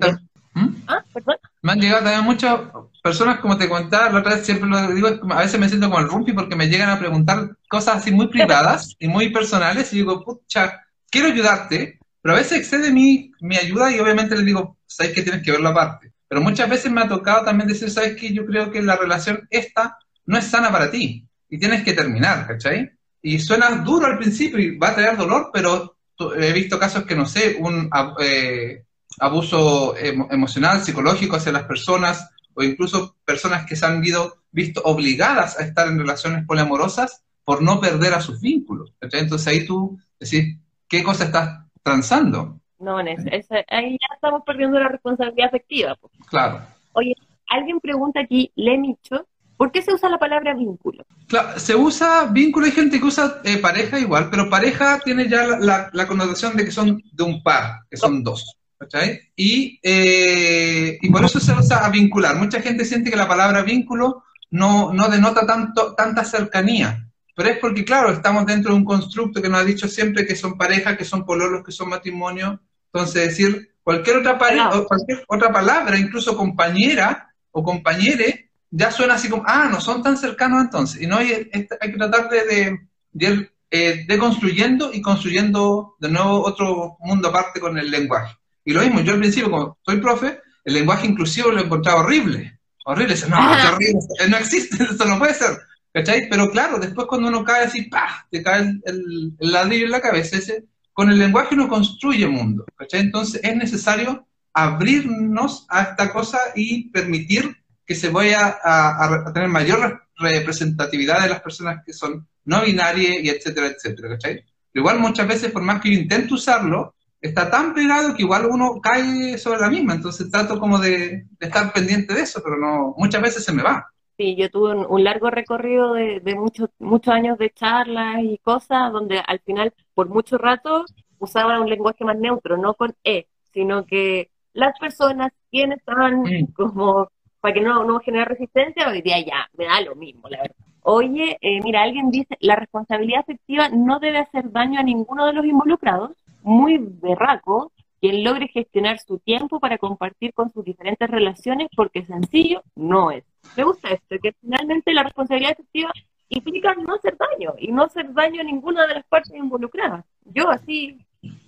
¿Mm? 0.54 0.74
¿Ah, 0.86 1.04
perdón? 1.12 1.36
Me 1.60 1.72
han 1.72 1.80
llegado 1.80 2.04
también 2.04 2.24
muchas 2.24 2.60
personas, 3.02 3.40
como 3.40 3.58
te 3.58 3.68
contaba, 3.68 4.08
la 4.08 4.20
otra 4.20 4.36
vez 4.36 4.46
siempre 4.46 4.68
lo 4.70 4.94
digo, 4.94 5.08
a 5.08 5.40
veces 5.40 5.60
me 5.60 5.68
siento 5.68 5.90
como 5.90 6.00
el 6.00 6.08
rumpi 6.08 6.32
porque 6.32 6.56
me 6.56 6.68
llegan 6.68 6.88
a 6.88 6.98
preguntar 6.98 7.56
cosas 7.68 7.96
así 7.96 8.12
muy 8.12 8.28
privadas 8.28 8.94
y 9.00 9.08
muy 9.08 9.30
personales 9.30 9.92
y 9.92 9.96
digo, 9.96 10.24
pucha, 10.24 10.80
quiero 11.10 11.26
ayudarte, 11.26 11.98
pero 12.22 12.34
a 12.34 12.38
veces 12.38 12.60
excede 12.60 12.92
mi, 12.92 13.32
mi 13.40 13.56
ayuda 13.56 13.94
y 13.94 13.98
obviamente 13.98 14.36
le 14.36 14.44
digo, 14.44 14.78
sabes 14.86 15.12
que 15.12 15.22
tienes 15.22 15.42
que 15.42 15.50
verlo 15.50 15.68
aparte. 15.68 16.12
Pero 16.28 16.40
muchas 16.40 16.70
veces 16.70 16.90
me 16.90 17.02
ha 17.02 17.08
tocado 17.08 17.44
también 17.44 17.68
decir, 17.68 17.90
sabes 17.90 18.16
que 18.16 18.32
yo 18.32 18.46
creo 18.46 18.70
que 18.70 18.80
la 18.80 18.96
relación 18.96 19.46
esta 19.50 19.98
no 20.24 20.38
es 20.38 20.46
sana 20.46 20.70
para 20.70 20.90
ti 20.90 21.26
y 21.48 21.58
tienes 21.58 21.82
que 21.82 21.92
terminar, 21.92 22.46
¿cachai? 22.46 22.90
Y 23.22 23.38
suena 23.38 23.70
duro 23.70 24.06
al 24.06 24.18
principio 24.18 24.58
y 24.58 24.76
va 24.76 24.90
a 24.90 24.94
traer 24.94 25.16
dolor, 25.16 25.50
pero 25.52 25.96
he 26.38 26.52
visto 26.52 26.78
casos 26.78 27.04
que, 27.04 27.16
no 27.16 27.26
sé, 27.26 27.56
un 27.58 27.90
eh, 28.20 28.84
abuso 29.18 29.96
emocional, 29.96 30.80
psicológico 30.82 31.36
hacia 31.36 31.52
las 31.52 31.64
personas, 31.64 32.30
o 32.54 32.62
incluso 32.62 33.16
personas 33.24 33.66
que 33.66 33.76
se 33.76 33.84
han 33.84 34.00
visto 34.00 34.80
obligadas 34.84 35.58
a 35.58 35.64
estar 35.64 35.88
en 35.88 35.98
relaciones 35.98 36.46
poliamorosas 36.46 37.22
por 37.44 37.62
no 37.62 37.80
perder 37.80 38.14
a 38.14 38.20
sus 38.20 38.40
vínculos. 38.40 38.92
Entonces 39.00 39.46
ahí 39.46 39.66
tú 39.66 39.98
decís, 40.18 40.58
¿qué 40.88 41.02
cosa 41.02 41.24
estás 41.24 41.60
transando? 41.82 42.58
No, 42.78 42.98
en 43.00 43.08
ahí 43.08 43.98
ya 44.00 44.14
estamos 44.14 44.42
perdiendo 44.44 44.78
la 44.78 44.88
responsabilidad 44.88 45.48
afectiva. 45.48 45.96
Claro. 46.28 46.62
Oye, 46.92 47.14
alguien 47.48 47.80
pregunta 47.80 48.20
aquí, 48.20 48.50
Lemicho, 48.56 49.26
¿por 49.56 49.72
qué 49.72 49.82
se 49.82 49.92
usa 49.92 50.08
la 50.08 50.18
palabra 50.18 50.54
vínculo? 50.54 51.04
Claro, 51.26 51.58
se 51.58 51.74
usa 51.74 52.26
vínculo, 52.26 52.66
hay 52.66 52.72
gente 52.72 52.98
que 52.98 53.06
usa 53.06 53.40
eh, 53.44 53.58
pareja 53.58 53.98
igual, 53.98 54.28
pero 54.30 54.50
pareja 54.50 55.00
tiene 55.04 55.28
ya 55.28 55.46
la, 55.46 56.06
connotación 56.06 56.56
de 56.56 56.64
que 56.64 56.70
son 56.70 57.02
de 57.12 57.22
un 57.22 57.42
par, 57.42 57.80
que 57.90 57.96
son 57.96 58.22
dos. 58.22 58.56
¿cachai? 58.78 59.20
Y, 59.34 59.80
eh, 59.82 60.98
y 61.00 61.10
por 61.10 61.24
eso 61.24 61.40
se 61.40 61.52
usa 61.52 61.84
a 61.84 61.90
vincular. 61.90 62.36
Mucha 62.36 62.60
gente 62.60 62.84
siente 62.84 63.10
que 63.10 63.16
la 63.16 63.28
palabra 63.28 63.62
vínculo 63.62 64.24
no, 64.50 64.92
no 64.92 65.08
denota 65.08 65.46
tanto, 65.46 65.94
tanta 65.94 66.24
cercanía, 66.24 67.06
pero 67.36 67.50
es 67.50 67.58
porque, 67.58 67.84
claro, 67.84 68.10
estamos 68.10 68.46
dentro 68.46 68.72
de 68.72 68.78
un 68.78 68.84
constructo 68.84 69.42
que 69.42 69.48
nos 69.50 69.60
ha 69.60 69.64
dicho 69.64 69.88
siempre 69.88 70.26
que 70.26 70.34
son 70.34 70.56
pareja, 70.56 70.96
que 70.96 71.04
son 71.04 71.26
pololos, 71.26 71.62
que 71.62 71.70
son 71.70 71.90
matrimonio. 71.90 72.60
Entonces, 72.90 73.28
decir 73.28 73.74
cualquier 73.82 74.16
otra, 74.16 74.38
cualquier 74.38 75.24
otra 75.28 75.52
palabra, 75.52 75.98
incluso 75.98 76.34
compañera 76.34 77.34
o 77.50 77.62
compañere, 77.62 78.45
ya 78.70 78.90
suena 78.90 79.14
así 79.14 79.28
como, 79.28 79.44
ah, 79.46 79.68
no 79.70 79.80
son 79.80 80.02
tan 80.02 80.16
cercanos 80.16 80.62
entonces. 80.62 81.00
Y 81.00 81.06
no 81.06 81.16
hay, 81.16 81.50
hay 81.52 81.92
que 81.92 81.98
tratar 81.98 82.28
de, 82.28 82.44
de, 82.44 82.78
de, 83.12 83.50
eh, 83.70 84.04
de 84.06 84.18
construyendo 84.18 84.92
y 84.92 85.00
construyendo 85.00 85.96
de 85.98 86.08
nuevo 86.08 86.44
otro 86.44 86.96
mundo 87.00 87.28
aparte 87.28 87.60
con 87.60 87.78
el 87.78 87.90
lenguaje. 87.90 88.36
Y 88.64 88.72
lo 88.72 88.82
mismo, 88.82 89.00
yo 89.00 89.12
al 89.12 89.20
principio, 89.20 89.50
como 89.50 89.78
soy 89.84 89.98
profe, 89.98 90.40
el 90.64 90.74
lenguaje 90.74 91.06
inclusivo 91.06 91.50
lo 91.50 91.60
encontraba 91.60 92.00
horrible. 92.00 92.58
Horrible, 92.84 93.16
no, 93.28 93.36
horrible, 93.38 93.98
no 94.28 94.36
existe, 94.36 94.82
eso 94.90 95.04
no 95.04 95.18
puede 95.18 95.34
ser. 95.34 95.56
¿Cachai? 95.92 96.28
Pero 96.28 96.50
claro, 96.50 96.78
después 96.78 97.06
cuando 97.06 97.28
uno 97.28 97.42
cae 97.42 97.64
así, 97.64 97.82
¡pah! 97.82 98.26
Te 98.30 98.42
cae 98.42 98.78
el, 98.84 99.34
ladrillo 99.38 99.86
en 99.86 99.92
la 99.92 100.00
cabeza, 100.00 100.36
ese, 100.36 100.64
con 100.92 101.10
el 101.10 101.18
lenguaje 101.18 101.54
uno 101.54 101.68
construye 101.68 102.26
mundo, 102.26 102.66
¿cachai? 102.76 103.00
Entonces 103.00 103.40
es 103.42 103.56
necesario 103.56 104.26
abrirnos 104.52 105.66
a 105.70 105.82
esta 105.82 106.12
cosa 106.12 106.38
y 106.54 106.90
permitir 106.90 107.56
que 107.86 107.94
se 107.94 108.10
vaya 108.10 108.58
a, 108.62 109.32
tener 109.32 109.48
mayor 109.48 110.02
representatividad 110.18 111.22
de 111.22 111.28
las 111.28 111.40
personas 111.40 111.84
que 111.84 111.92
son 111.92 112.26
no 112.44 112.62
binarias 112.62 113.22
y 113.22 113.28
etcétera, 113.28 113.68
etcétera, 113.68 114.08
¿cachai? 114.10 114.44
igual 114.74 114.98
muchas 114.98 115.26
veces, 115.26 115.50
por 115.50 115.62
más 115.62 115.80
que 115.80 115.90
yo 115.92 116.00
intento 116.00 116.34
usarlo, 116.34 116.94
está 117.20 117.50
tan 117.50 117.74
pegado 117.74 118.14
que 118.14 118.22
igual 118.22 118.46
uno 118.46 118.80
cae 118.80 119.38
sobre 119.38 119.60
la 119.60 119.70
misma, 119.70 119.94
entonces 119.94 120.30
trato 120.30 120.60
como 120.60 120.78
de, 120.78 121.26
estar 121.40 121.72
pendiente 121.72 122.14
de 122.14 122.20
eso, 122.20 122.40
pero 122.42 122.56
no 122.58 122.94
muchas 122.96 123.22
veces 123.22 123.44
se 123.44 123.52
me 123.52 123.62
va. 123.62 123.86
Sí, 124.18 124.36
yo 124.36 124.50
tuve 124.50 124.74
un, 124.74 125.04
largo 125.04 125.30
recorrido 125.30 125.94
de, 125.94 126.34
muchos 126.34 126.70
muchos 126.78 127.12
años 127.12 127.38
de 127.38 127.50
charlas 127.50 128.16
y 128.22 128.38
cosas 128.38 128.92
donde 128.92 129.18
al 129.18 129.40
final, 129.40 129.72
por 129.94 130.08
mucho 130.08 130.38
rato, 130.38 130.84
usaba 131.18 131.60
un 131.60 131.68
lenguaje 131.68 132.04
más 132.04 132.18
neutro, 132.18 132.56
no 132.56 132.74
con 132.74 132.94
E, 133.04 133.28
sino 133.52 133.84
que 133.84 134.30
las 134.52 134.78
personas, 134.78 135.32
quienes 135.50 135.78
estaban 135.78 136.22
mm. 136.22 136.52
como, 136.54 137.10
para 137.46 137.54
que 137.54 137.60
no, 137.60 137.84
no 137.84 138.00
genere 138.00 138.24
resistencia, 138.24 138.88
hoy 138.88 139.02
día 139.02 139.24
ya, 139.24 139.48
me 139.56 139.66
da 139.66 139.80
lo 139.80 139.94
mismo, 139.94 140.28
la 140.28 140.38
verdad. 140.38 140.56
Oye, 140.82 141.38
eh, 141.40 141.60
mira, 141.62 141.84
alguien 141.84 142.10
dice, 142.10 142.36
la 142.40 142.56
responsabilidad 142.56 143.20
afectiva 143.20 143.68
no 143.68 144.00
debe 144.00 144.18
hacer 144.18 144.50
daño 144.50 144.80
a 144.80 144.82
ninguno 144.82 145.26
de 145.26 145.32
los 145.32 145.46
involucrados, 145.46 146.10
muy 146.42 146.78
berraco 146.80 147.70
quien 148.00 148.24
logre 148.24 148.48
gestionar 148.48 148.98
su 148.98 149.20
tiempo 149.20 149.60
para 149.60 149.78
compartir 149.78 150.34
con 150.34 150.52
sus 150.52 150.64
diferentes 150.64 151.08
relaciones, 151.08 151.68
porque 151.76 152.04
sencillo 152.04 152.64
no 152.74 153.12
es. 153.12 153.22
Me 153.56 153.62
gusta 153.62 153.90
esto, 153.90 154.16
que 154.20 154.32
finalmente 154.40 154.92
la 154.92 155.04
responsabilidad 155.04 155.52
efectiva 155.52 155.92
implica 156.28 156.74
no 156.74 156.96
hacer 156.96 157.16
daño 157.16 157.54
y 157.60 157.70
no 157.70 157.84
hacer 157.84 158.12
daño 158.12 158.40
a 158.40 158.44
ninguna 158.44 158.88
de 158.88 158.94
las 158.94 159.06
partes 159.06 159.32
involucradas. 159.36 160.04
Yo 160.24 160.50
así 160.50 160.98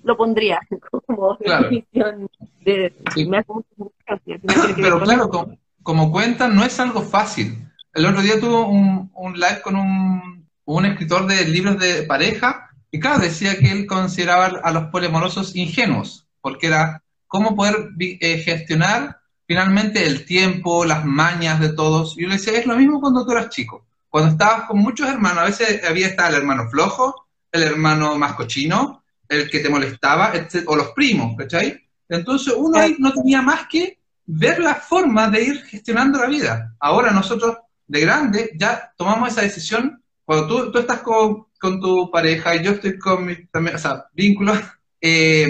lo 0.05 0.17
pondría 0.17 0.61
como 1.07 1.37
definición 1.41 2.29
de... 2.61 2.95
Me 3.27 3.39
hace 3.39 3.53
Pero 4.77 5.01
claro, 5.01 5.29
como, 5.29 5.59
cuentan, 5.83 6.55
no 6.55 6.65
es 6.65 6.79
algo 6.81 7.03
fácil. 7.03 7.69
El 7.95 8.07
otro 8.07 8.23
día 8.23 8.39
tuve 8.39 8.61
un, 8.61 9.11
un 9.15 9.35
live 9.35 9.61
con 9.63 9.77
un, 9.77 10.49
un 10.65 10.87
escritor 10.87 11.27
de 11.27 11.45
libros 11.47 11.79
de 11.79 12.03
pareja 12.03 12.69
y 12.91 13.01
claro, 13.01 13.21
decía 13.21 13.59
que 13.59 13.71
él 13.71 13.87
consideraba 13.87 14.61
a 14.63 14.71
los 14.71 14.85
poliamorosos 14.85 15.55
ingenuos, 15.57 16.27
porque 16.41 16.69
era 16.69 17.03
cómo 17.27 17.55
poder 17.55 17.91
eh, 17.99 18.39
gestionar 18.39 19.21
finalmente 19.47 20.07
el 20.07 20.25
tiempo, 20.25 20.85
las 20.85 21.05
mañas 21.05 21.61
de 21.61 21.73
todos. 21.73 22.17
Y 22.17 22.23
yo 22.23 22.29
le 22.29 22.37
decía, 22.37 22.59
es 22.59 22.67
lo 22.67 22.77
mismo 22.77 23.01
cuando 23.01 23.25
tú 23.25 23.33
eras 23.33 23.51
chico. 23.51 23.87
Cuando 24.09 24.31
estabas 24.31 24.65
con 24.65 24.79
muchos 24.79 25.09
hermanos, 25.09 25.39
a 25.39 25.45
veces 25.47 25.85
había 25.85 26.07
estado 26.07 26.31
el 26.31 26.43
hermano 26.43 26.69
flojo, 26.71 27.29
el 27.53 27.63
hermano 27.63 28.17
más 28.17 28.35
cochino, 28.35 29.03
el 29.29 29.51
que 29.51 29.61
te 29.61 29.69
molestaba, 29.69 30.33
o 30.67 30.77
los 30.77 30.93
primos, 30.93 31.37
¿cachai? 31.37 31.79
Entonces 32.09 32.55
uno 32.57 32.79
ahí 32.79 32.97
no 32.99 33.13
tenía 33.13 33.43
más 33.43 33.67
que 33.69 33.98
ver 34.31 34.61
la 34.61 34.75
forma 34.75 35.31
de 35.31 35.43
ir 35.43 35.65
gestionando 35.65 36.19
la 36.19 36.27
vida. 36.27 36.77
Ahora 36.79 37.11
nosotros, 37.11 37.57
de 37.87 38.01
grande, 38.01 38.51
ya 38.57 38.93
tomamos 38.97 39.31
esa 39.31 39.41
decisión. 39.41 40.03
Cuando 40.25 40.47
tú, 40.47 40.71
tú 40.71 40.79
estás 40.79 41.01
con, 41.01 41.47
con 41.59 41.81
tu 41.81 42.11
pareja 42.11 42.55
y 42.55 42.63
yo 42.63 42.73
estoy 42.73 42.99
con 42.99 43.25
mi 43.25 43.47
también, 43.47 43.77
o 43.77 43.79
sea, 43.79 44.05
vínculos, 44.13 44.59
eh, 45.01 45.49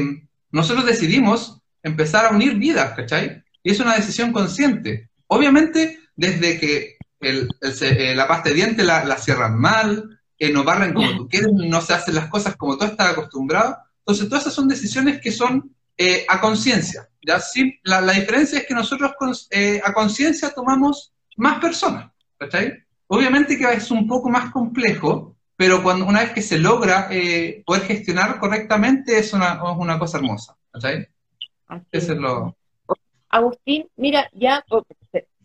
nosotros 0.53 0.87
decidimos 0.87 1.61
empezar 1.83 2.27
a 2.27 2.31
unir 2.31 2.55
vidas, 2.55 2.95
¿cachai? 2.95 3.43
Y 3.65 3.73
es 3.73 3.81
una 3.81 3.97
decisión 3.97 4.33
consciente. 4.33 5.11
Obviamente, 5.27 5.99
desde 6.15 6.61
que 6.61 6.99
el, 7.21 7.49
eh, 7.61 8.15
la 8.15 8.29
pasta 8.29 8.51
de 8.51 8.55
dientes 8.55 8.87
la, 8.87 9.05
la 9.05 9.19
cierran 9.19 9.59
mal, 9.59 10.21
que 10.39 10.53
no 10.53 10.63
barren 10.63 10.95
como 10.95 11.17
tú 11.17 11.29
quieres, 11.29 11.51
no 11.53 11.81
se 11.81 11.95
hacen 11.95 12.15
las 12.15 12.29
cosas 12.29 12.55
como 12.55 12.79
tú 12.79 12.85
estás 12.85 13.11
acostumbrado. 13.11 13.77
Entonces, 13.99 14.29
todas 14.29 14.45
esas 14.45 14.55
son 14.55 14.69
decisiones 14.69 15.21
que 15.21 15.33
son 15.33 15.75
eh, 15.97 16.25
a 16.29 16.41
conciencia. 16.41 17.08
¿Ya? 17.23 17.41
Sí, 17.41 17.79
la, 17.85 18.01
la, 18.01 18.13
diferencia 18.13 18.59
es 18.59 18.67
que 18.67 18.75
nosotros 18.75 19.13
a 19.85 19.93
conciencia 19.93 20.51
tomamos 20.55 21.13
más 21.37 21.61
personas, 21.61 22.11
¿cachai? 22.37 22.85
Obviamente 23.07 23.57
que 23.57 23.65
es 23.73 23.91
un 23.91 24.07
poco 24.07 24.29
más 24.29 24.51
complejo, 24.51 25.37
pero 25.57 25.83
cuando 25.83 26.07
una 26.07 26.21
vez 26.21 26.33
que 26.33 26.43
se 26.43 26.59
logra 26.59 27.09
eh, 27.11 27.63
poder 27.67 27.83
gestionar 27.83 28.39
correctamente 28.39 29.19
es 29.19 29.33
una, 29.33 29.63
una 29.73 29.99
cosa 29.99 30.19
hermosa. 30.19 30.57
¿sabes? 30.79 31.09
Eso 31.91 32.13
es 32.13 32.19
lo... 32.19 32.57
Agustín, 33.31 33.89
mira, 33.97 34.29
ya, 34.33 34.65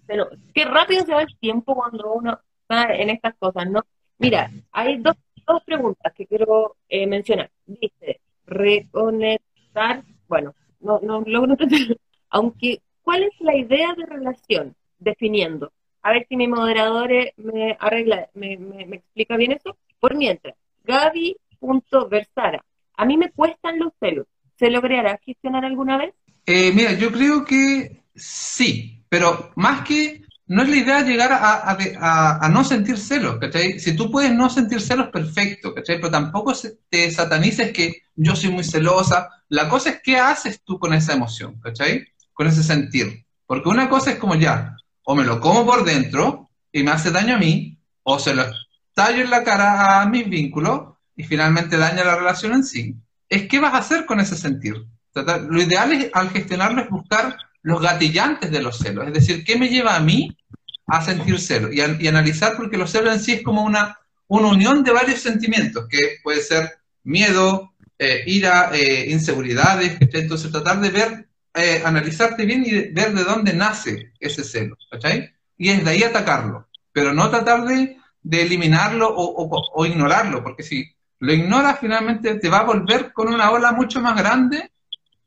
pero 0.06 0.30
qué 0.54 0.66
rápido 0.66 1.06
se 1.06 1.14
va 1.14 1.22
el 1.24 1.38
tiempo 1.40 1.76
cuando 1.76 2.14
uno 2.14 2.40
está 2.62 2.94
en 2.94 3.10
estas 3.10 3.36
cosas, 3.36 3.70
¿no? 3.70 3.82
Mira, 4.20 4.50
hay 4.72 5.00
dos, 5.00 5.16
dos 5.46 5.62
preguntas 5.64 6.14
que 6.14 6.26
quiero 6.26 6.78
eh, 6.88 7.08
mencionar. 7.08 7.52
Dice, 7.66 8.22
reconectar, 8.46 10.04
bueno, 10.28 10.56
no, 10.84 11.00
no 11.02 11.22
logro 11.26 11.54
entender, 11.54 11.98
aunque, 12.30 12.82
¿cuál 13.02 13.24
es 13.24 13.34
la 13.40 13.56
idea 13.56 13.94
de 13.96 14.06
relación? 14.06 14.76
Definiendo. 15.00 15.72
A 16.02 16.12
ver 16.12 16.26
si 16.28 16.36
mi 16.36 16.48
moderador 16.48 17.10
me 17.38 17.78
arregla, 17.80 18.30
me, 18.34 18.58
me, 18.58 18.98
explica 18.98 19.38
bien 19.38 19.54
eso. 19.54 19.78
Por 20.00 20.16
mientras, 20.16 20.56
Gaby.versara. 20.84 22.64
A 22.98 23.06
mí 23.06 23.18
me 23.18 23.32
cuestan 23.32 23.80
los 23.80 23.94
celos. 24.00 24.28
¿Se 24.58 24.70
logrará 24.70 25.18
gestionar 25.24 25.66
alguna 25.66 25.98
vez? 25.98 26.14
Eh, 26.46 26.72
mira, 26.74 26.94
yo 26.94 27.12
creo 27.12 27.46
que 27.46 28.04
sí, 28.14 29.02
pero 29.10 29.52
más 29.56 29.88
que 29.88 30.22
no 30.54 30.62
es 30.62 30.70
la 30.70 30.76
idea 30.76 31.02
llegar 31.02 31.32
a, 31.34 32.48
no 32.52 32.64
sentir 32.64 33.00
celos, 33.00 33.38
¿cachai? 33.40 33.80
Si 33.80 33.96
tú 33.96 34.12
puedes 34.12 34.32
no 34.32 34.52
sentir 34.52 34.82
celos, 34.82 35.08
perfecto, 35.08 35.74
¿cachai? 35.74 35.96
Pero 35.96 36.12
tampoco 36.12 36.54
te 36.90 37.10
satanices 37.10 37.74
que 37.74 38.04
yo 38.16 38.36
soy 38.36 38.52
muy 38.52 38.64
celosa. 38.64 39.30
La 39.50 39.68
cosa 39.68 39.90
es 39.90 40.02
qué 40.04 40.18
haces 40.18 40.62
tú 40.64 40.78
con 40.78 40.94
esa 40.94 41.14
emoción, 41.14 41.60
¿cachai? 41.60 42.06
Con 42.34 42.46
ese 42.46 42.62
sentir. 42.62 43.26
Porque 43.48 43.68
una 43.68 43.90
cosa 43.90 44.12
es 44.12 44.18
como 44.18 44.36
ya, 44.36 44.76
o 45.04 45.16
me 45.16 45.24
lo 45.24 45.40
como 45.40 45.66
por 45.66 45.84
dentro 45.84 46.52
y 46.72 46.84
me 46.84 46.92
hace 46.92 47.10
daño 47.10 47.36
a 47.36 47.40
mí, 47.40 47.80
o 48.04 48.20
se 48.20 48.36
lo 48.36 48.46
tallo 48.94 49.24
en 49.24 49.32
la 49.32 49.44
cara 49.44 50.02
a 50.02 50.06
mis 50.06 50.30
vínculos 50.30 50.98
y 51.16 51.24
finalmente 51.24 51.78
daña 51.78 52.04
la 52.04 52.16
relación 52.16 52.54
en 52.54 52.64
sí. 52.64 52.96
es 53.28 53.48
qué 53.48 53.60
vas 53.60 53.74
a 53.74 53.80
hacer 53.80 54.06
con 54.06 54.20
ese 54.20 54.38
sentir. 54.38 54.76
lo 55.16 55.62
ideal 55.62 55.94
es, 55.94 56.12
al 56.14 56.30
gestionarlo 56.30 56.82
es 56.84 56.90
buscar 56.92 57.38
los 57.64 57.82
gatillantes 57.82 58.52
de 58.52 58.62
los 58.62 58.78
celos, 58.78 59.08
es 59.08 59.14
decir, 59.14 59.44
qué 59.44 59.58
me 59.58 59.70
lleva 59.70 59.96
a 59.96 60.00
mí 60.02 60.38
a 60.86 61.02
sentir 61.02 61.40
celos 61.40 61.72
y, 61.74 62.08
analizar 62.08 62.56
porque 62.58 62.78
los 62.78 62.92
celos 62.92 63.14
en 63.14 63.20
sí 63.22 63.32
es 63.34 63.42
como 63.42 63.64
una, 63.64 63.98
unión 64.28 64.84
de 64.84 64.92
varios 64.92 65.22
sentimientos, 65.22 65.88
que 65.88 66.18
puede 66.24 66.42
ser 66.42 66.78
miedo, 67.04 67.74
eh, 68.00 68.24
ira, 68.26 68.72
eh, 68.74 69.06
inseguridades, 69.10 69.98
entonces 70.00 70.52
tratar 70.52 70.82
de 70.82 70.90
ver, 70.90 71.28
eh, 71.54 71.82
analizarte 71.86 72.46
bien 72.46 72.66
y 72.66 72.92
ver 72.92 73.14
de 73.14 73.24
dónde 73.24 73.54
nace 73.54 74.12
ese 74.20 74.44
celo, 74.44 74.76
¿cachai? 74.90 75.32
Y 75.58 75.70
es 75.70 75.86
de 75.86 75.92
ahí 75.92 76.04
atacarlo, 76.04 76.68
pero 76.92 77.14
no 77.14 77.30
tratar 77.30 77.66
de, 77.66 77.98
eliminarlo 78.30 79.14
o, 79.16 79.86
ignorarlo, 79.86 80.44
porque 80.44 80.64
si 80.64 80.92
lo 81.20 81.32
ignoras 81.32 81.80
finalmente 81.80 82.36
te 82.36 82.50
va 82.50 82.60
a 82.60 82.64
volver 82.64 83.14
con 83.14 83.32
una 83.32 83.52
ola 83.52 83.72
mucho 83.72 84.02
más 84.02 84.18
grande 84.18 84.72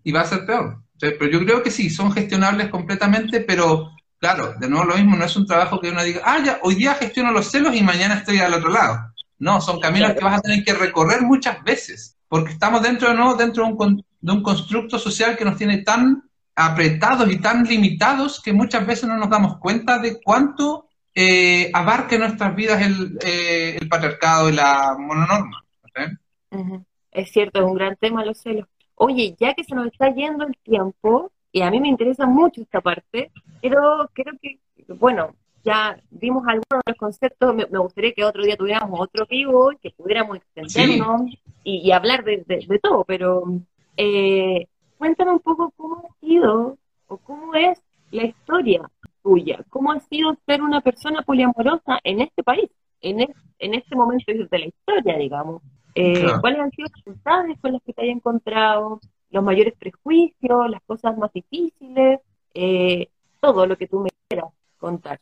y 0.02 0.12
va 0.12 0.22
a 0.22 0.26
ser 0.26 0.44
peor. 0.44 0.85
Pero 0.98 1.26
yo 1.26 1.40
creo 1.40 1.62
que 1.62 1.70
sí, 1.70 1.90
son 1.90 2.12
gestionables 2.12 2.68
completamente, 2.68 3.40
pero 3.40 3.92
claro, 4.18 4.54
de 4.58 4.68
nuevo 4.68 4.86
lo 4.86 4.96
mismo, 4.96 5.16
no 5.16 5.24
es 5.24 5.36
un 5.36 5.46
trabajo 5.46 5.80
que 5.80 5.90
uno 5.90 6.02
diga, 6.02 6.22
ah, 6.24 6.38
ya, 6.44 6.58
hoy 6.62 6.74
día 6.74 6.94
gestiono 6.94 7.32
los 7.32 7.50
celos 7.50 7.74
y 7.74 7.82
mañana 7.82 8.16
estoy 8.16 8.38
al 8.38 8.54
otro 8.54 8.70
lado. 8.70 9.12
No, 9.38 9.60
son 9.60 9.80
caminos 9.80 10.12
que 10.14 10.24
vas 10.24 10.38
a 10.38 10.42
tener 10.42 10.64
que 10.64 10.72
recorrer 10.72 11.22
muchas 11.22 11.62
veces, 11.62 12.16
porque 12.28 12.52
estamos 12.52 12.82
dentro, 12.82 13.12
¿no? 13.12 13.34
dentro 13.34 13.64
de 13.64 13.72
un, 13.72 14.04
de 14.20 14.32
un 14.32 14.42
constructo 14.42 14.98
social 14.98 15.36
que 15.36 15.44
nos 15.44 15.58
tiene 15.58 15.78
tan 15.78 16.22
apretados 16.54 17.30
y 17.30 17.38
tan 17.38 17.64
limitados 17.64 18.40
que 18.42 18.54
muchas 18.54 18.86
veces 18.86 19.08
no 19.08 19.18
nos 19.18 19.28
damos 19.28 19.58
cuenta 19.58 19.98
de 19.98 20.20
cuánto 20.22 20.88
eh, 21.14 21.70
abarca 21.72 22.14
en 22.14 22.22
nuestras 22.22 22.56
vidas 22.56 22.80
el, 22.80 23.18
eh, 23.22 23.76
el 23.78 23.88
patriarcado 23.88 24.48
y 24.48 24.52
la 24.52 24.96
mononorma. 24.98 25.62
Es 27.10 27.30
cierto, 27.30 27.60
es 27.60 27.66
un 27.66 27.74
gran 27.74 27.96
tema 27.96 28.24
los 28.24 28.40
celos. 28.40 28.66
Oye, 28.96 29.36
ya 29.38 29.54
que 29.54 29.64
se 29.64 29.74
nos 29.74 29.86
está 29.86 30.12
yendo 30.12 30.46
el 30.46 30.56
tiempo, 30.58 31.30
y 31.52 31.60
a 31.62 31.70
mí 31.70 31.80
me 31.80 31.88
interesa 31.88 32.26
mucho 32.26 32.62
esta 32.62 32.80
parte, 32.80 33.30
pero 33.60 34.10
creo 34.14 34.34
que, 34.40 34.58
bueno, 34.88 35.34
ya 35.62 35.98
vimos 36.10 36.44
algunos 36.46 36.82
de 36.84 36.92
los 36.92 36.98
conceptos, 36.98 37.54
me, 37.54 37.64
gustaría 37.64 38.12
que 38.12 38.24
otro 38.24 38.42
día 38.42 38.56
tuviéramos 38.56 38.98
otro 39.00 39.26
vivo, 39.26 39.70
que 39.82 39.90
pudiéramos 39.90 40.38
extendernos 40.38 41.22
y, 41.64 41.90
hablar 41.90 42.24
de, 42.24 42.64
todo, 42.82 43.04
pero 43.04 43.44
eh, 43.96 44.66
cuéntame 44.96 45.32
un 45.32 45.40
poco 45.40 45.72
cómo 45.76 45.96
ha 45.96 46.20
sido 46.20 46.78
o 47.08 47.16
cómo 47.18 47.54
es 47.54 47.82
la 48.12 48.24
historia 48.24 48.88
tuya, 49.22 49.64
cómo 49.68 49.92
ha 49.92 50.00
sido 50.00 50.36
ser 50.46 50.62
una 50.62 50.80
persona 50.80 51.22
poliamorosa 51.22 51.98
en 52.04 52.20
este 52.20 52.42
país, 52.42 52.70
en, 53.00 53.20
en 53.58 53.74
este 53.74 53.96
momento 53.96 54.32
de 54.32 54.58
la 54.58 54.66
historia, 54.66 55.18
digamos. 55.18 55.62
Eh, 55.96 56.26
¿Cuáles 56.40 56.60
han 56.60 56.70
sido 56.70 56.84
las 56.86 56.94
dificultades 56.94 57.58
con 57.60 57.72
las 57.72 57.82
que 57.82 57.92
te 57.92 58.02
hayas 58.02 58.16
encontrado? 58.16 59.00
¿Los 59.30 59.42
mayores 59.42 59.74
prejuicios? 59.78 60.70
¿Las 60.70 60.82
cosas 60.86 61.16
más 61.16 61.32
difíciles? 61.32 62.20
Eh, 62.54 63.08
todo 63.40 63.66
lo 63.66 63.76
que 63.76 63.86
tú 63.86 64.00
me 64.00 64.10
quieras 64.28 64.50
contar. 64.78 65.20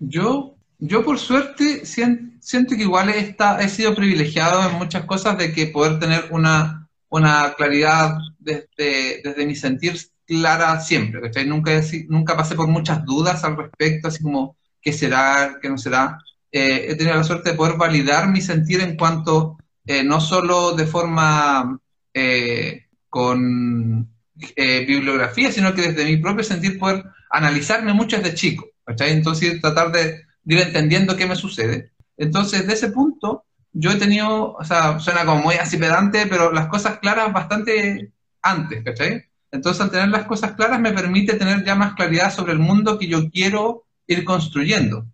Yo, 0.00 0.54
yo 0.78 1.04
por 1.04 1.18
suerte 1.18 1.86
siento 1.86 2.74
que 2.76 2.82
igual 2.82 3.08
he, 3.10 3.36
he 3.60 3.68
sido 3.68 3.94
privilegiado 3.94 4.68
en 4.68 4.76
muchas 4.76 5.04
cosas 5.04 5.38
de 5.38 5.52
que 5.52 5.68
poder 5.68 5.98
tener 5.98 6.24
una, 6.30 6.88
una 7.08 7.54
claridad 7.56 8.16
desde, 8.38 9.22
desde 9.22 9.46
mi 9.46 9.54
sentir 9.54 9.94
clara 10.26 10.80
siempre, 10.80 11.20
Nunca, 11.46 11.70
nunca 12.08 12.36
pasé 12.36 12.56
por 12.56 12.66
muchas 12.66 13.04
dudas 13.04 13.44
al 13.44 13.56
respecto, 13.56 14.08
así 14.08 14.22
como 14.22 14.56
qué 14.82 14.92
será, 14.92 15.58
qué 15.62 15.68
no 15.68 15.78
será. 15.78 16.18
Eh, 16.50 16.86
he 16.88 16.96
tenido 16.96 17.16
la 17.16 17.24
suerte 17.24 17.50
de 17.50 17.56
poder 17.56 17.76
validar 17.76 18.28
mi 18.28 18.40
sentir 18.40 18.80
en 18.80 18.96
cuanto, 18.96 19.56
eh, 19.86 20.02
no 20.02 20.20
solo 20.20 20.72
de 20.72 20.86
forma 20.86 21.78
eh, 22.12 22.86
con 23.08 24.10
bibliografía, 24.58 25.50
sino 25.50 25.72
que 25.72 25.80
desde 25.80 26.04
mi 26.04 26.18
propio 26.18 26.44
sentir 26.44 26.78
poder 26.78 27.04
analizarme 27.30 27.94
mucho 27.94 28.18
desde 28.18 28.34
chico. 28.34 28.66
Entonces, 28.86 29.60
tratar 29.60 29.92
de, 29.92 30.26
ir 30.44 30.58
entendiendo 30.58 31.16
qué 31.16 31.26
me 31.26 31.36
sucede. 31.36 31.92
Entonces, 32.16 32.66
de 32.66 32.74
ese 32.74 32.90
punto, 32.90 33.44
yo 33.72 33.90
he 33.90 33.96
tenido, 33.96 34.52
o 34.52 34.64
sea, 34.64 34.98
suena 35.00 35.24
como 35.24 35.42
muy 35.42 35.56
así 35.56 35.76
pedante, 35.76 36.26
pero 36.26 36.52
las 36.52 36.68
cosas 36.68 36.98
claras 36.98 37.32
bastante 37.32 38.12
antes, 38.42 38.84
¿cachai? 38.84 39.24
Entonces, 39.50 39.82
al 39.82 39.90
tener 39.90 40.08
las 40.08 40.26
cosas 40.26 40.52
claras 40.52 40.80
me 40.80 40.92
permite 40.92 41.34
tener 41.34 41.64
ya 41.64 41.74
más 41.74 41.94
claridad 41.94 42.32
sobre 42.32 42.52
el 42.52 42.58
mundo 42.58 42.98
que 42.98 43.08
yo 43.08 43.30
quiero 43.30 43.84
ir 44.06 44.24
construyendo. 44.24 45.06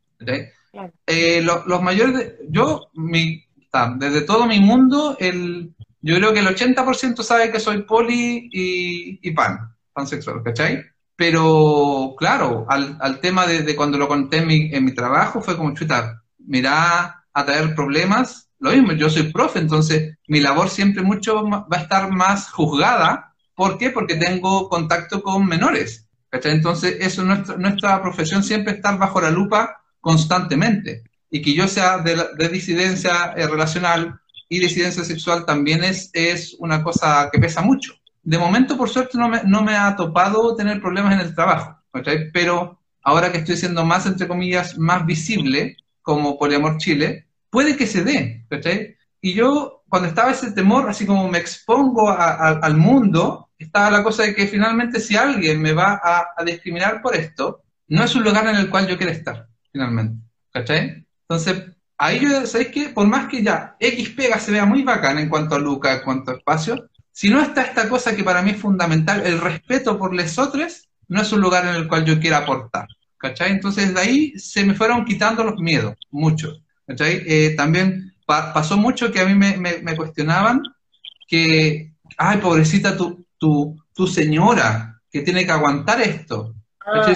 Eh, 1.06 1.42
los 1.42 1.82
mayores, 1.82 2.34
yo, 2.48 2.88
mi, 2.94 3.44
desde 3.96 4.22
todo 4.22 4.46
mi 4.46 4.60
mundo, 4.60 5.16
el, 5.18 5.74
yo 6.00 6.16
creo 6.16 6.32
que 6.32 6.40
el 6.40 6.46
80% 6.46 7.22
sabe 7.22 7.50
que 7.50 7.60
soy 7.60 7.82
poli 7.82 8.48
y, 8.52 9.30
pan, 9.30 9.74
pansexual, 9.92 10.42
¿cachai? 10.42 10.84
Pero 11.16 12.14
claro, 12.18 12.66
al, 12.68 13.20
tema 13.20 13.46
de, 13.46 13.74
cuando 13.76 13.96
lo 13.96 14.08
conté 14.08 14.38
en 14.38 14.84
mi, 14.84 14.94
trabajo 14.94 15.40
fue 15.40 15.56
como, 15.56 15.74
chuta, 15.74 16.22
mira 16.38 17.24
a 17.32 17.44
traer 17.44 17.74
problemas, 17.74 18.50
lo 18.58 18.72
mismo, 18.72 18.92
yo 18.92 19.08
soy 19.08 19.32
profe, 19.32 19.58
entonces 19.58 20.18
mi 20.28 20.40
labor 20.40 20.68
siempre 20.68 21.02
mucho 21.02 21.48
va 21.48 21.66
a 21.70 21.80
estar 21.80 22.10
más 22.10 22.50
juzgada. 22.50 23.34
¿Por 23.54 23.78
qué? 23.78 23.90
Porque 23.90 24.16
tengo 24.16 24.68
contacto 24.68 25.22
con 25.22 25.46
menores. 25.46 26.08
Entonces, 26.30 26.96
eso 27.00 27.24
nuestra, 27.24 27.56
nuestra 27.56 28.00
profesión 28.02 28.42
siempre 28.42 28.74
está 28.74 28.92
bajo 28.96 29.20
la 29.20 29.30
lupa 29.30 29.82
constantemente. 30.00 31.04
Y 31.32 31.42
que 31.42 31.54
yo 31.54 31.66
sea 31.66 31.98
de, 31.98 32.14
de 32.38 32.48
disidencia 32.48 33.34
eh, 33.36 33.48
relacional 33.48 34.20
y 34.48 34.60
disidencia 34.60 35.02
sexual 35.02 35.44
también 35.44 35.82
es, 35.82 36.10
es 36.12 36.54
una 36.60 36.84
cosa 36.84 37.28
que 37.32 37.40
pesa 37.40 37.62
mucho. 37.62 37.94
De 38.22 38.38
momento, 38.38 38.76
por 38.76 38.88
suerte, 38.88 39.18
no 39.18 39.28
me, 39.28 39.42
no 39.44 39.62
me 39.62 39.74
ha 39.74 39.96
topado 39.96 40.54
tener 40.54 40.80
problemas 40.80 41.14
en 41.14 41.20
el 41.20 41.34
trabajo, 41.34 41.76
Pero 42.32 42.78
ahora 43.02 43.32
que 43.32 43.38
estoy 43.38 43.56
siendo 43.56 43.84
más, 43.84 44.06
entre 44.06 44.28
comillas, 44.28 44.78
más 44.78 45.04
visible 45.04 45.76
como 46.02 46.38
Poliamor 46.38 46.76
Chile, 46.78 47.26
puede 47.50 47.76
que 47.76 47.86
se 47.86 48.04
dé, 48.04 48.46
Y 49.20 49.34
yo, 49.34 49.84
cuando 49.88 50.08
estaba 50.08 50.32
ese 50.32 50.52
temor, 50.52 50.88
así 50.88 51.06
como 51.06 51.28
me 51.28 51.38
expongo 51.38 52.10
al 52.10 52.76
mundo, 52.76 53.50
estaba 53.58 53.90
la 53.90 54.02
cosa 54.02 54.24
de 54.24 54.34
que 54.34 54.46
finalmente 54.46 55.00
si 55.00 55.16
alguien 55.16 55.60
me 55.60 55.72
va 55.72 56.00
a, 56.02 56.44
discriminar 56.44 57.00
por 57.02 57.14
esto, 57.16 57.62
no 57.88 58.04
es 58.04 58.14
un 58.14 58.24
lugar 58.24 58.46
en 58.48 58.56
el 58.56 58.70
cual 58.70 58.86
yo 58.86 58.96
quiero 58.96 59.12
estar, 59.12 59.48
finalmente, 59.70 60.22
¿cachai? 60.52 61.06
Entonces, 61.32 61.74
ahí 61.96 62.20
yo, 62.20 62.46
¿sabéis 62.46 62.70
qué? 62.70 62.88
Por 62.90 63.06
más 63.06 63.28
que 63.28 63.42
ya 63.42 63.74
X 63.80 64.10
pega 64.10 64.38
se 64.38 64.52
vea 64.52 64.66
muy 64.66 64.82
bacán 64.82 65.18
en 65.18 65.30
cuanto 65.30 65.54
a 65.54 65.58
Luca, 65.58 65.94
en 65.94 66.02
cuanto 66.02 66.30
a 66.30 66.34
espacio, 66.34 66.90
si 67.10 67.30
no 67.30 67.40
está 67.40 67.62
esta 67.62 67.88
cosa 67.88 68.14
que 68.14 68.22
para 68.22 68.42
mí 68.42 68.50
es 68.50 68.58
fundamental, 68.58 69.22
el 69.24 69.40
respeto 69.40 69.98
por 69.98 70.14
los 70.14 70.38
otros, 70.38 70.88
no 71.08 71.22
es 71.22 71.32
un 71.32 71.40
lugar 71.40 71.66
en 71.66 71.74
el 71.74 71.88
cual 71.88 72.04
yo 72.04 72.20
quiera 72.20 72.38
aportar. 72.38 72.86
¿Cachai? 73.16 73.52
Entonces 73.52 73.94
de 73.94 74.00
ahí 74.00 74.38
se 74.38 74.64
me 74.64 74.74
fueron 74.74 75.04
quitando 75.04 75.42
los 75.42 75.58
miedos, 75.58 75.94
muchos. 76.10 76.62
¿Cachai? 76.86 77.22
Eh, 77.26 77.54
también 77.56 78.12
pasó 78.26 78.76
mucho 78.76 79.10
que 79.10 79.20
a 79.20 79.26
mí 79.26 79.34
me, 79.34 79.96
cuestionaban 79.96 80.62
que, 81.28 81.92
ay, 82.18 82.38
pobrecita 82.38 82.96
tu, 82.96 83.24
tu, 83.38 83.82
tu, 83.94 84.06
señora, 84.06 85.00
que 85.10 85.22
tiene 85.22 85.46
que 85.46 85.52
aguantar 85.52 86.00
esto. 86.02 86.54
Ah, 86.84 87.10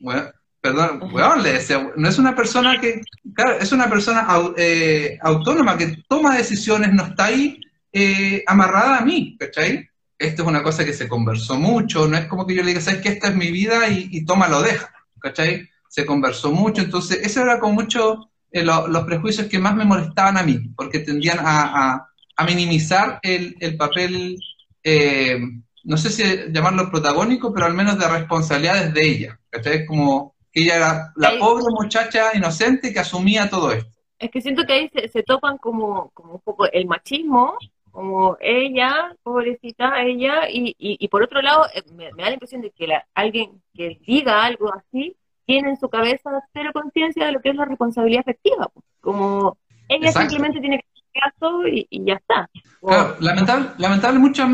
bueno, 0.00 0.30
perdón, 0.60 1.00
le 1.42 1.52
decía, 1.52 1.90
no 1.96 2.08
es 2.08 2.18
una 2.18 2.36
persona 2.36 2.80
que, 2.80 3.00
claro, 3.34 3.58
es 3.58 3.72
una 3.72 3.88
persona 3.88 4.26
eh, 4.56 5.18
autónoma 5.22 5.76
que 5.76 6.02
toma 6.08 6.36
decisiones, 6.36 6.92
no 6.92 7.04
está 7.04 7.26
ahí 7.26 7.60
eh, 7.92 8.44
amarrada 8.46 8.98
a 8.98 9.04
mí, 9.04 9.36
¿cachai? 9.38 9.88
Esto 10.18 10.42
es 10.42 10.48
una 10.48 10.62
cosa 10.62 10.84
que 10.84 10.92
se 10.92 11.08
conversó 11.08 11.56
mucho, 11.56 12.06
no 12.06 12.16
es 12.16 12.26
como 12.26 12.46
que 12.46 12.54
yo 12.54 12.62
le 12.62 12.68
diga, 12.68 12.80
sabes 12.80 13.00
que 13.00 13.08
esta 13.08 13.28
es 13.28 13.36
mi 13.36 13.50
vida 13.50 13.88
y, 13.88 14.08
y 14.10 14.24
toma, 14.24 14.48
lo 14.48 14.62
deja, 14.62 14.92
¿cachai? 15.20 15.68
Se 15.88 16.04
conversó 16.04 16.52
mucho, 16.52 16.82
entonces 16.82 17.20
ese 17.22 17.40
era 17.40 17.58
con 17.58 17.74
mucho 17.74 18.30
eh, 18.52 18.64
los 18.64 19.04
prejuicios 19.04 19.46
que 19.46 19.60
más 19.60 19.76
me 19.76 19.84
molestaban 19.84 20.36
a 20.36 20.42
mí, 20.42 20.58
porque 20.76 21.00
tendían 21.00 21.38
a, 21.40 22.06
minimizar 22.46 23.20
el, 23.22 23.76
papel, 23.76 24.38
eh, 24.82 25.38
no 25.84 25.96
sé 25.98 26.08
si 26.08 26.22
llamarlo 26.50 26.90
protagónico, 26.90 27.52
pero 27.52 27.66
al 27.66 27.74
menos 27.74 27.98
de 27.98 28.08
responsabilidades 28.08 28.94
de 28.94 29.06
ella, 29.06 29.40
¿cachai? 29.50 29.84
Como 29.84 30.34
ella 30.52 30.76
era 30.76 31.12
la 31.16 31.38
pobre 31.38 31.64
muchacha 31.70 32.34
inocente 32.34 32.92
que 32.92 33.00
asumía 33.00 33.48
todo 33.48 33.72
esto. 33.72 33.90
Es 34.18 34.30
que 34.30 34.40
siento 34.40 34.64
que 34.66 34.72
ahí 34.72 34.90
se, 34.92 35.08
se 35.08 35.22
topan 35.22 35.58
como, 35.58 36.10
como 36.10 36.34
un 36.34 36.40
poco 36.40 36.70
el 36.70 36.86
machismo 36.86 37.56
como 37.90 38.36
ella, 38.40 39.14
pobrecita 39.22 40.02
ella, 40.02 40.48
y, 40.48 40.74
y, 40.78 41.08
por 41.08 41.22
otro 41.22 41.42
lado, 41.42 41.66
eh, 41.74 41.82
me, 41.92 42.06
da 42.06 42.28
la 42.28 42.32
impresión 42.32 42.62
de 42.62 42.70
que 42.70 42.86
alguien 43.14 43.62
que 43.74 44.00
diga 44.06 44.44
algo 44.44 44.72
así 44.74 45.16
tiene 45.46 45.70
en 45.70 45.76
su 45.76 45.88
cabeza 45.88 46.30
cero 46.52 46.70
conciencia 46.72 47.26
de 47.26 47.32
lo 47.32 47.40
que 47.40 47.50
es 47.50 47.56
la 47.56 47.64
responsabilidad 47.64 48.22
efectiva, 48.22 48.70
como 49.00 49.56
ella 49.88 50.12
simplemente 50.12 50.60
tiene 50.60 50.78
que 50.78 50.86
hacer 50.92 51.32
caso 51.32 51.66
y, 51.66 51.86
ya 52.04 52.14
está. 52.14 52.48
Claro, 52.80 53.16
lamentable, 53.20 53.70
lamentable 53.78 54.18
mucho, 54.20 54.46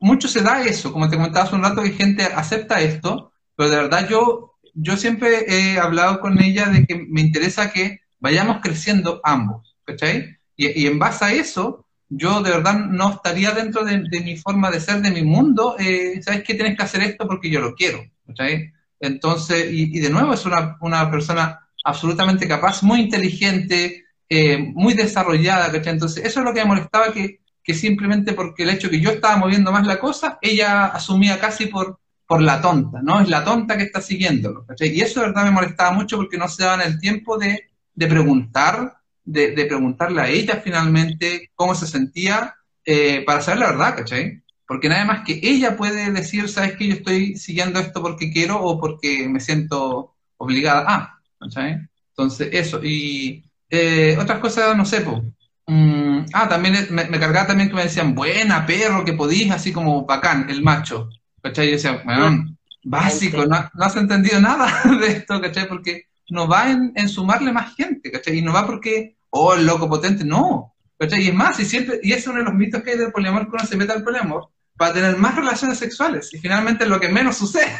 mucho 0.00 0.28
se 0.28 0.42
da 0.42 0.62
eso, 0.62 0.92
como 0.92 1.08
te 1.08 1.16
comentaba 1.16 1.44
hace 1.44 1.56
un 1.56 1.64
rato, 1.64 1.82
que 1.82 1.90
gente 1.90 2.22
acepta 2.24 2.80
esto, 2.80 3.32
pero 3.56 3.70
de 3.70 3.76
verdad 3.76 4.08
yo, 4.08 4.53
yo 4.74 4.96
siempre 4.96 5.44
he 5.48 5.78
hablado 5.78 6.20
con 6.20 6.40
ella 6.42 6.66
de 6.66 6.84
que 6.84 6.96
me 7.08 7.20
interesa 7.20 7.72
que 7.72 8.00
vayamos 8.18 8.60
creciendo 8.62 9.20
ambos, 9.24 9.76
¿cachai? 9.84 10.36
Y, 10.56 10.82
y 10.82 10.86
en 10.86 10.98
base 10.98 11.24
a 11.24 11.32
eso, 11.32 11.84
yo 12.08 12.42
de 12.42 12.50
verdad 12.50 12.78
no 12.78 13.10
estaría 13.10 13.52
dentro 13.52 13.84
de, 13.84 13.98
mi 14.20 14.36
forma 14.36 14.70
de 14.70 14.80
ser, 14.80 15.00
de 15.00 15.10
mi 15.10 15.22
mundo, 15.22 15.76
eh, 15.78 16.20
¿sabes 16.22 16.42
qué? 16.44 16.54
Tienes 16.54 16.76
que 16.76 16.82
hacer 16.82 17.02
esto 17.02 17.26
porque 17.26 17.50
yo 17.50 17.60
lo 17.60 17.74
quiero, 17.74 18.04
Entonces, 19.00 19.66
y, 19.70 19.98
de 20.00 20.10
nuevo 20.10 20.32
es 20.32 20.44
una, 20.46 20.76
una, 20.80 21.10
persona 21.10 21.60
absolutamente 21.84 22.48
capaz, 22.48 22.82
muy 22.82 23.00
inteligente, 23.00 24.04
eh, 24.28 24.58
muy 24.58 24.94
desarrollada, 24.94 25.70
Entonces, 25.74 26.24
eso 26.24 26.40
es 26.40 26.46
lo 26.46 26.54
que 26.54 26.60
me 26.60 26.66
molestaba, 26.66 27.12
que, 27.12 27.40
que 27.62 27.74
simplemente 27.74 28.32
porque 28.32 28.62
el 28.62 28.70
hecho 28.70 28.90
que 28.90 29.00
yo 29.00 29.10
estaba 29.10 29.36
moviendo 29.36 29.72
más 29.72 29.86
la 29.86 29.98
cosa, 29.98 30.38
ella 30.40 30.86
asumía 30.86 31.38
casi 31.38 31.66
por, 31.66 31.98
por 32.26 32.40
la 32.40 32.60
tonta, 32.60 33.00
¿no? 33.02 33.20
Es 33.20 33.28
la 33.28 33.44
tonta 33.44 33.76
que 33.76 33.84
está 33.84 34.00
siguiéndolo, 34.00 34.66
Y 34.80 35.00
eso 35.00 35.20
de 35.20 35.26
verdad 35.26 35.44
me 35.44 35.50
molestaba 35.50 35.92
mucho 35.92 36.16
porque 36.16 36.38
no 36.38 36.48
se 36.48 36.64
daban 36.64 36.80
el 36.80 36.98
tiempo 36.98 37.36
de, 37.38 37.70
preguntar 37.96 38.98
de, 39.24 39.52
preguntarle 39.66 40.20
a 40.20 40.28
ella 40.28 40.60
finalmente 40.62 41.50
cómo 41.54 41.74
se 41.74 41.86
sentía 41.86 42.54
eh, 42.84 43.22
para 43.26 43.40
saber 43.40 43.60
la 43.60 43.70
verdad, 43.72 43.96
¿cachai? 43.96 44.42
Porque 44.66 44.88
nada 44.88 45.04
más 45.04 45.24
que 45.24 45.40
ella 45.42 45.76
puede 45.76 46.10
decir, 46.10 46.48
sabes 46.48 46.76
que 46.76 46.88
yo 46.88 46.94
estoy 46.94 47.36
siguiendo 47.36 47.78
esto 47.80 48.00
porque 48.02 48.32
quiero 48.32 48.62
o 48.62 48.80
porque 48.80 49.28
me 49.28 49.40
siento 49.40 50.14
obligada 50.38 50.84
a, 50.86 51.20
¿cachai? 51.38 51.78
Entonces, 52.10 52.48
eso. 52.52 52.80
Y 52.82 53.44
eh, 53.68 54.16
otras 54.20 54.38
cosas, 54.38 54.76
no 54.76 54.84
sé, 54.84 55.00
pues. 55.00 55.20
ah, 56.32 56.48
también 56.48 56.86
me, 56.90 57.18
cargaba 57.18 57.46
también 57.48 57.68
que 57.68 57.74
me 57.74 57.82
decían, 57.84 58.14
buena, 58.14 58.64
perro, 58.66 59.04
que 59.04 59.12
podís, 59.12 59.50
así 59.50 59.72
como 59.72 60.06
bacán, 60.06 60.48
el 60.48 60.62
macho. 60.62 61.08
¿Cachai? 61.44 61.66
Y 61.66 61.70
yo 61.70 61.76
decía, 61.76 62.02
bueno, 62.06 62.56
básico, 62.84 63.44
no, 63.44 63.70
no 63.74 63.84
has 63.84 63.96
entendido 63.96 64.40
nada 64.40 64.66
de 65.00 65.06
esto, 65.08 65.38
¿cachai? 65.42 65.68
Porque 65.68 66.06
no 66.30 66.48
va 66.48 66.70
en, 66.70 67.08
sumarle 67.08 67.52
más 67.52 67.74
gente, 67.76 68.10
¿cachai? 68.10 68.38
Y 68.38 68.42
no 68.42 68.54
va 68.54 68.64
porque, 68.64 69.18
oh, 69.28 69.52
el 69.52 69.66
loco 69.66 69.86
potente, 69.86 70.24
no, 70.24 70.74
¿cachai? 70.98 71.22
Y 71.22 71.28
es 71.28 71.34
más, 71.34 71.60
y 71.60 71.66
siempre, 71.66 72.00
y 72.02 72.12
es 72.12 72.26
uno 72.26 72.38
de 72.38 72.44
los 72.44 72.54
mitos 72.54 72.82
que 72.82 72.92
hay 72.92 72.98
del 72.98 73.12
poliamor, 73.12 73.42
que 73.44 73.56
uno 73.56 73.66
se 73.66 73.76
mete 73.76 73.92
al 73.92 74.02
poliamor 74.02 74.48
para 74.74 74.94
tener 74.94 75.18
más 75.18 75.36
relaciones 75.36 75.76
sexuales, 75.76 76.32
y 76.32 76.38
finalmente 76.38 76.84
es 76.84 76.90
lo 76.90 76.98
que 76.98 77.10
menos 77.10 77.36
sucede. 77.36 77.70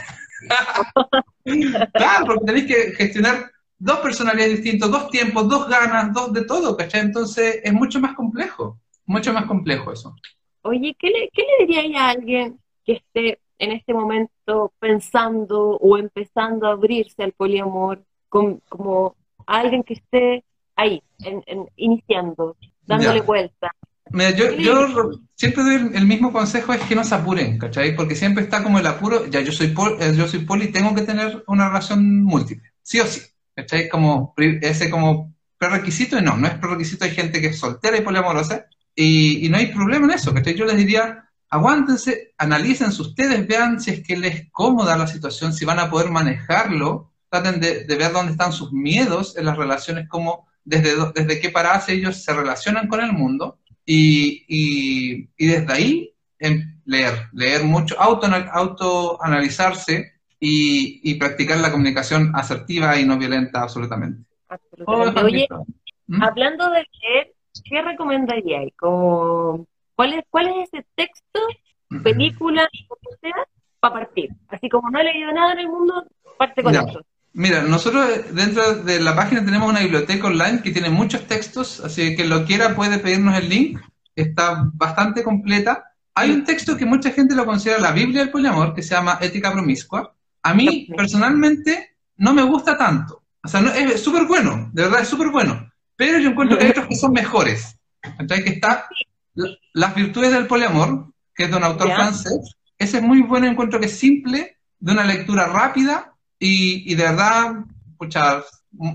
claro, 1.95 2.27
porque 2.27 2.45
tenéis 2.45 2.67
que 2.67 2.93
gestionar 2.93 3.51
dos 3.79 4.01
personalidades 4.01 4.63
distintas, 4.63 4.91
dos 4.91 5.09
tiempos, 5.09 5.49
dos 5.49 5.71
ganas, 5.71 6.13
dos 6.13 6.35
de 6.35 6.45
todo, 6.45 6.77
¿cachai? 6.77 7.01
Entonces 7.01 7.61
es 7.65 7.73
mucho 7.73 7.99
más 7.99 8.15
complejo, 8.15 8.79
mucho 9.07 9.33
más 9.33 9.47
complejo 9.47 9.91
eso. 9.91 10.15
Oye, 10.61 10.95
¿qué 10.99 11.07
le, 11.09 11.31
qué 11.33 11.43
le 11.43 11.67
diría 11.67 12.05
a 12.05 12.11
alguien 12.11 12.61
que 12.85 12.93
esté 12.93 13.39
en 13.65 13.73
este 13.73 13.95
momento 13.95 14.73
pensando 14.79 15.77
o 15.77 15.99
empezando 15.99 16.67
a 16.67 16.73
abrirse 16.73 17.23
al 17.23 17.33
poliamor 17.33 18.03
como, 18.29 19.17
alguien 19.47 19.83
que 19.83 19.95
esté 19.95 20.45
ahí, 20.77 21.03
iniciando, 21.77 22.57
dándole 22.87 23.21
vuelta. 23.21 23.71
Mira, 24.11 24.31
yo, 24.31 24.51
yo 24.53 25.11
siempre 25.35 25.63
doy 25.63 25.91
el 25.95 26.07
mismo 26.07 26.33
consejo, 26.33 26.73
es 26.73 26.83
que 26.83 26.95
no 26.95 27.05
se 27.05 27.15
apuren, 27.15 27.59
¿cachai? 27.59 27.97
Porque 27.97 28.15
siempre 28.15 28.45
está 28.45 28.63
como 28.63 28.79
el 28.79 28.87
apuro, 28.87 29.27
ya 29.27 29.41
yo 29.41 29.53
soy 29.53 29.69
poli, 29.69 29.97
eh, 30.01 30.15
yo 30.17 30.29
soy 30.29 30.41
poli, 30.41 30.69
tengo 30.69 30.95
que 30.95 31.03
tener 31.03 31.43
una 31.47 31.69
relación 31.69 32.23
múltiple, 32.23 32.71
sí 32.83 33.01
o 33.01 33.07
sí, 33.07 33.21
¿cachai? 33.55 33.89
Como 33.89 34.35
ese 34.37 34.91
como 34.91 35.35
prerequisito, 35.59 36.19
y 36.19 36.23
no, 36.23 36.37
no 36.37 36.47
es 36.47 36.55
prerequisito, 36.55 37.05
hay 37.05 37.13
gente 37.13 37.41
que 37.41 37.49
es 37.49 37.59
soltera 37.59 37.97
y 37.97 38.03
poliamorosa, 38.03 38.67
y, 38.95 39.47
y 39.47 39.49
no 39.49 39.57
hay 39.57 39.67
problema 39.67 40.07
en 40.07 40.13
eso, 40.13 40.35
¿cachai? 40.35 40.55
Yo 40.55 40.65
les 40.67 40.77
diría, 40.77 41.25
aguántense, 41.55 42.35
analícense 42.37 43.01
ustedes, 43.01 43.47
vean 43.47 43.81
si 43.81 43.93
es 43.93 44.05
que 44.05 44.17
les 44.17 44.35
es 44.35 44.51
cómoda 44.51 44.97
la 44.97 45.07
situación, 45.07 45.53
si 45.53 45.65
van 45.65 45.79
a 45.79 45.89
poder 45.89 46.11
manejarlo, 46.11 47.13
traten 47.29 47.61
de, 47.61 47.85
ver 47.87 48.13
dónde 48.13 48.33
están 48.33 48.53
sus 48.53 48.73
miedos 48.73 49.37
en 49.37 49.45
las 49.45 49.57
relaciones, 49.57 50.09
como 50.09 50.49
desde, 50.65 50.97
desde 51.15 51.41
qué 51.41 51.51
paradas 51.51 51.89
ellos 51.89 52.25
se 52.25 52.35
relacionan 52.35 52.89
con 52.89 53.01
el 53.01 53.13
mundo 53.13 53.61
y, 53.87 54.45
y, 54.49 55.47
desde 55.47 55.73
ahí 55.73 56.15
em, 56.41 56.81
leer, 56.87 57.29
leer 57.33 57.63
mucho, 57.63 57.95
auto, 58.01 58.27
autoanalizarse 58.51 60.13
y, 60.41 61.01
y 61.09 61.15
practicar 61.15 61.59
la 61.59 61.71
comunicación 61.71 62.33
asertiva 62.35 62.99
y 62.99 63.05
no 63.05 63.17
violenta 63.17 63.63
absolutamente. 63.63 64.25
Oye, 64.87 65.47
¿Mm? 66.09 66.21
hablando 66.21 66.69
de 66.71 66.85
leer, 67.01 67.33
¿qué 67.65 67.81
recomendaríais? 67.81 68.73
¿Cuál, 69.95 70.15
es, 70.15 70.25
¿Cuál 70.31 70.49
es 70.49 70.69
ese 70.73 70.87
texto, 70.95 71.41
película, 72.03 72.69
o 72.89 73.17
sea, 73.21 73.35
para 73.81 73.95
partir? 73.95 74.31
Así 74.49 74.69
como 74.69 74.91
no 74.91 74.99
he 74.99 75.05
leído 75.05 75.33
nada 75.33 75.53
en 75.53 75.61
el 75.61 75.69
mundo, 75.69 76.07
parte 76.39 76.63
con 76.63 76.75
eso. 76.75 77.01
Mira, 77.33 77.63
nosotros 77.63 78.33
dentro 78.33 78.77
de 78.77 79.01
la 79.01 79.17
página 79.17 79.45
tenemos 79.45 79.69
una 79.69 79.81
biblioteca 79.81 80.29
online 80.29 80.63
que 80.63 80.71
tiene 80.71 80.89
muchos 80.89 81.27
textos, 81.27 81.81
así 81.81 82.15
que 82.15 82.25
lo 82.25 82.45
quiera 82.45 82.77
puede 82.77 82.99
pedirnos 82.99 83.37
el 83.37 83.49
link, 83.49 83.81
está 84.15 84.71
bastante 84.73 85.25
completa. 85.25 85.93
Hay 86.15 86.31
un 86.31 86.45
texto 86.45 86.77
que 86.77 86.87
mucha 86.87 87.11
gente 87.11 87.35
lo 87.35 87.45
considera 87.45 87.81
la 87.81 87.91
Biblia 87.91 88.21
del 88.21 88.31
poliamor, 88.31 88.73
que 88.73 88.85
se 88.85 88.95
llama 88.95 89.19
Ética 89.21 89.53
Promiscua. 89.53 90.15
A 90.45 90.55
mí, 90.55 90.89
personalmente, 90.97 91.97
no 92.19 92.33
me 92.33 92.43
gusta 92.43 92.79
tanto. 92.79 93.25
O 93.43 93.49
sea, 93.49 93.61
es 93.61 94.01
súper 94.01 94.27
bueno, 94.27 94.71
de 94.73 94.83
verdad 94.83 95.01
es 95.01 95.09
súper 95.09 95.31
bueno. 95.31 95.69
Pero 95.97 96.19
yo 96.19 96.31
encuentro 96.31 96.57
que 96.57 96.65
hay 96.65 96.71
otros 96.71 96.87
que 96.87 96.95
son 96.95 97.13
mejores. 97.13 97.79
Entonces, 98.19 98.45
que 98.45 98.53
está 98.53 98.89
Las 99.73 99.95
virtudes 99.95 100.33
del 100.33 100.47
poliamor, 100.47 101.13
que 101.35 101.45
es 101.45 101.51
de 101.51 101.57
un 101.57 101.65
autor 101.65 101.93
francés. 101.93 102.57
Ese 102.79 102.99
es 102.99 103.03
muy 103.03 103.23
bueno, 103.23 103.47
encuentro 103.47 103.81
que 103.81 103.87
es 103.87 103.99
simple, 103.99 104.59
de 104.79 104.93
una 104.93 105.05
lectura 105.05 105.47
rápida 105.47 106.15
y, 106.39 106.95
de 106.95 107.03
verdad, 107.03 107.55
pucha, 107.97 108.43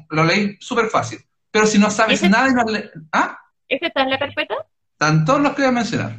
lo 0.10 0.24
leí 0.24 0.58
súper 0.60 0.88
fácil. 0.88 1.20
Pero 1.52 1.66
si 1.66 1.80
no 1.80 1.90
sabes 1.90 2.22
nada 2.24 2.50
y 2.50 2.54
no 2.54 2.64
¿Ah? 3.12 3.38
¿Ese 3.68 3.88
está 3.88 4.04
en 4.04 4.12
la 4.12 4.20
carpeta? 4.20 4.56
Están 4.92 5.26
todos 5.26 5.42
los 5.42 5.54
que 5.54 5.64
voy 5.64 5.70
a 5.70 5.74
mencionar. 5.74 6.18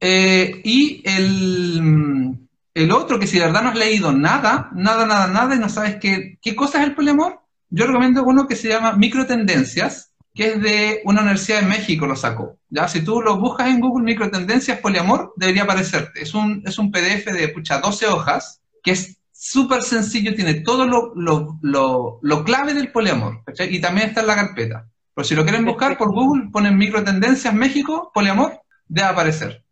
Eh, 0.00 0.60
y 0.64 1.02
el, 1.04 2.36
el 2.74 2.92
otro, 2.92 3.18
que 3.18 3.26
si 3.26 3.38
de 3.38 3.46
verdad 3.46 3.62
no 3.62 3.70
has 3.70 3.76
leído 3.76 4.12
nada, 4.12 4.68
nada, 4.74 5.06
nada, 5.06 5.28
nada, 5.28 5.54
y 5.54 5.58
no 5.58 5.68
sabes 5.68 5.96
qué, 5.96 6.38
qué 6.42 6.54
cosa 6.54 6.80
es 6.80 6.88
el 6.88 6.94
poliamor, 6.94 7.40
yo 7.70 7.86
recomiendo 7.86 8.22
uno 8.22 8.46
que 8.46 8.54
se 8.54 8.68
llama 8.68 8.92
Microtendencias, 8.92 10.12
que 10.34 10.48
es 10.48 10.62
de 10.62 11.00
una 11.04 11.20
universidad 11.20 11.60
de 11.60 11.68
México, 11.68 12.06
lo 12.06 12.16
sacó. 12.16 12.58
¿ya? 12.68 12.88
Si 12.88 13.02
tú 13.02 13.22
lo 13.22 13.38
buscas 13.38 13.68
en 13.68 13.80
Google 13.80 14.04
Microtendencias 14.04 14.80
Poliamor, 14.80 15.32
debería 15.36 15.62
aparecerte. 15.62 16.22
Es 16.22 16.34
un, 16.34 16.62
es 16.66 16.76
un 16.78 16.90
PDF 16.90 17.26
de, 17.26 17.48
pucha, 17.48 17.78
12 17.78 18.06
hojas, 18.08 18.60
que 18.82 18.90
es 18.90 19.16
súper 19.30 19.82
sencillo, 19.82 20.34
tiene 20.34 20.54
todo 20.54 20.86
lo, 20.86 21.12
lo, 21.14 22.18
lo, 22.20 22.44
clave 22.44 22.74
del 22.74 22.90
poliamor, 22.90 23.42
Y 23.70 23.80
también 23.80 24.08
está 24.08 24.22
en 24.22 24.26
la 24.26 24.36
carpeta. 24.36 24.88
Pero 25.14 25.24
si 25.24 25.34
lo 25.34 25.44
quieren 25.44 25.64
buscar 25.64 25.96
por 25.96 26.12
Google, 26.12 26.50
ponen 26.50 26.76
microtendencias 26.76 27.54
México, 27.54 28.10
poliamor, 28.12 28.60
debe 28.88 29.08
aparecer. 29.08 29.62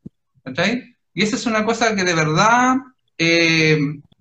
Y 1.15 1.23
esa 1.23 1.37
es 1.37 1.47
una 1.47 1.65
cosa 1.65 1.95
que 1.95 2.05
de 2.05 2.15
verdad 2.15 2.77
eh, 3.19 3.79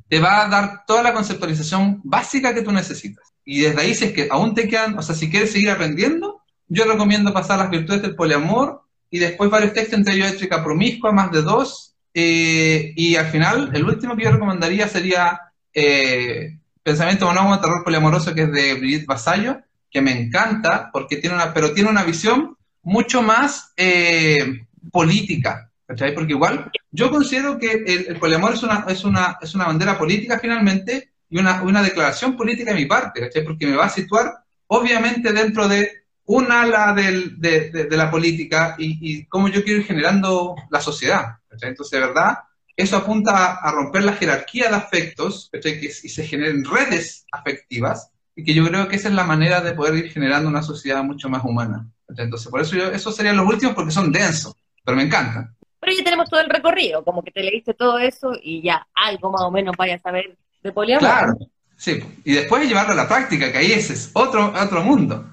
te 0.08 0.20
va 0.20 0.46
a 0.46 0.50
dar 0.50 0.86
toda 0.86 1.04
la 1.04 1.14
conceptualización 1.14 2.02
básica 2.04 2.54
que 2.54 2.62
tú 2.62 2.72
necesitas. 2.72 3.30
Y 3.46 3.62
desde 3.62 3.82
ahí, 3.82 3.96
si 3.96 4.06
es 4.06 4.14
que 4.14 4.28
aún 4.32 4.54
te 4.54 4.68
quedan, 4.68 4.98
o 4.98 5.02
sea, 5.02 5.16
si 5.16 5.30
quieres 5.30 5.52
seguir 5.52 5.72
aprendiendo, 5.72 6.42
yo 6.68 6.86
recomiendo 6.86 7.34
pasar 7.34 7.60
las 7.60 7.70
virtudes 7.70 8.02
del 8.02 8.16
poliamor 8.16 8.84
y 9.10 9.20
después 9.20 9.50
varios 9.50 9.74
textos 9.74 9.98
entre 10.00 10.14
ellos 10.16 10.32
ética 10.32 10.64
promiscua, 10.64 11.12
más 11.12 11.32
de 11.32 11.42
dos, 11.42 11.96
eh, 12.14 12.94
y 12.96 13.16
al 13.16 13.28
final, 13.28 13.72
el 13.74 13.86
último 13.86 14.16
que 14.16 14.24
yo 14.24 14.32
recomendaría 14.32 14.88
sería 14.88 15.39
eh, 15.74 16.58
Pensamiento 16.84 17.28
Monógamo, 17.28 17.60
Terror 17.60 17.84
Poliamoroso, 17.84 18.34
que 18.34 18.44
es 18.44 18.52
de 18.52 18.74
Brigitte 18.76 19.06
Vasallo, 19.06 19.60
que 19.89 20.02
me 20.02 20.12
encanta, 20.12 20.89
porque 20.92 21.18
tiene 21.18 21.36
una, 21.36 21.54
pero 21.54 21.74
tiene 21.74 21.89
una 21.89 22.04
visión 22.04 22.58
mucho 22.82 23.22
más 23.22 23.74
eh, 23.78 24.66
política, 24.92 25.72
Porque 25.86 26.34
igual 26.34 26.72
yo 26.92 27.12
considero 27.12 27.60
que 27.60 27.72
el, 28.08 28.18
poliamor 28.18 28.54
es 28.54 28.64
una, 28.64 28.86
es, 28.88 29.04
una, 29.04 29.38
es 29.42 29.54
una 29.54 29.66
bandera 29.66 29.98
política 29.98 30.39
finalmente 30.39 31.11
y 31.32 31.39
una, 31.39 31.63
una 31.63 31.82
declaración 31.82 32.36
política 32.36 32.73
de 32.73 32.82
mi 32.82 32.86
parte, 32.86 33.29
Porque 33.43 33.65
me 33.65 33.77
va 33.77 33.86
a 33.86 33.89
situar 33.89 34.43
obviamente 34.67 35.32
dentro 35.32 35.67
de 35.67 36.03
un 36.25 36.51
ala 36.51 36.93
del, 36.93 37.39
de, 37.39 37.88
la 37.89 38.11
política 38.11 38.75
y, 38.77 38.97
y, 39.01 39.25
cómo 39.25 39.47
yo 39.47 39.63
quiero 39.63 39.79
ir 39.79 39.86
generando 39.86 40.55
la 40.69 40.79
sociedad. 40.79 41.38
Entonces, 41.49 41.89
de 41.89 42.05
verdad, 42.05 42.38
eso 42.75 42.97
apunta 42.97 43.55
a, 43.55 43.71
romper 43.71 44.03
la 44.03 44.13
jerarquía 44.13 44.69
de 44.69 44.75
afectos 44.75 45.49
que, 45.51 45.79
y 45.82 46.09
se 46.09 46.25
generen 46.25 46.63
redes 46.65 47.25
afectivas 47.32 48.11
y 48.36 48.43
que 48.43 48.53
yo 48.53 48.65
creo 48.67 48.88
que 48.88 48.97
esa 48.97 49.09
es 49.09 49.15
la 49.15 49.23
manera 49.23 49.61
de 49.61 49.73
poder 49.73 49.95
ir 49.95 50.11
generando 50.11 50.49
una 50.49 50.63
sociedad 50.63 51.03
mucho 51.03 51.29
más 51.29 51.43
humana. 51.43 51.88
Entonces, 52.09 52.49
por 52.49 52.61
eso 52.61 52.75
yo, 52.75 52.91
esos 52.91 53.15
serían 53.15 53.38
los 53.38 53.47
últimos 53.47 53.73
porque 53.73 53.91
son 53.91 54.11
densos, 54.11 54.53
pero 54.84 54.97
me 54.97 55.03
encantan. 55.03 55.55
Pero 55.79 55.93
ya 55.97 56.03
tenemos 56.03 56.29
todo 56.29 56.41
el 56.41 56.49
recorrido, 56.49 57.03
como 57.03 57.23
que 57.23 57.32
te 57.32 57.41
leíste 57.41 57.73
todo 57.73 57.99
eso 57.99 58.34
y 58.41 58.61
ya 58.61 58.86
algo 58.93 59.32
más 59.32 59.41
o 59.41 59.51
menos 59.51 59.75
vayas 59.77 59.99
a 60.01 60.03
saber 60.03 60.38
de 60.64 60.72
poliamor. 60.72 61.01
Claro, 61.01 61.34
sí. 61.76 61.99
Y 62.24 62.34
después 62.34 62.68
llevarlo 62.68 62.93
a 62.93 62.95
la 62.95 63.07
práctica, 63.07 63.51
que 63.51 63.57
ahí 63.57 63.72
ese 63.72 63.93
es 63.93 64.12
otro, 64.14 64.53
otro 64.53 64.84
mundo. 64.84 65.26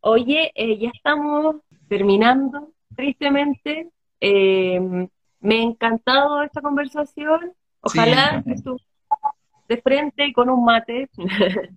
Oye, 0.00 0.50
eh, 0.54 0.78
ya 0.78 0.90
estamos 0.94 1.56
terminando, 1.88 2.72
tristemente. 2.96 3.88
Eh, 4.20 4.80
me 5.40 5.54
ha 5.54 5.62
encantado 5.62 6.42
esta 6.42 6.60
conversación. 6.60 7.52
Ojalá 7.82 8.42
estuviera 8.46 8.84
de 9.68 9.80
frente 9.80 10.26
y 10.26 10.32
con 10.32 10.50
un 10.50 10.64
mate. 10.64 11.08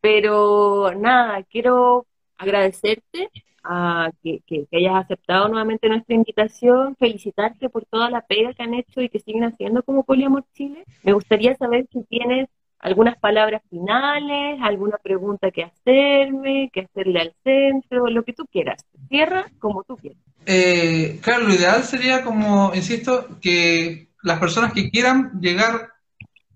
Pero 0.00 0.92
nada, 0.94 1.42
quiero 1.44 2.06
agradecerte 2.40 3.30
a 3.62 4.10
que, 4.22 4.40
que, 4.46 4.66
hayas 4.72 5.04
aceptado 5.04 5.48
nuevamente 5.48 5.88
nuestra 5.88 6.14
invitación, 6.14 6.96
felicitarte 6.96 7.68
por 7.68 7.84
toda 7.84 8.10
la 8.10 8.22
pega 8.22 8.54
que 8.54 8.62
han 8.62 8.74
hecho 8.74 9.02
y 9.02 9.10
que 9.10 9.20
siguen 9.20 9.44
haciendo 9.44 9.82
como 9.82 10.04
Poliamor 10.04 10.44
Chile. 10.54 10.84
Me 11.02 11.12
gustaría 11.12 11.54
saber 11.56 11.86
si 11.92 12.02
tienes 12.04 12.48
algunas 12.78 13.18
palabras 13.18 13.60
finales, 13.68 14.58
alguna 14.62 14.96
pregunta 14.96 15.50
que 15.50 15.64
hacerme, 15.64 16.70
que 16.72 16.80
hacerle 16.80 17.20
al 17.20 17.34
centro, 17.44 18.06
lo 18.06 18.24
que 18.24 18.32
tú 18.32 18.46
quieras. 18.50 18.82
Cierra 19.08 19.46
como 19.58 19.84
tú 19.84 19.96
quieras. 19.96 20.18
Eh, 20.46 21.20
claro, 21.22 21.44
lo 21.44 21.54
ideal 21.54 21.84
sería, 21.84 22.24
como 22.24 22.72
insisto, 22.74 23.28
que 23.42 24.08
las 24.22 24.38
personas 24.38 24.72
que 24.72 24.90
quieran 24.90 25.38
llegar 25.40 25.90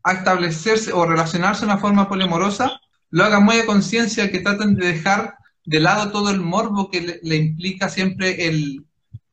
a 0.02 0.12
establecerse 0.12 0.92
o 0.92 1.04
relacionarse 1.04 1.66
de 1.66 1.72
una 1.72 1.80
forma 1.80 2.08
poliamorosa, 2.08 2.80
lo 3.10 3.24
hagan 3.24 3.44
muy 3.44 3.58
a 3.58 3.66
conciencia, 3.66 4.30
que 4.30 4.40
traten 4.40 4.74
de 4.74 4.86
dejar 4.86 5.36
de 5.64 5.80
lado 5.80 6.10
todo 6.10 6.30
el 6.30 6.40
morbo 6.40 6.90
que 6.90 7.20
le, 7.22 7.36
implica 7.36 7.88
siempre 7.88 8.46
el, 8.46 8.84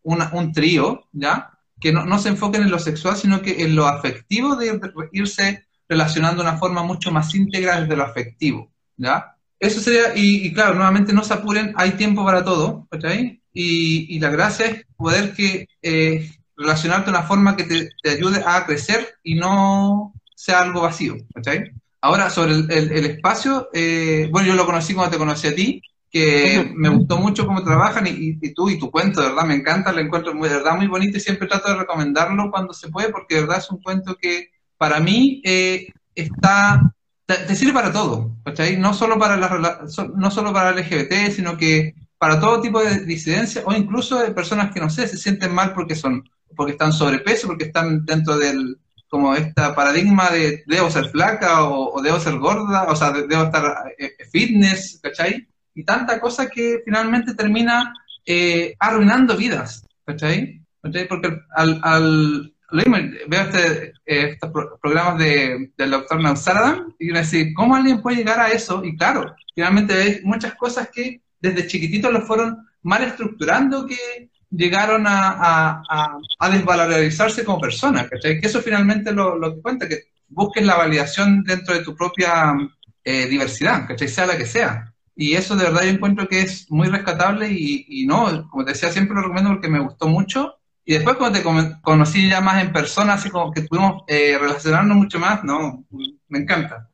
un 0.04 0.52
trío, 0.54 1.08
¿ya? 1.12 1.58
Que 1.80 1.92
no, 1.92 2.06
no, 2.06 2.20
se 2.20 2.30
enfoquen 2.30 2.64
en 2.64 2.72
lo 2.72 2.80
sexual, 2.80 3.18
sino 3.18 3.42
que 3.42 3.64
en 3.64 3.76
lo 3.76 3.88
afectivo 3.88 4.56
de 4.56 4.80
irse 5.12 5.66
relacionando 5.90 6.42
de 6.42 6.50
una 6.50 6.58
forma 6.58 6.84
mucho 6.84 7.12
más 7.12 7.34
íntegra 7.36 7.82
desde 7.82 7.98
lo 7.98 8.04
afectivo, 8.04 8.72
¿ya? 8.98 9.36
Eso 9.60 9.80
sería, 9.80 10.16
y, 10.16 10.52
claro, 10.54 10.74
nuevamente 10.74 11.14
no 11.14 11.24
se 11.24 11.36
apuren, 11.36 11.74
hay 11.76 11.92
tiempo 11.92 12.26
para 12.26 12.44
todo, 12.44 12.88
¿cachai? 12.90 13.44
Y, 13.54 14.16
y 14.16 14.20
la 14.20 14.30
gracia 14.30 14.66
es 14.66 14.86
poder 14.96 15.34
que 15.34 15.68
eh, 15.84 16.32
relacionarte 16.56 17.12
de 17.12 17.18
una 17.18 17.28
forma 17.28 17.56
que 17.56 17.66
te, 17.66 18.10
ayude 18.10 18.42
a 18.46 18.66
crecer 18.66 19.16
y 19.24 19.36
no 19.36 20.14
sea 20.36 20.62
algo 20.62 20.82
vacío, 20.82 21.18
¿cachai? 21.34 21.72
Ahora, 22.02 22.30
sobre 22.32 22.54
el, 22.54 23.06
espacio, 23.06 23.70
eh, 23.74 24.28
bueno, 24.32 24.48
yo 24.48 24.56
lo 24.56 24.66
conocí 24.66 24.96
cuando 24.96 25.12
te 25.12 25.20
conocí 25.20 25.48
a 25.48 25.56
ti, 25.56 25.82
que 26.12 26.74
me 26.76 26.90
gustó 26.90 27.18
mucho 27.18 27.46
cómo 27.46 27.64
trabajan 27.64 28.06
y, 28.06 28.36
tú 28.54 28.70
y 28.70 28.78
tu 28.78 28.92
cuento, 28.92 29.22
verdad, 29.22 29.46
me 29.46 29.56
encanta, 29.56 29.94
lo 29.94 30.02
encuentro 30.02 30.34
muy, 30.34 30.50
de 30.50 30.56
verdad 30.56 30.76
muy 30.76 30.88
bonito 30.88 31.18
y 31.18 31.22
siempre 31.22 31.48
trato 31.48 31.70
de 31.70 31.80
recomendarlo 31.80 32.52
cuando 32.52 32.74
se 32.74 32.90
puede, 32.90 33.10
porque 33.10 33.36
de 33.36 33.42
verdad 33.42 33.60
es 33.60 33.72
un 33.72 33.82
cuento 33.82 34.18
que 34.22 34.50
para 34.78 35.00
mí 35.00 35.42
eh, 35.46 35.88
está, 36.14 36.94
te, 37.26 37.56
sirve 37.56 37.74
para 37.74 37.94
todo, 37.94 38.36
¿cachai? 38.44 38.78
No 38.78 38.94
solo 38.94 39.18
para, 39.18 39.38
la, 39.38 39.86
no 40.16 40.32
solo 40.32 40.52
para 40.52 40.74
LGBT, 40.74 41.32
sino 41.32 41.56
que 41.56 41.96
para 42.18 42.40
todo 42.40 42.62
tipo 42.62 42.84
de 42.84 43.06
disidencia 43.06 43.64
o 43.66 43.74
incluso 43.74 44.20
de 44.20 44.32
personas 44.32 44.74
que, 44.74 44.82
no 44.82 44.90
sé, 44.90 45.08
se 45.08 45.18
sienten 45.18 45.56
mal 45.56 45.74
porque 45.74 45.96
son 45.96 46.24
porque 46.56 46.74
están 46.74 46.92
sobrepeso, 46.92 47.48
porque 47.48 47.66
están 47.66 48.06
dentro 48.06 48.38
del 48.38 48.78
como 49.08 49.34
este 49.36 49.62
paradigma 49.76 50.30
de 50.30 50.64
debo 50.68 50.90
ser 50.90 51.10
flaca 51.10 51.66
o, 51.66 52.02
debo 52.02 52.20
ser 52.20 52.38
gorda, 52.38 52.84
o 52.84 52.96
sea, 52.96 53.12
debo 53.12 53.44
estar 53.44 53.94
eh, 53.98 54.12
fitness, 54.32 55.00
¿cachai? 55.02 55.48
Y 55.74 55.84
tanta 55.84 56.20
cosa 56.20 56.48
que 56.50 56.82
finalmente 56.84 57.34
termina 57.34 57.94
eh, 58.26 58.76
arruinando 58.80 59.36
vidas, 59.38 59.86
¿cachai? 60.06 60.62
Porque 61.08 61.40
al, 61.56 62.54
veo 63.28 63.42
este, 63.42 63.94
eh, 64.06 64.30
estos 64.32 64.52
programas 64.82 65.18
de, 65.20 65.72
del 65.78 65.92
doctor 65.92 66.22
Nausaradan 66.22 66.96
y 67.00 67.10
uno 67.10 67.20
dice, 67.20 67.54
¿cómo 67.54 67.76
alguien 67.76 68.02
puede 68.02 68.18
llegar 68.18 68.40
a 68.40 68.50
eso? 68.50 68.84
Y 68.84 68.96
claro, 68.98 69.36
finalmente 69.54 69.94
hay 69.94 70.22
muchas 70.24 70.56
cosas 70.56 70.90
que 70.90 71.22
desde 71.40 71.68
chiquititos 71.68 72.12
lo 72.12 72.22
fueron 72.22 72.68
mal 72.84 73.04
estructurando 73.04 73.86
que 73.86 74.30
llegaron 74.50 75.06
a, 75.08 75.84
a, 76.40 76.50
desvalorizarse 76.50 77.46
como 77.46 77.62
personas, 77.62 78.10
¿cachai? 78.10 78.40
Que 78.40 78.48
eso 78.48 78.62
finalmente 78.62 79.12
lo, 79.14 79.38
lo 79.38 79.62
cuenta, 79.62 79.88
que 79.88 80.04
busques 80.28 80.66
la 80.66 80.76
validación 80.76 81.44
dentro 81.44 81.74
de 81.74 81.84
tu 81.84 81.96
propia 81.96 82.54
eh, 83.04 83.28
diversidad, 83.28 83.88
¿cachai? 83.88 84.08
Sea 84.08 84.26
la 84.26 84.38
que 84.38 84.46
sea. 84.46 84.94
Y 85.22 85.36
eso 85.36 85.56
de 85.56 85.66
verdad 85.66 85.84
yo 85.84 85.90
encuentro 85.90 86.28
que 86.28 86.42
es 86.42 86.70
muy 86.72 86.88
rescatable 86.88 87.48
y, 87.52 87.86
y 87.88 88.08
no, 88.08 88.50
como 88.50 88.66
te 88.66 88.72
decía, 88.72 88.92
siempre 88.92 89.16
lo 89.16 89.22
recomiendo 89.22 89.52
porque 89.52 89.70
me 89.70 89.80
gustó 89.80 90.08
mucho 90.08 90.56
y 90.84 90.94
después 90.94 91.16
cuando 91.18 91.38
te 91.38 91.80
conocí 91.82 92.28
ya 92.28 92.42
más 92.42 92.64
en 92.64 92.74
persona, 92.74 93.14
así 93.14 93.30
como 93.30 93.52
que 93.52 93.62
pudimos 93.62 94.04
eh, 94.08 94.38
relacionarnos 94.40 94.98
mucho 94.98 95.20
más, 95.20 95.44
no, 95.44 95.86
me 96.28 96.40
encanta. 96.40 96.90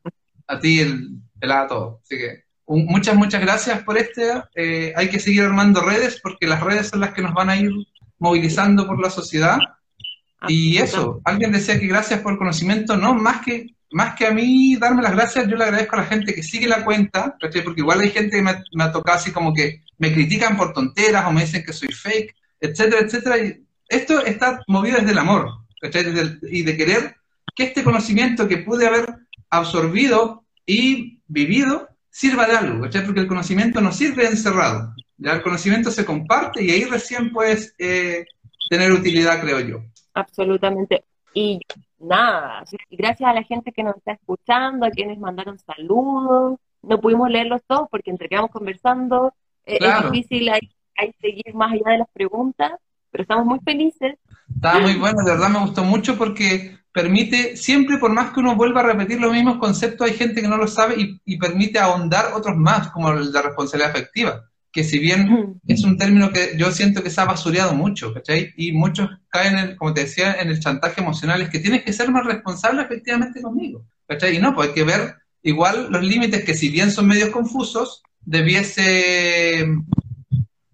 A 0.46 0.58
ti, 0.58 0.80
el, 0.80 1.20
el 1.40 1.50
a 1.50 1.66
todo. 1.66 2.00
Así 2.02 2.18
que 2.18 2.44
muchas, 2.66 3.16
muchas 3.16 3.40
gracias 3.40 3.82
por 3.82 3.96
este. 3.96 4.42
Eh, 4.54 4.92
hay 4.94 5.08
que 5.08 5.20
seguir 5.20 5.42
armando 5.42 5.80
redes 5.80 6.20
porque 6.22 6.46
las 6.46 6.62
redes 6.62 6.88
son 6.88 7.00
las 7.00 7.14
que 7.14 7.22
nos 7.22 7.32
van 7.32 7.48
a 7.48 7.56
ir 7.56 7.70
movilizando 8.18 8.86
por 8.86 9.00
la 9.00 9.10
sociedad. 9.10 9.58
Y 10.46 10.76
eso, 10.78 11.20
alguien 11.24 11.50
decía 11.50 11.80
que 11.80 11.86
gracias 11.86 12.20
por 12.20 12.32
el 12.32 12.38
conocimiento, 12.38 12.96
no, 12.96 13.14
más 13.14 13.40
que, 13.44 13.74
más 13.90 14.14
que 14.14 14.26
a 14.26 14.32
mí 14.32 14.76
darme 14.76 15.02
las 15.02 15.12
gracias, 15.12 15.48
yo 15.48 15.56
le 15.56 15.64
agradezco 15.64 15.96
a 15.96 16.00
la 16.00 16.06
gente 16.06 16.34
que 16.34 16.42
sigue 16.42 16.66
la 16.66 16.84
cuenta, 16.84 17.36
porque 17.40 17.62
igual 17.76 18.00
hay 18.00 18.10
gente 18.10 18.36
que 18.36 18.42
me, 18.42 18.62
me 18.72 18.84
ha 18.84 18.92
tocado 18.92 19.16
así 19.16 19.32
como 19.32 19.52
que 19.54 19.82
me 19.98 20.12
critican 20.12 20.56
por 20.56 20.72
tonteras 20.72 21.26
o 21.26 21.32
me 21.32 21.42
dicen 21.42 21.64
que 21.64 21.72
soy 21.72 21.88
fake, 21.88 22.34
etcétera, 22.60 23.02
etcétera, 23.02 23.38
y 23.38 23.64
esto 23.88 24.24
está 24.24 24.62
movido 24.66 24.98
desde 24.98 25.12
el 25.12 25.18
amor, 25.18 25.50
y 26.42 26.62
de 26.62 26.76
querer 26.76 27.16
que 27.54 27.64
este 27.64 27.82
conocimiento 27.82 28.46
que 28.46 28.58
pude 28.58 28.86
haber 28.86 29.06
absorbido 29.50 30.44
y 30.66 31.20
vivido 31.26 31.88
sirva 32.10 32.46
de 32.46 32.56
algo, 32.56 32.80
Porque 32.80 33.20
el 33.20 33.28
conocimiento 33.28 33.80
no 33.80 33.92
sirve 33.92 34.26
encerrado, 34.26 34.94
ya 35.16 35.32
el 35.32 35.42
conocimiento 35.42 35.90
se 35.90 36.04
comparte 36.04 36.62
y 36.62 36.70
ahí 36.70 36.84
recién 36.84 37.32
puedes 37.32 37.74
eh, 37.78 38.26
tener 38.68 38.92
utilidad, 38.92 39.40
creo 39.40 39.60
yo. 39.60 39.82
Absolutamente. 40.14 41.04
Y 41.34 41.60
nada, 41.98 42.64
gracias 42.90 43.28
a 43.28 43.34
la 43.34 43.42
gente 43.42 43.72
que 43.72 43.82
nos 43.82 43.96
está 43.96 44.12
escuchando, 44.12 44.86
a 44.86 44.90
quienes 44.90 45.18
mandaron 45.18 45.58
saludos, 45.58 46.58
no 46.82 47.00
pudimos 47.00 47.30
leerlos 47.30 47.62
todos 47.66 47.88
porque 47.90 48.10
entre 48.10 48.28
que 48.28 48.36
vamos 48.36 48.50
conversando 48.50 49.32
eh, 49.66 49.78
es 49.80 50.10
difícil 50.10 50.48
ahí 50.48 51.14
seguir 51.20 51.54
más 51.54 51.72
allá 51.72 51.92
de 51.92 51.98
las 51.98 52.08
preguntas, 52.12 52.72
pero 53.10 53.22
estamos 53.22 53.46
muy 53.46 53.60
felices. 53.60 54.18
Está 54.54 54.78
muy 54.80 54.94
bueno, 54.94 55.22
de 55.24 55.32
verdad 55.32 55.48
me 55.48 55.60
gustó 55.60 55.84
mucho 55.84 56.16
porque 56.16 56.78
permite, 56.92 57.56
siempre 57.56 57.98
por 57.98 58.12
más 58.12 58.32
que 58.32 58.40
uno 58.40 58.56
vuelva 58.56 58.80
a 58.80 58.84
repetir 58.84 59.20
los 59.20 59.32
mismos 59.32 59.58
conceptos, 59.58 60.08
hay 60.08 60.16
gente 60.16 60.40
que 60.40 60.48
no 60.48 60.56
lo 60.56 60.66
sabe 60.66 60.96
y, 61.24 61.38
permite 61.38 61.78
ahondar 61.78 62.32
otros 62.34 62.56
más, 62.56 62.88
como 62.88 63.14
de 63.14 63.42
responsabilidad 63.42 63.90
afectiva, 63.90 64.44
que 64.72 64.84
si 64.84 64.98
bien 64.98 65.60
es 65.66 65.82
un 65.84 65.96
término 65.96 66.30
que 66.30 66.52
yo 66.56 66.70
siento 66.70 67.02
que 67.02 67.10
se 67.10 67.20
ha 67.20 67.24
basureado 67.24 67.74
mucho, 67.74 68.12
¿cachai? 68.12 68.52
Y 68.56 68.72
muchos 68.72 69.08
caen, 69.28 69.58
en, 69.58 69.76
como 69.76 69.94
te 69.94 70.02
decía, 70.02 70.36
en 70.40 70.48
el 70.48 70.60
chantaje 70.60 71.00
emocional, 71.00 71.40
es 71.40 71.48
que 71.48 71.58
tienes 71.58 71.82
que 71.82 71.92
ser 71.92 72.10
más 72.10 72.24
responsable 72.26 72.82
efectivamente 72.82 73.40
conmigo, 73.40 73.84
¿cachai? 74.06 74.36
Y 74.36 74.38
no, 74.38 74.54
pues 74.54 74.68
hay 74.68 74.74
que 74.74 74.84
ver 74.84 75.16
igual 75.42 75.88
los 75.90 76.02
límites 76.02 76.44
que 76.44 76.54
si 76.54 76.68
bien 76.68 76.90
son 76.90 77.06
medios 77.06 77.30
confusos, 77.30 78.02
debiese 78.20 79.66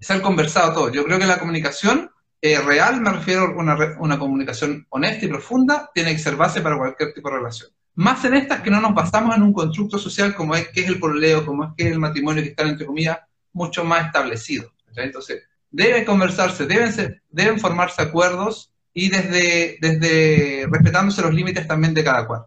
ser 0.00 0.20
conversado 0.20 0.72
todo. 0.74 0.92
Yo 0.92 1.04
creo 1.04 1.18
que 1.18 1.26
la 1.26 1.38
comunicación 1.38 2.10
eh, 2.42 2.58
real, 2.60 3.00
me 3.00 3.10
refiero 3.10 3.42
a 3.42 3.50
una, 3.56 3.96
una 4.00 4.18
comunicación 4.18 4.86
honesta 4.90 5.24
y 5.24 5.28
profunda, 5.28 5.90
tiene 5.94 6.12
que 6.12 6.18
ser 6.18 6.36
base 6.36 6.60
para 6.60 6.76
cualquier 6.76 7.14
tipo 7.14 7.30
de 7.30 7.36
relación. 7.36 7.70
Más 7.94 8.24
en 8.24 8.34
estas 8.34 8.60
que 8.60 8.70
no 8.70 8.80
nos 8.80 8.92
basamos 8.92 9.36
en 9.36 9.42
un 9.42 9.52
constructo 9.52 9.98
social 9.98 10.34
como 10.34 10.56
es 10.56 10.68
que 10.68 10.80
es 10.80 10.88
el 10.88 10.98
pololeo, 10.98 11.46
como 11.46 11.64
es 11.64 11.70
que 11.76 11.86
es 11.86 11.92
el 11.92 12.00
matrimonio 12.00 12.42
que 12.42 12.48
está 12.48 12.64
entre 12.64 12.86
comillas 12.86 13.18
mucho 13.54 13.84
más 13.84 14.06
establecido. 14.06 14.70
Entonces, 14.96 15.42
debe 15.70 16.04
conversarse, 16.04 16.66
deben, 16.66 17.20
deben 17.30 17.58
formarse 17.58 18.02
acuerdos 18.02 18.70
y 18.92 19.08
desde, 19.08 19.78
desde 19.80 20.68
respetándose 20.70 21.22
los 21.22 21.34
límites 21.34 21.66
también 21.66 21.94
de 21.94 22.04
cada 22.04 22.26
cual. 22.26 22.42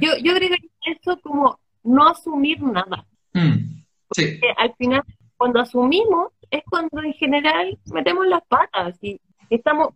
Yo, 0.00 0.12
yo 0.22 0.34
que 0.34 0.58
eso 0.92 1.18
como 1.22 1.58
no 1.84 2.08
asumir 2.08 2.60
nada. 2.60 3.06
Mm, 3.32 3.82
sí. 4.12 4.40
al 4.56 4.74
final, 4.76 5.02
cuando 5.36 5.60
asumimos, 5.60 6.32
es 6.50 6.62
cuando 6.68 7.02
en 7.02 7.12
general 7.14 7.78
metemos 7.92 8.26
las 8.26 8.42
patas 8.46 8.96
y 9.02 9.20
estamos, 9.50 9.88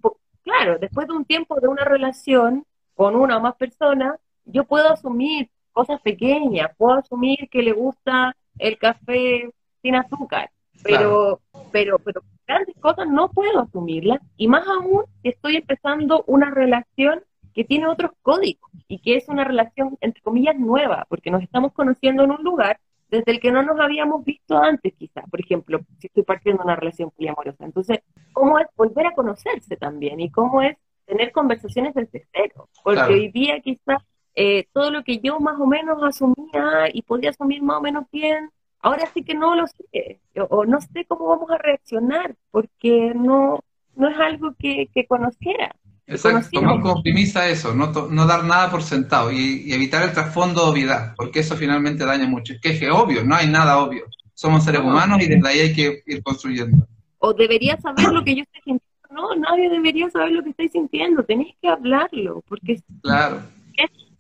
claro, 0.43 0.79
después 0.79 1.07
de 1.07 1.15
un 1.15 1.25
tiempo 1.25 1.61
de 1.61 1.69
una 1.69 1.85
relación 1.85 2.65
con 2.95 3.15
una 3.15 3.37
o 3.37 3.41
más 3.41 3.57
personas, 3.57 4.17
yo 4.45 4.65
puedo 4.65 4.93
asumir 4.93 5.49
cosas 5.73 6.01
pequeñas, 6.01 6.71
puedo 6.77 6.99
asumir 6.99 7.49
que 7.51 7.63
le 7.63 7.73
gusta 7.73 8.37
el 8.59 8.79
café 8.79 9.51
sin 9.83 9.97
azúcar, 9.97 10.51
pero, 10.83 11.41
pero, 11.73 11.99
pero 11.99 12.23
grandes 12.47 12.75
cosas 12.81 13.09
no 13.09 13.31
puedo 13.31 13.61
asumirlas, 13.61 14.21
y 14.37 14.49
más 14.49 14.67
aún 14.67 15.05
si 15.23 15.29
estoy 15.29 15.57
empezando 15.57 16.25
una 16.27 16.51
relación 16.51 17.23
que 17.55 17.65
tiene 17.65 17.89
otros 17.89 18.13
códigos 18.23 18.71
y 18.89 19.01
que 19.01 19.17
es 19.17 19.29
una 19.29 19.45
relación, 19.45 19.97
entre 20.01 20.23
comillas, 20.23 20.57
nueva, 20.57 21.07
porque 21.09 21.31
nos 21.31 21.43
estamos 21.43 21.73
conociendo 21.73 22.25
en 22.25 22.31
un 22.31 22.43
lugar 22.43 22.79
desde 23.09 23.33
el 23.33 23.41
que 23.41 23.51
no 23.51 23.63
nos 23.63 23.79
habíamos 23.81 24.25
visto 24.25 24.57
antes, 24.57 24.95
quizás, 24.97 25.29
por 25.29 25.41
ejemplo, 25.41 25.81
si 25.99 26.07
estoy 26.07 26.23
partiendo 26.23 26.63
una 26.63 26.77
relación 26.77 27.11
poliamorosa. 27.11 27.65
Entonces, 27.65 28.01
¿cómo 28.33 28.59
es 28.59 28.69
volver 28.77 29.09
a 29.09 29.15
conocerse 29.15 29.77
también? 29.77 30.21
Y 30.21 30.31
cómo 30.31 30.63
es 30.63 30.77
tener 31.07 31.33
conversaciones 31.33 31.93
desde 31.95 32.27
cero. 32.33 32.69
Porque 32.85 33.13
hoy 33.13 33.29
día 33.33 33.59
quizás 33.61 33.99
eh, 34.35 34.69
todo 34.73 34.93
lo 34.93 35.03
que 35.03 35.19
yo 35.19 35.41
más 35.41 35.59
o 35.61 35.67
menos 35.67 36.01
asumía 36.03 36.89
y 36.93 37.03
podía 37.03 37.31
asumir 37.31 37.63
más 37.63 37.79
o 37.79 37.81
menos 37.81 38.05
bien, 38.13 38.51
ahora 38.81 39.09
sí 39.13 39.23
que 39.23 39.35
no 39.35 39.55
lo 39.55 39.67
sé, 39.67 40.21
o 40.49 40.65
no 40.65 40.81
sé 40.81 41.05
cómo 41.07 41.27
vamos 41.29 41.51
a 41.51 41.59
reaccionar, 41.59 42.35
porque 42.51 43.13
no, 43.15 43.61
no 43.97 44.09
es 44.09 44.19
algo 44.19 44.55
que, 44.59 44.89
que 44.95 45.07
conociera. 45.07 45.75
Exacto, 46.07 46.49
tomar 46.53 46.81
como 46.81 47.03
premisa 47.03 47.49
eso, 47.49 47.73
no, 47.73 47.93
no 47.93 48.27
dar 48.27 48.43
nada 48.45 48.69
por 48.69 48.83
sentado 48.83 49.31
y, 49.31 49.73
evitar 49.73 50.03
el 50.03 50.13
trasfondo 50.13 50.65
de 50.65 50.71
obviedad, 50.71 51.15
porque 51.17 51.41
eso 51.41 51.57
finalmente 51.57 52.05
daña 52.05 52.27
mucho. 52.27 52.55
Es 52.55 52.61
que 52.61 52.71
es 52.71 52.83
obvio, 52.91 53.25
no 53.25 53.37
hay 53.37 53.47
nada 53.47 53.79
obvio. 53.79 54.07
somos 54.35 54.65
seres 54.65 54.81
humanos 54.81 55.23
y 55.23 55.27
desde 55.27 55.49
ahí 55.49 55.61
hay 55.61 55.73
que 55.73 56.03
ir 56.07 56.23
construyendo. 56.23 56.85
O 57.19 57.33
deberías 57.33 57.81
saber 57.81 58.13
lo 58.13 58.25
que 58.25 58.35
yo 58.35 58.43
estoy 58.43 58.61
sintiendo. 58.65 58.85
No, 59.11 59.35
nadie 59.37 59.69
debería 59.69 60.09
saber 60.11 60.33
lo 60.33 60.43
que 60.43 60.51
estoy 60.51 60.69
sintiendo. 60.69 61.23
Tenéis 61.25 61.55
que 61.61 61.69
hablarlo, 61.69 62.43
porque 62.49 62.81
claro. 63.03 63.43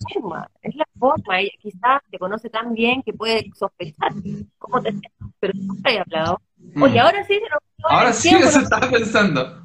Es 0.09 0.14
la 0.16 0.20
forma, 0.20 0.51
es 0.62 0.74
la 0.76 0.86
forma. 0.98 1.42
Y 1.42 1.51
quizás 1.61 2.03
te 2.11 2.18
conoce 2.18 2.48
tan 2.51 2.74
bien 2.74 3.03
que 3.03 3.12
puede 3.12 3.51
sospechar 3.55 4.12
cómo 4.59 4.80
te 4.82 4.94
pero 5.38 5.53
nunca 5.55 5.90
he 5.90 5.98
hablado. 5.98 6.40
Mm. 6.59 6.82
Oye, 6.82 7.01
ahora 7.01 7.24
sí, 7.24 7.34
se 7.34 7.40
nos 7.40 7.61
Ahora 7.90 8.12
sí, 8.12 8.28
tiempo, 8.28 8.46
eso 8.48 8.59
nos 8.61 8.64
estaba 8.70 8.90
pensando. 8.90 9.64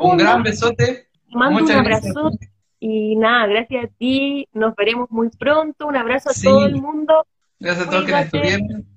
Un 0.00 0.16
gran 0.16 0.42
besote. 0.42 1.08
Te 1.28 1.36
mando 1.36 1.60
Muchas 1.60 1.76
un 1.78 1.84
gracias. 1.84 2.16
abrazo 2.16 2.38
y 2.80 3.16
nada, 3.16 3.46
gracias 3.46 3.84
a 3.84 3.88
ti. 3.98 4.48
Nos 4.52 4.74
veremos 4.74 5.10
muy 5.10 5.28
pronto. 5.30 5.86
Un 5.86 5.96
abrazo 5.96 6.30
a 6.30 6.32
Sí. 6.32 6.44
todo 6.44 6.66
el 6.66 6.80
mundo. 6.80 7.26
Gracias 7.60 7.86
a 7.86 7.90
todos 7.90 8.04
que 8.04 8.12
Cuídate. 8.12 8.24
estuvieron. 8.38 8.95